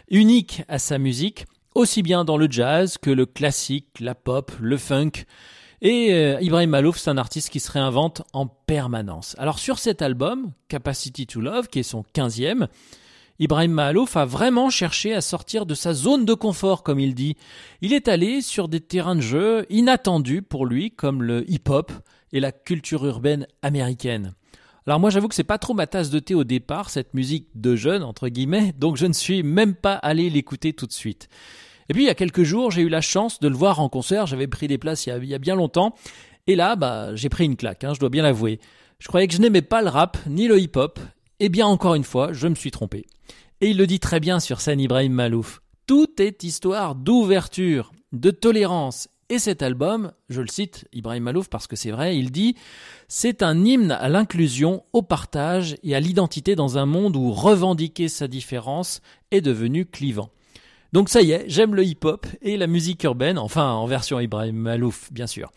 unique 0.09 0.63
à 0.67 0.79
sa 0.79 0.97
musique, 0.97 1.45
aussi 1.75 2.01
bien 2.01 2.25
dans 2.25 2.37
le 2.37 2.47
jazz 2.49 2.97
que 2.97 3.11
le 3.11 3.27
classique, 3.27 3.99
la 3.99 4.15
pop, 4.15 4.51
le 4.59 4.77
funk. 4.77 5.11
Et 5.81 6.13
euh, 6.13 6.39
Ibrahim 6.41 6.69
Malouf, 6.69 6.97
c'est 6.97 7.09
un 7.09 7.17
artiste 7.17 7.49
qui 7.49 7.59
se 7.59 7.71
réinvente 7.71 8.23
en 8.33 8.47
permanence. 8.47 9.35
Alors 9.37 9.59
sur 9.59 9.79
cet 9.79 10.01
album, 10.01 10.51
Capacity 10.67 11.27
to 11.27 11.41
Love, 11.41 11.67
qui 11.67 11.79
est 11.79 11.83
son 11.83 12.03
quinzième, 12.13 12.67
Ibrahim 13.39 13.71
Malouf 13.71 14.15
a 14.15 14.25
vraiment 14.25 14.69
cherché 14.69 15.13
à 15.13 15.19
sortir 15.19 15.65
de 15.65 15.75
sa 15.75 15.93
zone 15.93 16.23
de 16.23 16.33
confort, 16.33 16.83
comme 16.83 16.99
il 16.99 17.13
dit. 17.13 17.35
Il 17.81 17.91
est 17.91 18.07
allé 18.07 18.41
sur 18.41 18.69
des 18.69 18.79
terrains 18.79 19.15
de 19.15 19.21
jeu 19.21 19.65
inattendus 19.69 20.41
pour 20.41 20.65
lui, 20.65 20.91
comme 20.91 21.21
le 21.21 21.49
hip-hop 21.51 21.91
et 22.31 22.39
la 22.39 22.53
culture 22.53 23.05
urbaine 23.05 23.45
américaine. 23.61 24.33
Alors 24.87 24.99
moi 24.99 25.09
j'avoue 25.09 25.27
que 25.27 25.35
c'est 25.35 25.43
pas 25.43 25.57
trop 25.57 25.73
ma 25.73 25.87
tasse 25.87 26.11
de 26.11 26.19
thé 26.19 26.35
au 26.35 26.43
départ, 26.43 26.91
cette 26.91 27.13
musique 27.13 27.47
de 27.55 27.75
jeune, 27.75 28.03
entre 28.03 28.29
guillemets, 28.29 28.71
donc 28.77 28.97
je 28.97 29.07
ne 29.07 29.13
suis 29.13 29.41
même 29.41 29.73
pas 29.73 29.95
allé 29.95 30.29
l'écouter 30.29 30.73
tout 30.73 30.85
de 30.85 30.93
suite. 30.93 31.27
Et 31.89 31.93
puis 31.93 32.03
il 32.03 32.07
y 32.07 32.09
a 32.09 32.15
quelques 32.15 32.43
jours, 32.43 32.71
j'ai 32.71 32.81
eu 32.81 32.89
la 32.89 33.01
chance 33.01 33.39
de 33.39 33.47
le 33.47 33.55
voir 33.55 33.79
en 33.79 33.89
concert. 33.89 34.25
J'avais 34.25 34.47
pris 34.47 34.67
des 34.67 34.77
places 34.77 35.05
il 35.05 35.25
y 35.25 35.33
a, 35.33 35.39
bien 35.39 35.55
longtemps. 35.55 35.95
Et 36.47 36.55
là, 36.55 36.75
bah, 36.75 37.15
j'ai 37.15 37.29
pris 37.29 37.45
une 37.45 37.55
claque, 37.55 37.83
hein, 37.83 37.93
je 37.93 37.99
dois 37.99 38.09
bien 38.09 38.23
l'avouer. 38.23 38.59
Je 38.99 39.07
croyais 39.07 39.27
que 39.27 39.33
je 39.33 39.41
n'aimais 39.41 39.61
pas 39.61 39.81
le 39.81 39.89
rap 39.89 40.17
ni 40.27 40.47
le 40.47 40.59
hip-hop. 40.59 40.99
Eh 41.39 41.49
bien, 41.49 41.65
encore 41.67 41.95
une 41.95 42.03
fois, 42.03 42.33
je 42.33 42.47
me 42.47 42.55
suis 42.55 42.71
trompé. 42.71 43.05
Et 43.61 43.69
il 43.69 43.77
le 43.77 43.87
dit 43.87 43.99
très 43.99 44.19
bien 44.19 44.39
sur 44.39 44.61
scène 44.61 44.79
Ibrahim 44.79 45.13
Malouf. 45.13 45.61
Tout 45.85 46.21
est 46.21 46.43
histoire 46.43 46.95
d'ouverture, 46.95 47.91
de 48.11 48.31
tolérance. 48.31 49.07
Et 49.29 49.39
cet 49.39 49.63
album, 49.63 50.11
je 50.29 50.41
le 50.41 50.47
cite 50.47 50.87
Ibrahim 50.93 51.23
Malouf 51.23 51.49
parce 51.49 51.67
que 51.67 51.75
c'est 51.75 51.91
vrai, 51.91 52.17
il 52.17 52.31
dit 52.31 52.55
C'est 53.07 53.41
un 53.41 53.65
hymne 53.65 53.91
à 53.91 54.07
l'inclusion, 54.07 54.83
au 54.93 55.01
partage 55.01 55.77
et 55.83 55.95
à 55.95 55.99
l'identité 55.99 56.55
dans 56.55 56.77
un 56.77 56.85
monde 56.85 57.15
où 57.15 57.31
revendiquer 57.31 58.07
sa 58.07 58.27
différence 58.27 59.01
est 59.31 59.41
devenu 59.41 59.85
clivant. 59.85 60.29
Donc 60.95 61.09
ça 61.09 61.21
y 61.21 61.33
est, 61.33 61.43
j'aime 61.49 61.75
le 61.75 61.83
hip-hop 61.83 62.25
et 62.41 62.55
la 62.55 62.67
musique 62.67 63.03
urbaine, 63.03 63.37
enfin 63.37 63.69
en 63.69 63.85
version 63.85 64.17
Ibrahim 64.17 64.55
Malouf, 64.55 65.11
bien 65.11 65.27
sûr. 65.27 65.51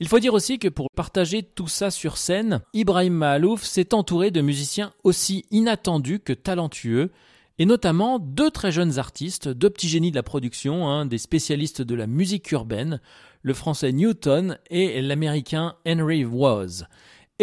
Il 0.00 0.08
faut 0.08 0.18
dire 0.18 0.34
aussi 0.34 0.58
que 0.58 0.66
pour 0.66 0.88
partager 0.90 1.44
tout 1.44 1.68
ça 1.68 1.92
sur 1.92 2.16
scène, 2.16 2.60
Ibrahim 2.72 3.12
Mahalouf 3.12 3.62
s'est 3.62 3.94
entouré 3.94 4.32
de 4.32 4.40
musiciens 4.40 4.92
aussi 5.04 5.44
inattendus 5.52 6.18
que 6.18 6.32
talentueux, 6.32 7.12
et 7.60 7.64
notamment 7.64 8.18
deux 8.18 8.50
très 8.50 8.72
jeunes 8.72 8.98
artistes, 8.98 9.46
deux 9.48 9.70
petits 9.70 9.88
génies 9.88 10.10
de 10.10 10.16
la 10.16 10.24
production, 10.24 10.88
hein, 10.88 11.06
des 11.06 11.18
spécialistes 11.18 11.82
de 11.82 11.94
la 11.94 12.08
musique 12.08 12.50
urbaine, 12.50 13.00
le 13.42 13.54
français 13.54 13.92
Newton 13.92 14.58
et 14.68 15.00
l'américain 15.00 15.76
Henry 15.86 16.24
Woz. 16.24 16.88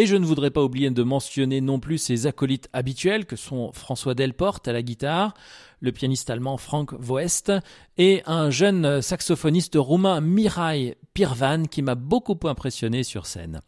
Et 0.00 0.06
je 0.06 0.14
ne 0.14 0.24
voudrais 0.24 0.52
pas 0.52 0.62
oublier 0.62 0.90
de 0.90 1.02
mentionner 1.02 1.60
non 1.60 1.80
plus 1.80 1.98
ses 1.98 2.28
acolytes 2.28 2.68
habituels 2.72 3.26
que 3.26 3.34
sont 3.34 3.72
François 3.72 4.14
Delporte 4.14 4.68
à 4.68 4.72
la 4.72 4.80
guitare, 4.80 5.34
le 5.80 5.90
pianiste 5.90 6.30
allemand 6.30 6.56
Frank 6.56 6.94
Voest 6.94 7.50
et 7.96 8.22
un 8.24 8.48
jeune 8.48 9.02
saxophoniste 9.02 9.74
roumain 9.74 10.20
Mirai 10.20 10.96
Pirvan 11.14 11.64
qui 11.64 11.82
m'a 11.82 11.96
beaucoup 11.96 12.38
impressionné 12.44 13.02
sur 13.02 13.26
scène. 13.26 13.60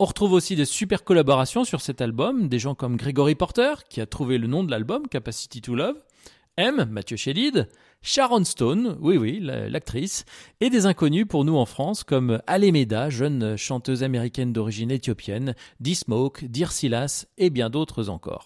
On 0.00 0.06
retrouve 0.06 0.32
aussi 0.32 0.56
des 0.56 0.64
super 0.64 1.04
collaborations 1.04 1.62
sur 1.62 1.80
cet 1.80 2.00
album, 2.00 2.48
des 2.48 2.58
gens 2.58 2.74
comme 2.74 2.96
Gregory 2.96 3.36
Porter, 3.36 3.74
qui 3.88 4.00
a 4.00 4.06
trouvé 4.06 4.38
le 4.38 4.48
nom 4.48 4.64
de 4.64 4.72
l'album, 4.72 5.06
Capacity 5.06 5.62
to 5.62 5.76
Love, 5.76 6.02
M, 6.56 6.86
Mathieu 6.88 7.16
Chédid, 7.16 7.66
Sharon 8.00 8.44
Stone, 8.44 8.96
oui 9.00 9.16
oui, 9.16 9.40
l'actrice, 9.40 10.24
et 10.60 10.70
des 10.70 10.86
inconnus 10.86 11.26
pour 11.28 11.44
nous 11.44 11.56
en 11.56 11.66
France 11.66 12.04
comme 12.04 12.40
Alemeda, 12.46 13.10
jeune 13.10 13.56
chanteuse 13.56 14.04
américaine 14.04 14.52
d'origine 14.52 14.92
éthiopienne, 14.92 15.56
D-Smoke, 15.80 16.44
Dear 16.44 16.70
Silas 16.70 17.26
et 17.38 17.50
bien 17.50 17.70
d'autres 17.70 18.08
encore. 18.08 18.44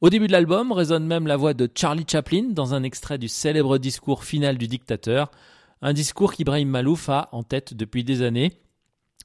Au 0.00 0.08
début 0.08 0.28
de 0.28 0.32
l'album 0.32 0.70
résonne 0.70 1.04
même 1.04 1.26
la 1.26 1.36
voix 1.36 1.52
de 1.52 1.68
Charlie 1.74 2.04
Chaplin 2.08 2.50
dans 2.50 2.74
un 2.74 2.84
extrait 2.84 3.18
du 3.18 3.26
célèbre 3.26 3.78
discours 3.78 4.22
final 4.22 4.56
du 4.56 4.68
dictateur, 4.68 5.32
un 5.82 5.94
discours 5.94 6.32
qu'Ibrahim 6.32 6.68
Malouf 6.68 7.08
a 7.08 7.28
en 7.32 7.42
tête 7.42 7.74
depuis 7.74 8.04
des 8.04 8.22
années. 8.22 8.52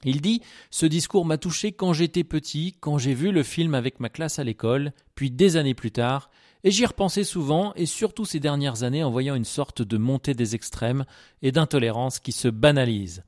Il 0.04 0.20
dit 0.20 0.42
Ce 0.70 0.86
discours 0.86 1.24
m'a 1.24 1.38
touché 1.38 1.70
quand 1.70 1.92
j'étais 1.92 2.24
petit, 2.24 2.74
quand 2.80 2.98
j'ai 2.98 3.14
vu 3.14 3.30
le 3.30 3.44
film 3.44 3.74
avec 3.74 4.00
ma 4.00 4.08
classe 4.08 4.40
à 4.40 4.44
l'école, 4.44 4.92
puis 5.14 5.30
des 5.30 5.56
années 5.56 5.74
plus 5.74 5.92
tard, 5.92 6.30
et 6.64 6.70
j'y 6.70 6.86
repensais 6.86 7.24
souvent, 7.24 7.72
et 7.74 7.86
surtout 7.86 8.24
ces 8.24 8.40
dernières 8.40 8.82
années 8.82 9.04
en 9.04 9.10
voyant 9.10 9.34
une 9.34 9.44
sorte 9.44 9.82
de 9.82 9.96
montée 9.96 10.34
des 10.34 10.54
extrêmes 10.54 11.04
et 11.42 11.52
d'intolérance 11.52 12.18
qui 12.18 12.32
se 12.32 12.48
banalise. 12.48 13.24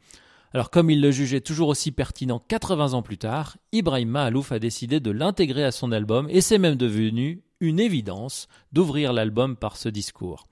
Alors 0.54 0.70
comme 0.70 0.88
il 0.88 1.00
le 1.00 1.10
jugeait 1.10 1.40
toujours 1.40 1.68
aussi 1.68 1.90
pertinent 1.90 2.40
80 2.46 2.92
ans 2.92 3.02
plus 3.02 3.18
tard, 3.18 3.56
Ibrahim 3.72 4.10
Mahalouf 4.10 4.52
a 4.52 4.60
décidé 4.60 5.00
de 5.00 5.10
l'intégrer 5.10 5.64
à 5.64 5.72
son 5.72 5.90
album 5.90 6.28
et 6.30 6.40
c'est 6.40 6.58
même 6.58 6.76
devenu 6.76 7.42
une 7.58 7.80
évidence 7.80 8.46
d'ouvrir 8.72 9.12
l'album 9.12 9.56
par 9.56 9.76
ce 9.76 9.88
discours. 9.88 10.46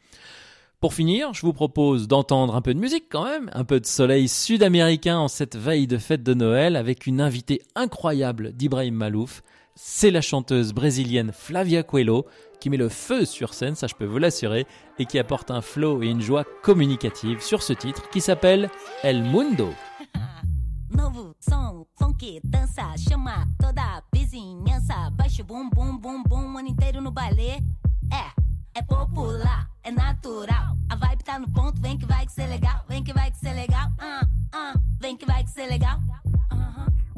Pour 0.80 0.94
finir, 0.94 1.32
je 1.32 1.42
vous 1.42 1.52
propose 1.52 2.08
d'entendre 2.08 2.56
un 2.56 2.60
peu 2.60 2.74
de 2.74 2.80
musique 2.80 3.04
quand 3.08 3.24
même, 3.24 3.48
un 3.52 3.62
peu 3.62 3.78
de 3.78 3.86
soleil 3.86 4.26
sud-américain 4.26 5.16
en 5.16 5.28
cette 5.28 5.54
veille 5.54 5.86
de 5.86 5.98
fête 5.98 6.24
de 6.24 6.34
Noël 6.34 6.74
avec 6.74 7.06
une 7.06 7.20
invitée 7.20 7.62
incroyable 7.76 8.52
d'Ibrahim 8.52 8.96
Malouf. 8.96 9.44
C'est 9.74 10.10
la 10.10 10.20
chanteuse 10.20 10.72
brésilienne 10.72 11.32
Flavia 11.32 11.82
Coelho 11.82 12.26
qui 12.60 12.70
met 12.70 12.76
le 12.76 12.88
feu 12.88 13.24
sur 13.24 13.54
scène, 13.54 13.74
ça 13.74 13.88
je 13.88 13.94
peux 13.94 14.04
vous 14.04 14.18
l'assurer, 14.18 14.66
et 14.98 15.04
qui 15.04 15.18
apporte 15.18 15.50
un 15.50 15.60
flow 15.60 16.02
et 16.02 16.06
une 16.06 16.20
joie 16.20 16.44
communicative 16.62 17.40
sur 17.40 17.60
ce 17.60 17.72
titre 17.72 18.08
qui 18.10 18.20
s'appelle 18.20 18.70
El 19.02 19.24
Mundo. 19.24 19.70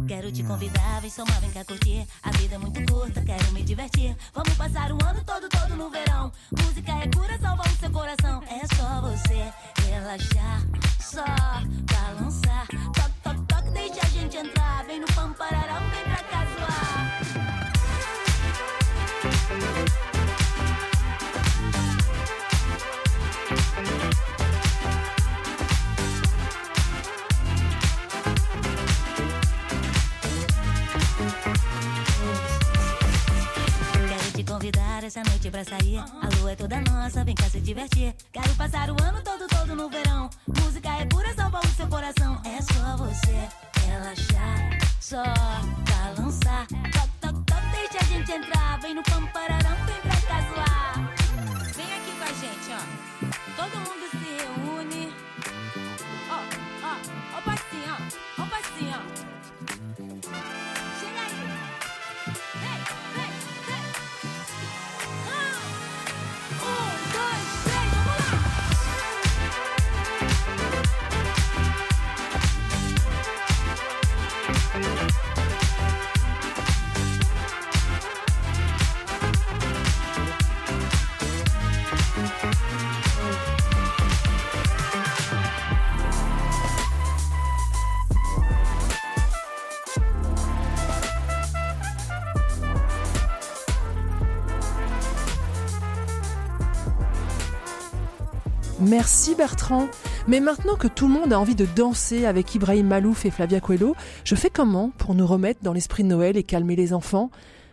Quero 0.06 0.30
te 0.30 0.42
convidar, 0.42 1.00
vem 1.00 1.10
somar, 1.10 1.40
vem 1.40 1.50
cá 1.50 1.64
curtir. 1.64 2.06
A 2.22 2.30
vida 2.32 2.56
é 2.56 2.58
muito 2.58 2.92
curta, 2.92 3.22
quero 3.22 3.52
me 3.52 3.62
divertir. 3.62 4.14
Vamos 4.34 4.52
passar 4.54 4.92
o 4.92 4.98
ano 5.04 5.24
todo, 5.24 5.48
todo 5.48 5.76
no 5.76 5.88
verão. 5.88 6.30
Música 6.50 6.92
é 6.92 7.08
cura, 7.08 7.38
salva 7.38 7.62
o 7.62 7.76
seu 7.76 7.90
coração. 7.90 8.42
É 8.44 8.66
só 8.76 9.00
você 9.00 9.52
relaxar, 9.88 10.62
só 11.00 11.24
balançar. 11.90 12.66
Toque, 12.92 13.14
toque, 13.22 13.42
toque, 13.46 13.70
deixa 13.70 14.06
a 14.06 14.10
gente 14.10 14.36
entrar. 14.36 14.84
Vem 14.84 15.00
no 15.00 15.06
pampararão, 15.06 15.80
vem 15.90 16.02
pra 16.02 16.22
cá 16.24 16.44
essa 35.04 35.22
noite 35.22 35.50
pra 35.50 35.62
sair. 35.64 35.98
A 35.98 36.38
lua 36.38 36.52
é 36.52 36.56
toda 36.56 36.80
nossa, 36.80 37.24
vem 37.24 37.34
cá 37.34 37.44
se 37.50 37.60
divertir. 37.60 38.14
Quero 38.32 38.54
passar 38.54 38.90
o 38.90 38.96
ano 39.02 39.22
todo, 39.22 39.46
todo 39.48 39.74
no 39.74 39.88
verão. 39.88 40.30
Música 40.46 40.88
é 40.98 41.04
pura, 41.06 41.34
salva 41.34 41.60
o 41.60 41.68
seu 41.68 41.86
coração. 41.88 42.40
É 42.44 42.62
só 42.62 42.96
você 42.96 43.48
relaxar, 43.86 44.78
só 45.00 45.22
balançar. 45.90 46.66
Toc, 46.68 47.10
toc, 47.20 47.44
toc, 47.44 47.62
deixa 47.72 47.98
a 48.00 48.04
gente 48.04 48.32
entrar. 48.32 48.80
Vem 48.80 48.94
no 48.94 49.02
pampararão, 49.02 49.76
vem 49.84 50.00
pra 50.00 50.20
cá 50.22 50.40
zoar. 50.48 51.14
Vem 51.74 51.94
aqui 51.94 52.12
com 52.18 52.24
a 52.24 52.32
gente, 52.32 52.70
ó. 52.72 53.62
Todo 53.62 53.76
mundo 53.80 54.10
se 54.10 54.16
reúne. 54.16 55.12
Ó, 56.30 56.38
ó, 56.82 56.96
ó, 57.36 57.42
passinho, 57.42 57.92
ó. 57.92 58.42
Ó, 58.42 58.46
passinho, 58.46 58.94
ó. 59.20 59.23
Merci 98.86 99.34
Bertrand. 99.34 99.88
Mais 100.28 100.40
maintenant 100.40 100.76
que 100.76 100.88
tout 100.88 101.08
le 101.08 101.14
monde 101.14 101.32
a 101.32 101.40
envie 101.40 101.54
de 101.54 101.66
danser 101.76 102.26
avec 102.26 102.54
Ibrahim 102.54 102.86
Malouf 102.88 103.24
et 103.24 103.30
Flavia 103.30 103.60
Coelho, 103.60 103.94
je 104.24 104.34
fais 104.34 104.50
comment 104.50 104.90
pour 104.98 105.14
nous 105.14 105.26
remettre 105.26 105.60
dans 105.62 105.72
l'esprit 105.72 106.02
de 106.02 106.08
Noël 106.08 106.36
et 106.36 106.42
calmer 106.42 106.76
les 106.76 106.92
enfants? 106.92 107.30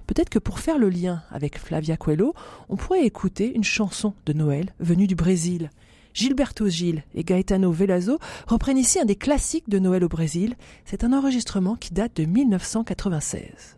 Peut-être 0.08 0.30
que 0.30 0.40
pour 0.40 0.60
faire 0.60 0.78
le 0.78 0.90
lien 0.90 1.24
avec 1.32 1.58
Flavia 1.58 1.98
Coelho, 1.98 2.34
on 2.70 2.76
pourrait 2.76 3.06
écouter 3.06 3.54
une 3.54 3.64
chanson 3.64 4.14
de 4.26 4.34
Noël 4.34 4.74
venue 4.80 5.08
du 5.08 5.16
Brésil. 5.16 5.70
Gilberto 6.14 6.68
Gil 6.68 7.04
et 7.16 7.24
Gaetano 7.24 7.72
Velasco 7.72 8.18
reprennent 8.48 8.78
ici 8.78 9.00
un 9.00 9.06
des 9.06 9.16
classiques 9.16 9.70
de 9.70 9.80
Noël 9.80 10.04
au 10.04 10.10
Brésil. 10.10 10.56
C'est 10.86 11.04
un 11.04 11.14
enregistrement 11.14 11.76
qui 11.76 11.94
date 11.94 12.18
de 12.18 12.26
1996. 12.26 13.78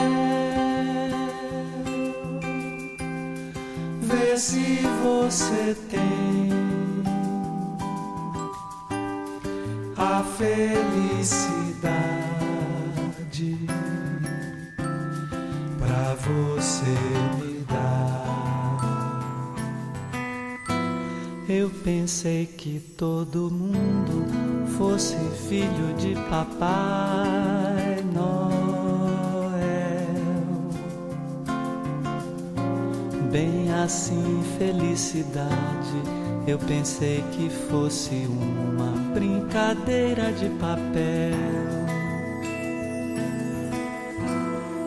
Se 4.37 4.79
você 5.03 5.75
tem 5.89 6.49
a 9.97 10.23
felicidade 10.37 11.91
pra 15.77 16.15
você 16.15 16.97
me 17.39 17.65
dar. 17.69 18.21
Eu 21.49 21.69
pensei 21.83 22.45
que 22.45 22.79
todo 22.97 23.51
mundo 23.51 24.25
fosse 24.77 25.17
filho 25.49 25.93
de 25.97 26.15
Papai 26.29 27.10
Bem 33.31 33.71
assim, 33.71 34.43
felicidade. 34.57 35.47
Eu 36.45 36.59
pensei 36.59 37.23
que 37.31 37.49
fosse 37.49 38.27
uma 38.29 38.91
brincadeira 39.13 40.33
de 40.33 40.49
papel. 40.49 41.31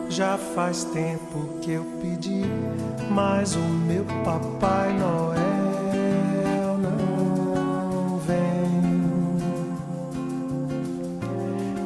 Já 0.09 0.37
faz 0.37 0.83
tempo 0.83 1.57
que 1.59 1.71
eu 1.71 1.83
pedi, 1.99 2.43
mas 3.09 3.55
o 3.55 3.59
meu 3.59 4.05
Papai 4.23 4.93
Noel 4.93 6.77
não 6.77 8.19
vem. 8.19 9.01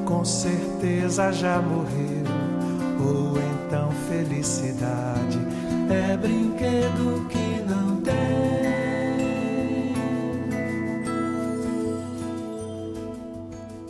Com 0.04 0.26
certeza 0.26 1.32
já 1.32 1.62
morreu, 1.62 2.26
ou 3.00 3.38
então 3.38 3.90
felicidade 4.10 5.39
é 5.92 6.18
brinquedo 6.18 7.28
que 7.30 7.62
não 7.68 8.02
tem. 8.02 8.14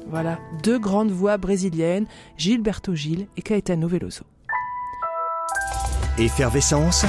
Voilà, 0.08 0.40
deux 0.64 0.80
grandes 0.80 1.14
voix 1.14 1.38
brésiliennes, 1.38 2.08
Gilberto 2.38 2.96
Gil 2.96 3.28
et 3.38 3.42
Caetano 3.42 3.88
Veloso. 3.88 4.24
Effervescence, 6.18 7.06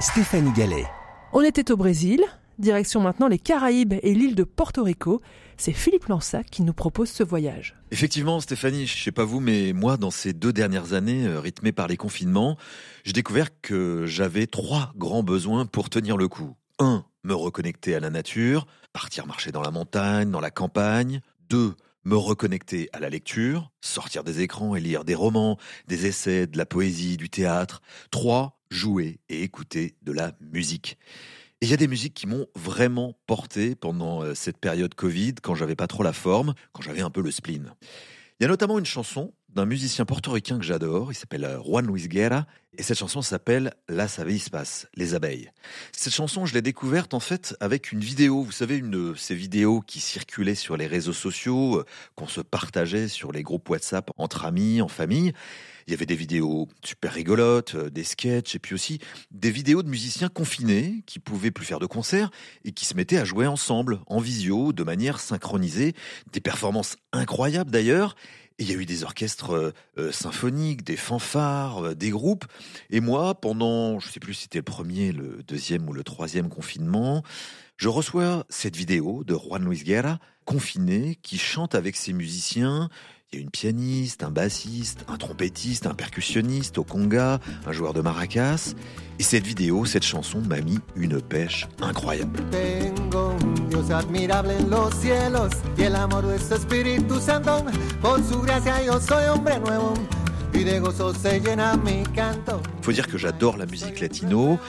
Stéphanie 0.00 0.52
Gallet. 0.52 0.86
On 1.32 1.42
était 1.42 1.70
au 1.70 1.76
Brésil, 1.76 2.24
direction 2.58 3.00
maintenant 3.00 3.28
les 3.28 3.38
Caraïbes 3.38 3.94
et 4.02 4.14
l'île 4.14 4.34
de 4.34 4.44
Porto 4.44 4.82
Rico. 4.82 5.20
C'est 5.56 5.72
Philippe 5.72 6.06
Lansac 6.06 6.50
qui 6.50 6.62
nous 6.62 6.72
propose 6.72 7.10
ce 7.10 7.22
voyage. 7.22 7.76
Effectivement, 7.90 8.40
Stéphanie, 8.40 8.86
je 8.86 9.02
sais 9.02 9.12
pas 9.12 9.24
vous, 9.24 9.40
mais 9.40 9.72
moi, 9.72 9.96
dans 9.96 10.10
ces 10.10 10.32
deux 10.32 10.52
dernières 10.52 10.94
années, 10.94 11.26
euh, 11.26 11.40
rythmées 11.40 11.72
par 11.72 11.86
les 11.86 11.96
confinements, 11.96 12.56
j'ai 13.04 13.12
découvert 13.12 13.48
que 13.60 14.04
j'avais 14.06 14.46
trois 14.46 14.92
grands 14.96 15.22
besoins 15.22 15.66
pour 15.66 15.90
tenir 15.90 16.16
le 16.16 16.28
coup. 16.28 16.56
Un, 16.80 17.04
me 17.22 17.34
reconnecter 17.34 17.94
à 17.94 18.00
la 18.00 18.10
nature, 18.10 18.66
partir 18.92 19.26
marcher 19.26 19.52
dans 19.52 19.62
la 19.62 19.70
montagne, 19.70 20.30
dans 20.30 20.40
la 20.40 20.50
campagne. 20.50 21.20
Deux, 21.48 21.74
me 22.04 22.16
reconnecter 22.16 22.88
à 22.92 23.00
la 23.00 23.08
lecture, 23.08 23.70
sortir 23.80 24.24
des 24.24 24.40
écrans 24.40 24.74
et 24.74 24.80
lire 24.80 25.04
des 25.04 25.14
romans, 25.14 25.58
des 25.88 26.06
essais, 26.06 26.46
de 26.46 26.58
la 26.58 26.66
poésie, 26.66 27.16
du 27.16 27.30
théâtre. 27.30 27.80
Trois, 28.10 28.60
jouer 28.70 29.20
et 29.28 29.42
écouter 29.42 29.96
de 30.02 30.12
la 30.12 30.32
musique. 30.40 30.98
Et 31.60 31.66
il 31.66 31.70
y 31.70 31.74
a 31.74 31.78
des 31.78 31.88
musiques 31.88 32.14
qui 32.14 32.26
m'ont 32.26 32.46
vraiment 32.54 33.16
porté 33.26 33.74
pendant 33.74 34.22
euh, 34.22 34.34
cette 34.34 34.58
période 34.58 34.94
Covid, 34.94 35.34
quand 35.42 35.54
j'avais 35.54 35.76
pas 35.76 35.86
trop 35.86 36.02
la 36.02 36.12
forme, 36.12 36.54
quand 36.72 36.82
j'avais 36.82 37.00
un 37.00 37.10
peu 37.10 37.22
le 37.22 37.30
spleen. 37.30 37.74
Il 38.38 38.42
y 38.42 38.46
a 38.46 38.48
notamment 38.48 38.78
une 38.78 38.84
chanson 38.84 39.32
d'un 39.54 39.66
musicien 39.66 40.04
portoricain 40.04 40.58
que 40.58 40.64
j'adore. 40.64 41.12
Il 41.12 41.14
s'appelle 41.14 41.44
euh, 41.44 41.62
Juan 41.62 41.86
Luis 41.86 42.08
Guerra. 42.08 42.46
Et 42.76 42.82
cette 42.82 42.98
chanson 42.98 43.22
s'appelle 43.22 43.72
Las 43.88 44.18
avispas, 44.18 44.86
les 44.96 45.14
abeilles. 45.14 45.50
Cette 45.92 46.12
chanson, 46.12 46.44
je 46.44 46.54
l'ai 46.54 46.62
découverte 46.62 47.14
en 47.14 47.20
fait 47.20 47.56
avec 47.60 47.92
une 47.92 48.00
vidéo. 48.00 48.42
Vous 48.42 48.52
savez, 48.52 48.76
une 48.76 48.90
de 48.90 49.14
ces 49.14 49.36
vidéos 49.36 49.80
qui 49.80 50.00
circulaient 50.00 50.56
sur 50.56 50.76
les 50.76 50.88
réseaux 50.88 51.12
sociaux, 51.12 51.78
euh, 51.78 51.84
qu'on 52.16 52.26
se 52.26 52.40
partageait 52.40 53.06
sur 53.06 53.30
les 53.30 53.42
groupes 53.42 53.68
WhatsApp 53.68 54.10
entre 54.16 54.44
amis, 54.44 54.82
en 54.82 54.88
famille. 54.88 55.32
Il 55.86 55.90
y 55.90 55.94
avait 55.94 56.06
des 56.06 56.16
vidéos 56.16 56.68
super 56.82 57.12
rigolotes, 57.12 57.74
euh, 57.74 57.90
des 57.90 58.04
sketchs, 58.04 58.54
et 58.56 58.58
puis 58.58 58.74
aussi 58.74 58.98
des 59.30 59.50
vidéos 59.50 59.82
de 59.82 59.88
musiciens 59.88 60.28
confinés 60.28 61.02
qui 61.06 61.18
pouvaient 61.18 61.50
plus 61.50 61.66
faire 61.66 61.78
de 61.78 61.86
concerts 61.86 62.30
et 62.64 62.72
qui 62.72 62.86
se 62.86 62.94
mettaient 62.94 63.18
à 63.18 63.24
jouer 63.24 63.46
ensemble, 63.46 64.00
en 64.06 64.18
visio, 64.18 64.72
de 64.72 64.82
manière 64.82 65.20
synchronisée. 65.20 65.94
Des 66.32 66.40
performances 66.40 66.96
incroyables 67.12 67.70
d'ailleurs. 67.70 68.16
Il 68.58 68.70
y 68.70 68.72
a 68.72 68.76
eu 68.76 68.86
des 68.86 69.02
orchestres 69.02 69.50
euh, 69.50 69.72
euh, 69.98 70.12
symphoniques, 70.12 70.84
des 70.84 70.96
fanfares, 70.96 71.86
euh, 71.86 71.94
des 71.94 72.10
groupes. 72.10 72.44
Et 72.88 73.00
moi, 73.00 73.34
pendant, 73.34 73.98
je 73.98 74.08
sais 74.08 74.20
plus 74.20 74.34
si 74.34 74.42
c'était 74.42 74.58
le 74.58 74.64
premier, 74.64 75.10
le 75.10 75.42
deuxième 75.42 75.88
ou 75.88 75.92
le 75.92 76.04
troisième 76.04 76.48
confinement, 76.48 77.24
je 77.76 77.88
reçois 77.88 78.46
cette 78.48 78.76
vidéo 78.76 79.24
de 79.24 79.34
Juan 79.34 79.64
Luis 79.64 79.82
Guerra, 79.82 80.20
confiné, 80.44 81.16
qui 81.16 81.36
chante 81.36 81.74
avec 81.74 81.96
ses 81.96 82.12
musiciens. 82.12 82.88
Il 83.34 83.38
y 83.38 83.40
a 83.40 83.42
une 83.42 83.50
pianiste, 83.50 84.22
un 84.22 84.30
bassiste, 84.30 85.04
un 85.08 85.16
trompettiste, 85.16 85.88
un 85.88 85.94
percussionniste 85.94 86.78
au 86.78 86.84
conga, 86.84 87.40
un 87.66 87.72
joueur 87.72 87.92
de 87.92 88.00
maracas. 88.00 88.74
Et 89.18 89.24
cette 89.24 89.44
vidéo, 89.44 89.84
cette 89.86 90.04
chanson 90.04 90.40
m'a 90.48 90.60
mis 90.60 90.78
une 90.94 91.20
pêche 91.20 91.66
incroyable. 91.82 92.38
Tengo 92.52 93.30
un 93.30 93.68
Dios 93.68 93.90
admirable 93.90 94.52
en 94.52 94.70
los 94.70 94.94
cielos 94.94 95.50
y 95.76 95.82
el 95.82 95.96
amor 95.96 96.24
de 96.28 96.38
su 96.38 96.54
Espíritu 96.54 97.18
Santo. 97.18 97.64
Por 98.00 98.22
su 98.22 98.40
gracia 98.40 98.80
yo 98.84 99.00
soy 99.00 99.24
hombre 99.24 99.58
nuevo 99.58 99.94
y 100.52 100.62
de 100.62 100.78
gozo 100.78 101.12
se 101.12 101.40
llena 101.40 101.76
mi 101.76 102.04
canto. 102.14 102.62
Faut 102.82 102.92
dire 102.92 103.08
que 103.08 103.18
j'adore 103.18 103.58
la 103.58 103.66
musique 103.66 104.00
latino. 104.00 104.60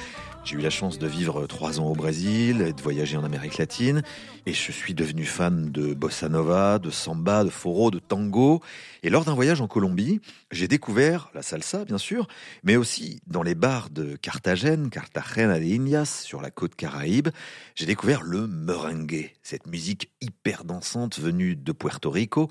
J'ai 0.45 0.57
eu 0.57 0.61
la 0.61 0.69
chance 0.69 0.99
de 0.99 1.07
vivre 1.07 1.47
trois 1.47 1.79
ans 1.79 1.87
au 1.87 1.95
Brésil 1.95 2.61
et 2.61 2.71
de 2.71 2.79
voyager 2.79 3.17
en 3.17 3.23
Amérique 3.23 3.57
latine. 3.57 4.03
Et 4.45 4.53
je 4.53 4.71
suis 4.71 4.93
devenu 4.93 5.25
fan 5.25 5.71
de 5.71 5.95
bossa 5.95 6.29
nova, 6.29 6.77
de 6.77 6.91
samba, 6.91 7.43
de 7.43 7.49
foro, 7.49 7.89
de 7.89 7.97
tango. 7.97 8.61
Et 9.01 9.09
lors 9.09 9.25
d'un 9.25 9.33
voyage 9.33 9.59
en 9.59 9.67
Colombie, 9.67 10.21
j'ai 10.51 10.67
découvert 10.67 11.31
la 11.33 11.41
salsa, 11.41 11.83
bien 11.83 11.97
sûr, 11.97 12.27
mais 12.63 12.75
aussi 12.75 13.21
dans 13.25 13.41
les 13.41 13.55
bars 13.55 13.89
de 13.89 14.17
Carthagène, 14.17 14.91
Cartagena 14.91 15.59
de 15.59 15.65
Indias, 15.65 16.21
sur 16.23 16.43
la 16.43 16.51
côte 16.51 16.75
caraïbe, 16.75 17.29
j'ai 17.73 17.87
découvert 17.87 18.21
le 18.21 18.45
merengue, 18.45 19.33
cette 19.41 19.65
musique 19.65 20.11
hyper 20.21 20.63
dansante 20.63 21.19
venue 21.19 21.55
de 21.55 21.71
Puerto 21.71 22.11
Rico 22.11 22.49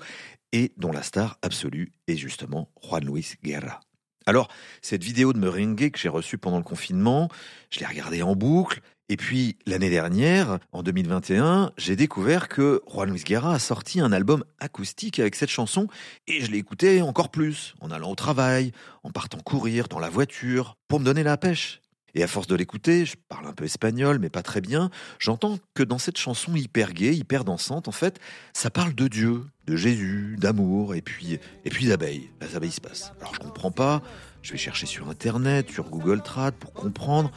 et 0.51 0.73
dont 0.75 0.91
la 0.91 1.01
star 1.01 1.37
absolue 1.41 1.93
est 2.07 2.17
justement 2.17 2.67
Juan 2.83 3.05
Luis 3.05 3.35
Guerra. 3.41 3.79
Alors, 4.25 4.47
cette 4.81 5.03
vidéo 5.03 5.33
de 5.33 5.39
merengue 5.39 5.91
que 5.91 5.99
j'ai 5.99 6.09
reçue 6.09 6.39
pendant 6.39 6.57
le 6.57 6.63
confinement, 6.63 7.29
je 7.69 7.79
l'ai 7.79 7.85
regardée 7.85 8.23
en 8.23 8.35
boucle. 8.35 8.81
Et 9.07 9.17
puis, 9.17 9.55
l'année 9.67 9.91
dernière, 9.91 10.57
en 10.71 10.81
2021, 10.81 11.71
j'ai 11.77 11.95
découvert 11.95 12.47
que 12.47 12.81
Juan 12.91 13.11
Luis 13.11 13.21
Guerra 13.23 13.53
a 13.53 13.59
sorti 13.59 13.99
un 13.99 14.11
album 14.11 14.43
acoustique 14.59 15.19
avec 15.19 15.35
cette 15.35 15.51
chanson. 15.51 15.87
Et 16.25 16.41
je 16.41 16.49
l'ai 16.49 16.57
écouté 16.57 17.03
encore 17.03 17.29
plus, 17.29 17.75
en 17.81 17.91
allant 17.91 18.11
au 18.11 18.15
travail, 18.15 18.71
en 19.03 19.11
partant 19.11 19.37
courir, 19.37 19.87
dans 19.87 19.99
la 19.99 20.09
voiture, 20.09 20.75
pour 20.87 20.99
me 20.99 21.05
donner 21.05 21.21
la 21.21 21.37
pêche. 21.37 21.81
Et 22.15 22.23
à 22.23 22.27
force 22.27 22.47
de 22.47 22.55
l'écouter, 22.55 23.05
je 23.05 23.17
parle 23.27 23.45
un 23.45 23.51
peu 23.51 23.65
espagnol, 23.65 24.19
mais 24.19 24.29
pas 24.29 24.41
très 24.41 24.61
bien, 24.61 24.89
j'entends 25.19 25.59
que 25.73 25.83
dans 25.83 25.97
cette 25.97 26.17
chanson 26.17 26.55
hyper 26.55 26.93
gaie, 26.93 27.13
hyper 27.13 27.43
dansante, 27.43 27.89
en 27.89 27.91
fait, 27.91 28.19
ça 28.53 28.69
parle 28.69 28.95
de 28.95 29.09
Dieu, 29.09 29.43
de 29.67 29.75
Jésus, 29.75 30.37
d'amour, 30.39 30.95
et 30.95 31.01
puis, 31.01 31.39
et 31.65 31.69
puis 31.69 31.87
d'abeilles. 31.87 32.29
Les 32.41 32.55
abeilles 32.55 32.71
se 32.71 32.79
passent. 32.79 33.11
Alors 33.19 33.33
je 33.33 33.39
comprends 33.39 33.71
pas, 33.71 34.01
je 34.41 34.53
vais 34.53 34.57
chercher 34.57 34.85
sur 34.85 35.09
Internet, 35.09 35.69
sur 35.69 35.89
Google 35.89 36.21
Trad 36.21 36.55
pour 36.55 36.71
comprendre, 36.71 37.31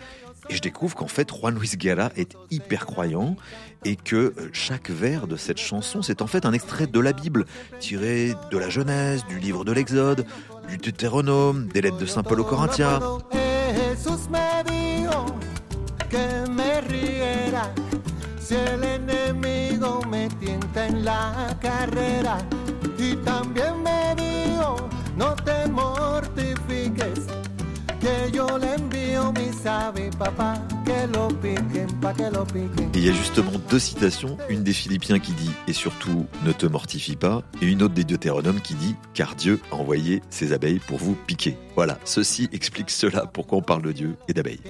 et 0.48 0.54
je 0.54 0.60
découvre 0.60 0.94
qu'en 0.94 1.08
fait, 1.08 1.28
Juan 1.28 1.58
Luis 1.58 1.72
Guerra 1.76 2.10
est 2.16 2.36
hyper 2.50 2.86
croyant 2.86 3.36
et 3.84 3.96
que 3.96 4.16
euh, 4.16 4.50
chaque 4.52 4.90
vers 4.90 5.26
de 5.26 5.36
cette 5.36 5.58
chanson, 5.58 6.02
c'est 6.02 6.22
en 6.22 6.26
fait 6.26 6.46
un 6.46 6.52
extrait 6.52 6.86
de 6.86 7.00
la 7.00 7.12
Bible, 7.12 7.44
tiré 7.80 8.32
de 8.50 8.58
la 8.58 8.68
Genèse, 8.68 9.26
du 9.26 9.38
livre 9.40 9.64
de 9.64 9.72
l'Exode, 9.72 10.24
du 10.68 10.78
Deutéronome, 10.78 11.66
des 11.68 11.80
lettres 11.80 11.98
de 11.98 12.06
Saint 12.06 12.22
Paul 12.22 12.40
aux 12.40 12.44
Corinthiens. 12.44 13.00
Jesús 14.08 14.30
me 14.30 14.64
dijo 14.64 15.26
que 16.08 16.50
me 16.50 16.80
riera 16.80 17.70
si 18.40 18.54
el 18.54 18.82
enemigo 18.82 20.00
me 20.08 20.30
tienta 20.40 20.86
en 20.86 21.04
la 21.04 21.54
carrera. 21.60 22.38
Y 22.96 23.16
también 23.16 23.82
me 23.82 24.14
dijo, 24.14 24.76
no 25.14 25.34
te 25.36 25.68
mortifiques, 25.68 27.26
que 28.00 28.30
yo 28.32 28.56
le 28.56 28.76
envío 28.76 28.97
Et 32.94 32.98
il 32.98 33.04
y 33.04 33.08
a 33.08 33.12
justement 33.12 33.52
deux 33.68 33.78
citations, 33.78 34.38
une 34.48 34.62
des 34.62 34.72
Philippiens 34.72 35.18
qui 35.18 35.32
dit 35.32 35.50
et 35.66 35.72
surtout 35.72 36.26
ne 36.44 36.52
te 36.52 36.66
mortifie 36.66 37.16
pas, 37.16 37.42
et 37.60 37.66
une 37.66 37.82
autre 37.82 37.94
des 37.94 38.04
Deutéronomes 38.04 38.60
qui 38.60 38.74
dit 38.74 38.96
car 39.14 39.34
Dieu 39.34 39.60
a 39.70 39.74
envoyé 39.74 40.22
ses 40.30 40.52
abeilles 40.52 40.80
pour 40.80 40.98
vous 40.98 41.14
piquer. 41.26 41.58
Voilà, 41.76 41.98
ceci 42.04 42.48
explique 42.52 42.90
cela 42.90 43.26
pourquoi 43.26 43.58
on 43.58 43.62
parle 43.62 43.82
de 43.82 43.92
Dieu 43.92 44.16
et 44.26 44.32
d'abeilles. 44.32 44.60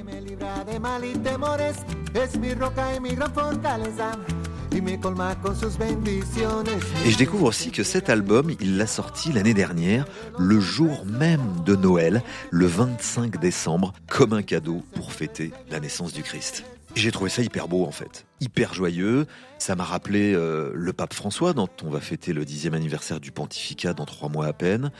Et 7.06 7.10
je 7.10 7.18
découvre 7.18 7.44
aussi 7.44 7.70
que 7.70 7.82
cet 7.82 8.10
album, 8.10 8.50
il 8.60 8.76
l'a 8.76 8.86
sorti 8.86 9.32
l'année 9.32 9.54
dernière, 9.54 10.06
le 10.38 10.60
jour 10.60 11.04
même 11.06 11.62
de 11.64 11.74
Noël, 11.74 12.22
le 12.50 12.66
25 12.66 13.38
décembre, 13.40 13.92
comme 14.08 14.32
un 14.32 14.42
cadeau 14.42 14.82
pour 14.94 15.12
fêter 15.12 15.52
la 15.70 15.80
naissance 15.80 16.12
du 16.12 16.22
Christ. 16.22 16.64
J'ai 16.94 17.12
trouvé 17.12 17.30
ça 17.30 17.42
hyper 17.42 17.68
beau 17.68 17.84
en 17.84 17.92
fait, 17.92 18.26
hyper 18.40 18.74
joyeux. 18.74 19.26
Ça 19.58 19.76
m'a 19.76 19.84
rappelé 19.84 20.32
euh, 20.34 20.72
le 20.74 20.92
pape 20.92 21.14
François, 21.14 21.52
dont 21.52 21.68
on 21.84 21.90
va 21.90 22.00
fêter 22.00 22.32
le 22.32 22.44
dixième 22.44 22.74
anniversaire 22.74 23.20
du 23.20 23.30
pontificat 23.30 23.92
dans 23.92 24.06
trois 24.06 24.28
mois 24.28 24.46
à 24.46 24.52
peine, 24.52 24.90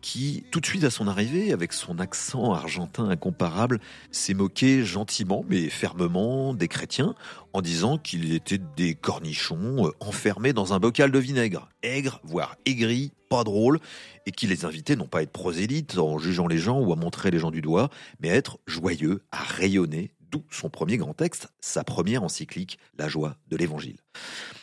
qui, 0.00 0.44
tout 0.50 0.60
de 0.60 0.66
suite 0.66 0.84
à 0.84 0.90
son 0.90 1.08
arrivée, 1.08 1.52
avec 1.52 1.72
son 1.72 1.98
accent 1.98 2.52
argentin 2.52 3.08
incomparable, 3.08 3.80
s'est 4.10 4.34
moqué 4.34 4.84
gentiment 4.84 5.44
mais 5.48 5.68
fermement 5.68 6.54
des 6.54 6.68
chrétiens 6.68 7.14
en 7.52 7.62
disant 7.62 7.98
qu'ils 7.98 8.34
étaient 8.34 8.60
des 8.76 8.94
cornichons 8.94 9.86
euh, 9.86 9.90
enfermés 10.00 10.52
dans 10.52 10.74
un 10.74 10.78
bocal 10.78 11.10
de 11.10 11.18
vinaigre, 11.18 11.68
aigres, 11.82 12.20
voire 12.24 12.56
aigris, 12.66 13.12
pas 13.28 13.44
drôles, 13.44 13.78
et 14.26 14.30
qui 14.30 14.46
les 14.46 14.64
invitait 14.64 14.96
non 14.96 15.06
pas 15.06 15.18
à 15.18 15.22
être 15.22 15.32
prosélytes 15.32 15.98
en 15.98 16.18
jugeant 16.18 16.46
les 16.46 16.58
gens 16.58 16.80
ou 16.80 16.92
à 16.92 16.96
montrer 16.96 17.30
les 17.30 17.38
gens 17.38 17.50
du 17.50 17.62
doigt, 17.62 17.90
mais 18.20 18.30
à 18.30 18.34
être 18.34 18.58
joyeux, 18.66 19.22
à 19.32 19.42
rayonner, 19.42 20.10
d'où 20.30 20.44
son 20.50 20.70
premier 20.70 20.96
grand 20.96 21.14
texte, 21.14 21.48
sa 21.60 21.84
première 21.84 22.22
encyclique, 22.22 22.78
La 22.98 23.08
joie 23.08 23.36
de 23.48 23.56
l'évangile. 23.56 23.98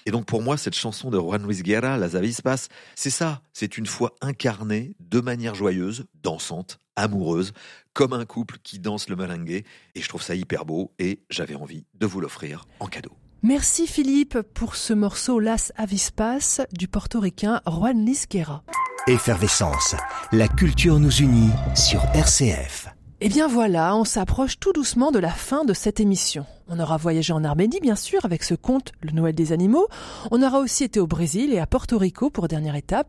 Et 0.06 0.12
donc 0.12 0.26
pour 0.26 0.42
moi, 0.42 0.58
cette 0.58 0.76
chanson 0.76 1.10
de 1.10 1.18
Juan 1.18 1.46
Luis 1.46 1.62
Guerra, 1.62 1.98
Las 1.98 2.16
Avispas, 2.16 2.68
c'est 2.96 3.10
ça, 3.10 3.42
c'est 3.54 3.78
une 3.78 3.86
foi 3.86 4.16
incarnée 4.22 4.96
de 5.00 5.20
manière 5.20 5.56
joyeuse, 5.56 6.06
dansante, 6.24 6.80
amoureuse, 6.96 7.54
comme 7.94 8.14
un 8.14 8.26
couple 8.26 8.58
qui 8.64 8.80
danse 8.80 9.10
le 9.10 9.16
merengue, 9.16 9.64
et 9.96 10.02
je 10.02 10.08
trouve 10.08 10.22
ça 10.22 10.36
hyper 10.36 10.66
beau, 10.66 10.94
et 11.00 11.24
j'avais 11.30 11.56
envie 11.56 11.86
de 11.94 12.06
vous 12.06 12.22
l'offrir 12.22 12.66
en 12.80 12.88
cadeau. 12.88 13.12
Merci 13.44 13.86
Philippe 13.86 14.42
pour 14.54 14.76
ce 14.76 14.94
morceau 14.94 15.40
Las 15.40 15.72
Avispas 15.76 16.62
du 16.74 16.88
portoricain 16.88 17.62
Juan 17.68 18.04
Luis 18.04 18.24
Guerra. 18.30 18.64
Effervescence, 19.08 19.96
la 20.32 20.48
culture 20.48 21.00
nous 21.00 21.16
unit 21.22 21.52
sur 21.76 22.04
RCF. 22.16 22.95
Eh 23.28 23.28
bien 23.28 23.48
voilà, 23.48 23.98
on 23.98 24.04
s'approche 24.04 24.60
tout 24.60 24.72
doucement 24.72 25.10
de 25.10 25.18
la 25.18 25.32
fin 25.32 25.66
de 25.66 25.74
cette 25.74 26.00
émission. 26.00 26.46
On 26.70 26.80
aura 26.80 26.98
voyagé 26.98 27.34
en 27.34 27.44
Arménie, 27.44 27.80
bien 27.82 27.96
sûr, 27.96 28.24
avec 28.24 28.44
ce 28.44 28.54
conte, 28.54 28.92
le 29.02 29.14
Noël 29.14 29.34
des 29.34 29.52
animaux. 29.52 29.88
On 30.30 30.44
aura 30.44 30.60
aussi 30.60 30.84
été 30.84 31.00
au 31.00 31.08
Brésil 31.08 31.52
et 31.52 31.58
à 31.58 31.66
Porto 31.66 31.98
Rico 31.98 32.30
pour 32.30 32.48
dernière 32.48 32.76
étape. 32.76 33.08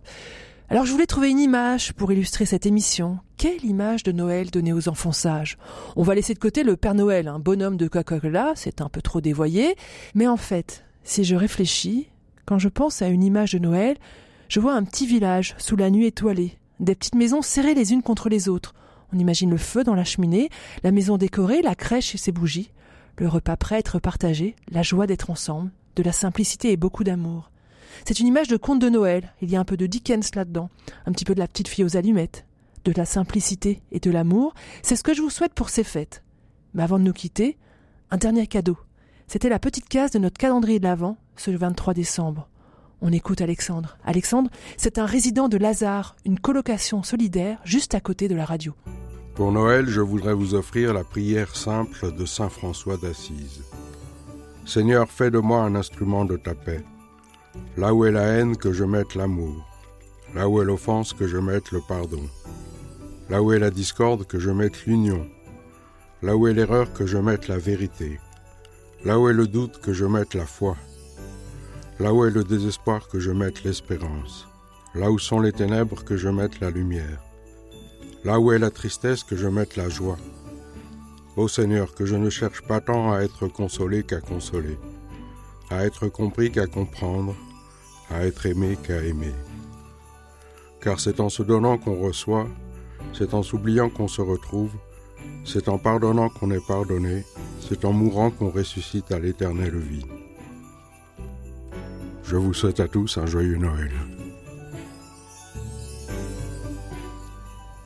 Alors 0.70 0.86
je 0.86 0.92
voulais 0.92 1.04
trouver 1.04 1.28
une 1.28 1.38
image 1.38 1.92
pour 1.92 2.10
illustrer 2.12 2.46
cette 2.46 2.64
émission. 2.64 3.18
Quelle 3.36 3.62
image 3.62 4.04
de 4.04 4.12
Noël 4.12 4.50
donner 4.50 4.72
aux 4.72 4.88
enfants 4.88 5.12
sages? 5.12 5.58
On 5.96 6.02
va 6.02 6.14
laisser 6.14 6.32
de 6.32 6.38
côté 6.38 6.62
le 6.62 6.78
Père 6.78 6.94
Noël, 6.94 7.28
un 7.28 7.38
bonhomme 7.38 7.76
de 7.76 7.86
Coca-Cola, 7.86 8.52
c'est 8.54 8.80
un 8.80 8.88
peu 8.88 9.02
trop 9.02 9.20
dévoyé. 9.20 9.76
Mais 10.14 10.26
en 10.26 10.38
fait, 10.38 10.82
si 11.04 11.24
je 11.24 11.36
réfléchis, 11.36 12.08
quand 12.46 12.58
je 12.58 12.70
pense 12.70 13.02
à 13.02 13.08
une 13.08 13.22
image 13.22 13.52
de 13.52 13.58
Noël, 13.58 13.98
je 14.48 14.60
vois 14.60 14.72
un 14.72 14.84
petit 14.84 15.06
village 15.06 15.54
sous 15.58 15.76
la 15.76 15.90
nuit 15.90 16.06
étoilée, 16.06 16.56
des 16.80 16.94
petites 16.94 17.16
maisons 17.16 17.42
serrées 17.42 17.74
les 17.74 17.92
unes 17.92 18.02
contre 18.02 18.30
les 18.30 18.48
autres. 18.48 18.72
On 19.12 19.18
imagine 19.18 19.50
le 19.50 19.57
feu 19.57 19.84
dans 19.84 19.94
la 19.94 20.04
cheminée, 20.04 20.50
la 20.82 20.92
maison 20.92 21.16
décorée, 21.16 21.62
la 21.62 21.74
crèche 21.74 22.14
et 22.14 22.18
ses 22.18 22.32
bougies, 22.32 22.70
le 23.18 23.28
repas 23.28 23.57
prêt 23.57 23.76
à 23.76 23.78
être 23.78 23.98
partagé, 23.98 24.57
la 24.70 24.82
joie 24.82 25.07
d'être 25.07 25.30
ensemble, 25.30 25.70
de 25.96 26.02
la 26.02 26.12
simplicité 26.12 26.72
et 26.72 26.76
beaucoup 26.76 27.04
d'amour. 27.04 27.50
C'est 28.04 28.20
une 28.20 28.26
image 28.26 28.48
de 28.48 28.57
conte 28.57 28.80
de 28.80 28.90
Noël, 28.90 29.32
il 29.40 29.50
y 29.50 29.57
a 29.57 29.61
un 29.61 29.64
peu 29.64 29.76
de 29.76 29.86
Dickens 29.86 30.34
là-dedans, 30.34 30.68
un 31.07 31.12
petit 31.12 31.24
peu 31.24 31.34
de 31.34 31.40
la 31.40 31.48
petite 31.48 31.68
fille 31.68 31.84
aux 31.84 31.96
allumettes, 31.96 32.44
de 32.84 32.92
la 32.96 33.04
simplicité 33.04 33.82
et 33.90 34.00
de 34.00 34.11
l'amour, 34.11 34.54
c'est 34.82 34.96
ce 34.96 35.02
que 35.02 35.14
je 35.14 35.22
vous 35.22 35.30
souhaite 35.30 35.54
pour 35.54 35.70
ces 35.70 35.84
fêtes. 35.84 36.22
Mais 36.74 36.82
avant 36.82 36.98
de 36.98 37.04
nous 37.04 37.12
quitter, 37.12 37.57
un 38.11 38.16
dernier 38.16 38.46
cadeau. 38.46 38.76
C'était 39.26 39.48
la 39.48 39.59
petite 39.59 39.88
case 39.88 40.12
de 40.12 40.18
notre 40.18 40.38
calendrier 40.38 40.78
de 40.78 40.84
l'Avent, 40.84 41.16
ce 41.36 41.50
23 41.50 41.94
décembre. 41.94 42.48
On 43.03 43.12
écoute 43.12 43.42
Alexandre. 43.42 43.99
Alexandre, 44.05 44.51
c'est 44.78 44.99
un 44.99 45.05
résident 45.05 45.49
de 45.49 45.59
Lazare, 45.59 46.16
une 46.24 46.38
colocation 46.38 47.03
solidaire 47.03 47.59
juste 47.64 47.94
à 47.94 48.01
côté 48.01 48.26
de 48.26 48.34
la 48.34 48.44
radio. 48.44 48.74
Pour 49.34 49.53
Noël, 49.53 49.86
je 49.86 50.01
voudrais 50.01 50.32
vous 50.32 50.55
offrir 50.55 50.94
la 50.94 51.05
prière 51.05 51.55
simple 51.55 52.14
de 52.16 52.24
Saint 52.24 52.49
François 52.49 52.97
d'Assise. 52.97 53.62
Seigneur, 54.64 55.11
fais 55.11 55.30
de 55.30 55.38
moi 55.38 55.62
un 55.62 55.74
instrument 55.74 56.24
de 56.24 56.38
ta 56.38 56.55
paix. 56.55 56.82
Là 57.76 57.92
où 57.92 58.07
est 58.07 58.12
la 58.12 58.22
haine, 58.22 58.57
que 58.57 58.72
je 58.72 58.84
mette 58.84 59.14
l'amour. 59.14 59.66
Là 60.34 60.49
où 60.49 60.62
est 60.62 60.64
l'offense, 60.64 61.12
que 61.12 61.26
je 61.26 61.36
mette 61.36 61.72
le 61.72 61.82
pardon. 61.86 62.22
Là 63.28 63.42
où 63.42 63.53
est 63.53 63.59
la 63.59 63.70
discorde, 63.70 64.26
que 64.26 64.38
je 64.38 64.51
mette 64.51 64.86
l'union. 64.86 65.26
Là 66.22 66.34
où 66.34 66.49
est 66.49 66.55
l'erreur, 66.55 66.92
que 66.94 67.07
je 67.07 67.18
mette 67.18 67.47
la 67.47 67.59
vérité. 67.59 68.18
Là 69.05 69.20
où 69.20 69.28
est 69.28 69.34
le 69.34 69.47
doute, 69.47 69.80
que 69.82 69.92
je 69.92 70.07
mette 70.07 70.32
la 70.32 70.47
foi. 70.47 70.76
Là 71.99 72.12
où 72.12 72.26
est 72.26 72.30
le 72.30 72.44
désespoir, 72.44 73.09
que 73.09 73.18
je 73.18 73.30
mette 73.30 73.64
l'espérance. 73.64 74.47
Là 74.94 75.11
où 75.11 75.18
sont 75.18 75.40
les 75.40 75.53
ténèbres, 75.53 76.05
que 76.05 76.18
je 76.18 76.28
mette 76.28 76.61
la 76.61 76.70
lumière. 76.70 77.22
Là 78.22 78.38
où 78.38 78.53
est 78.53 78.59
la 78.59 78.70
tristesse, 78.70 79.24
que 79.24 79.34
je 79.34 79.49
mette 79.49 79.76
la 79.76 79.88
joie. 79.88 80.18
Ô 81.36 81.49
Seigneur, 81.49 81.94
que 81.94 82.05
je 82.05 82.14
ne 82.14 82.28
cherche 82.28 82.61
pas 82.61 82.82
tant 82.82 83.12
à 83.12 83.20
être 83.20 83.49
consolé 83.49 84.03
qu'à 84.03 84.20
consoler, 84.20 84.78
à 85.70 85.86
être 85.86 86.09
compris 86.09 86.53
qu'à 86.53 86.66
comprendre, 86.66 87.34
à 88.11 88.26
être 88.26 88.44
aimé 88.44 88.76
qu'à 88.82 89.03
aimer. 89.03 89.34
Car 90.82 91.01
c'est 91.01 91.20
en 91.20 91.30
se 91.30 91.42
donnant 91.42 91.78
qu'on 91.78 91.99
reçoit, 91.99 92.47
c'est 93.14 93.32
en 93.32 93.42
s'oubliant 93.42 93.88
qu'on 93.88 94.09
se 94.09 94.20
retrouve, 94.20 94.72
c'est 95.47 95.70
en 95.70 95.78
pardonnant 95.78 96.28
qu'on 96.28 96.51
est 96.51 96.66
pardonné, 96.66 97.24
c'est 97.66 97.86
en 97.86 97.92
mourant 97.92 98.30
qu'on 98.30 98.51
ressuscite 98.51 99.12
à 99.12 99.18
l'éternelle 99.18 99.78
vie. 99.78 100.05
Je 102.26 102.34
vous 102.34 102.52
souhaite 102.52 102.80
à 102.80 102.88
tous 102.88 103.18
un 103.18 103.26
joyeux 103.26 103.56
Noël. 103.56 103.92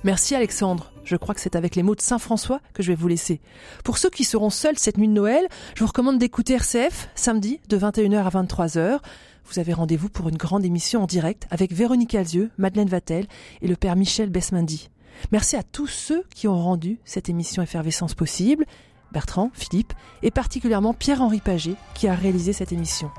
Merci 0.03 0.35
Alexandre. 0.35 0.91
Je 1.05 1.17
crois 1.17 1.35
que 1.35 1.43
c'est 1.43 1.57
avec 1.57 1.77
les 1.77 1.83
mots 1.83 1.95
de 1.95 2.01
Saint 2.01 2.19
François 2.19 2.61
que 2.73 2.83
je 2.83 2.89
vais 2.89 2.95
vous 2.95 3.09
laisser. 3.09 3.43
Pour 3.85 3.99
ceux 3.99 4.09
qui 4.09 4.25
seront 4.25 4.49
seuls 4.49 4.79
cette 4.79 4.97
nuit 4.97 5.09
de 5.09 5.13
Noël, 5.13 5.47
je 5.75 5.81
vous 5.81 5.89
recommande 5.89 6.19
d'écouter 6.19 6.55
RCF 6.55 7.11
samedi 7.15 7.61
de 7.69 7.77
21h 7.77 8.17
à 8.17 8.31
23h. 8.31 9.01
Vous 9.45 9.59
avez 9.59 9.75
rendez-vous 9.75 10.09
pour 10.09 10.31
une 10.31 10.39
grande 10.39 10.65
émission 10.65 11.03
en 11.03 11.07
direct 11.07 11.47
avec 11.51 11.73
Véronique 11.73 12.15
Alzieux, 12.15 12.51
Madeleine 12.57 12.89
Vatel 12.89 13.27
et 13.61 13.69
le 13.69 13.77
père 13.77 13.97
Michel 13.97 14.31
Besmindi. 14.31 14.89
Merci 15.33 15.57
à 15.57 15.63
tous 15.63 15.89
ceux 15.89 16.25
qui 16.35 16.49
ont 16.49 16.59
rendu 16.59 16.99
cette 17.05 17.29
émission 17.29 17.63
Effervescence 17.63 18.15
possible, 18.15 18.65
Bertrand, 19.13 19.51
Philippe 19.53 19.93
et 20.23 20.31
particulièrement 20.31 20.95
Pierre-Henri 20.95 21.41
Paget 21.41 21.75
qui 21.95 22.09
a 22.09 22.15
réalisé 22.15 22.55
cette 22.55 22.73
émission. 22.73 23.11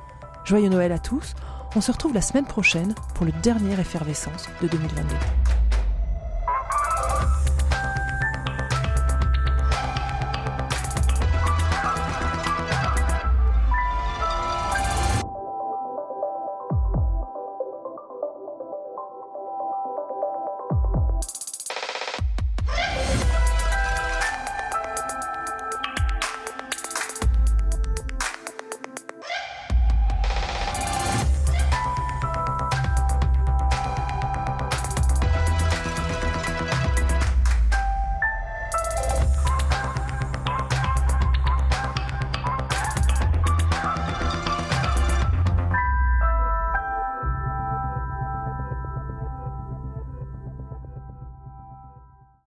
Joyeux 0.43 0.69
Noël 0.69 0.91
à 0.91 0.99
tous. 0.99 1.33
On 1.75 1.81
se 1.81 1.91
retrouve 1.91 2.13
la 2.13 2.21
semaine 2.21 2.45
prochaine 2.45 2.93
pour 3.15 3.25
le 3.25 3.31
dernier 3.43 3.79
Effervescence 3.79 4.49
de 4.61 4.67
2022. 4.67 5.15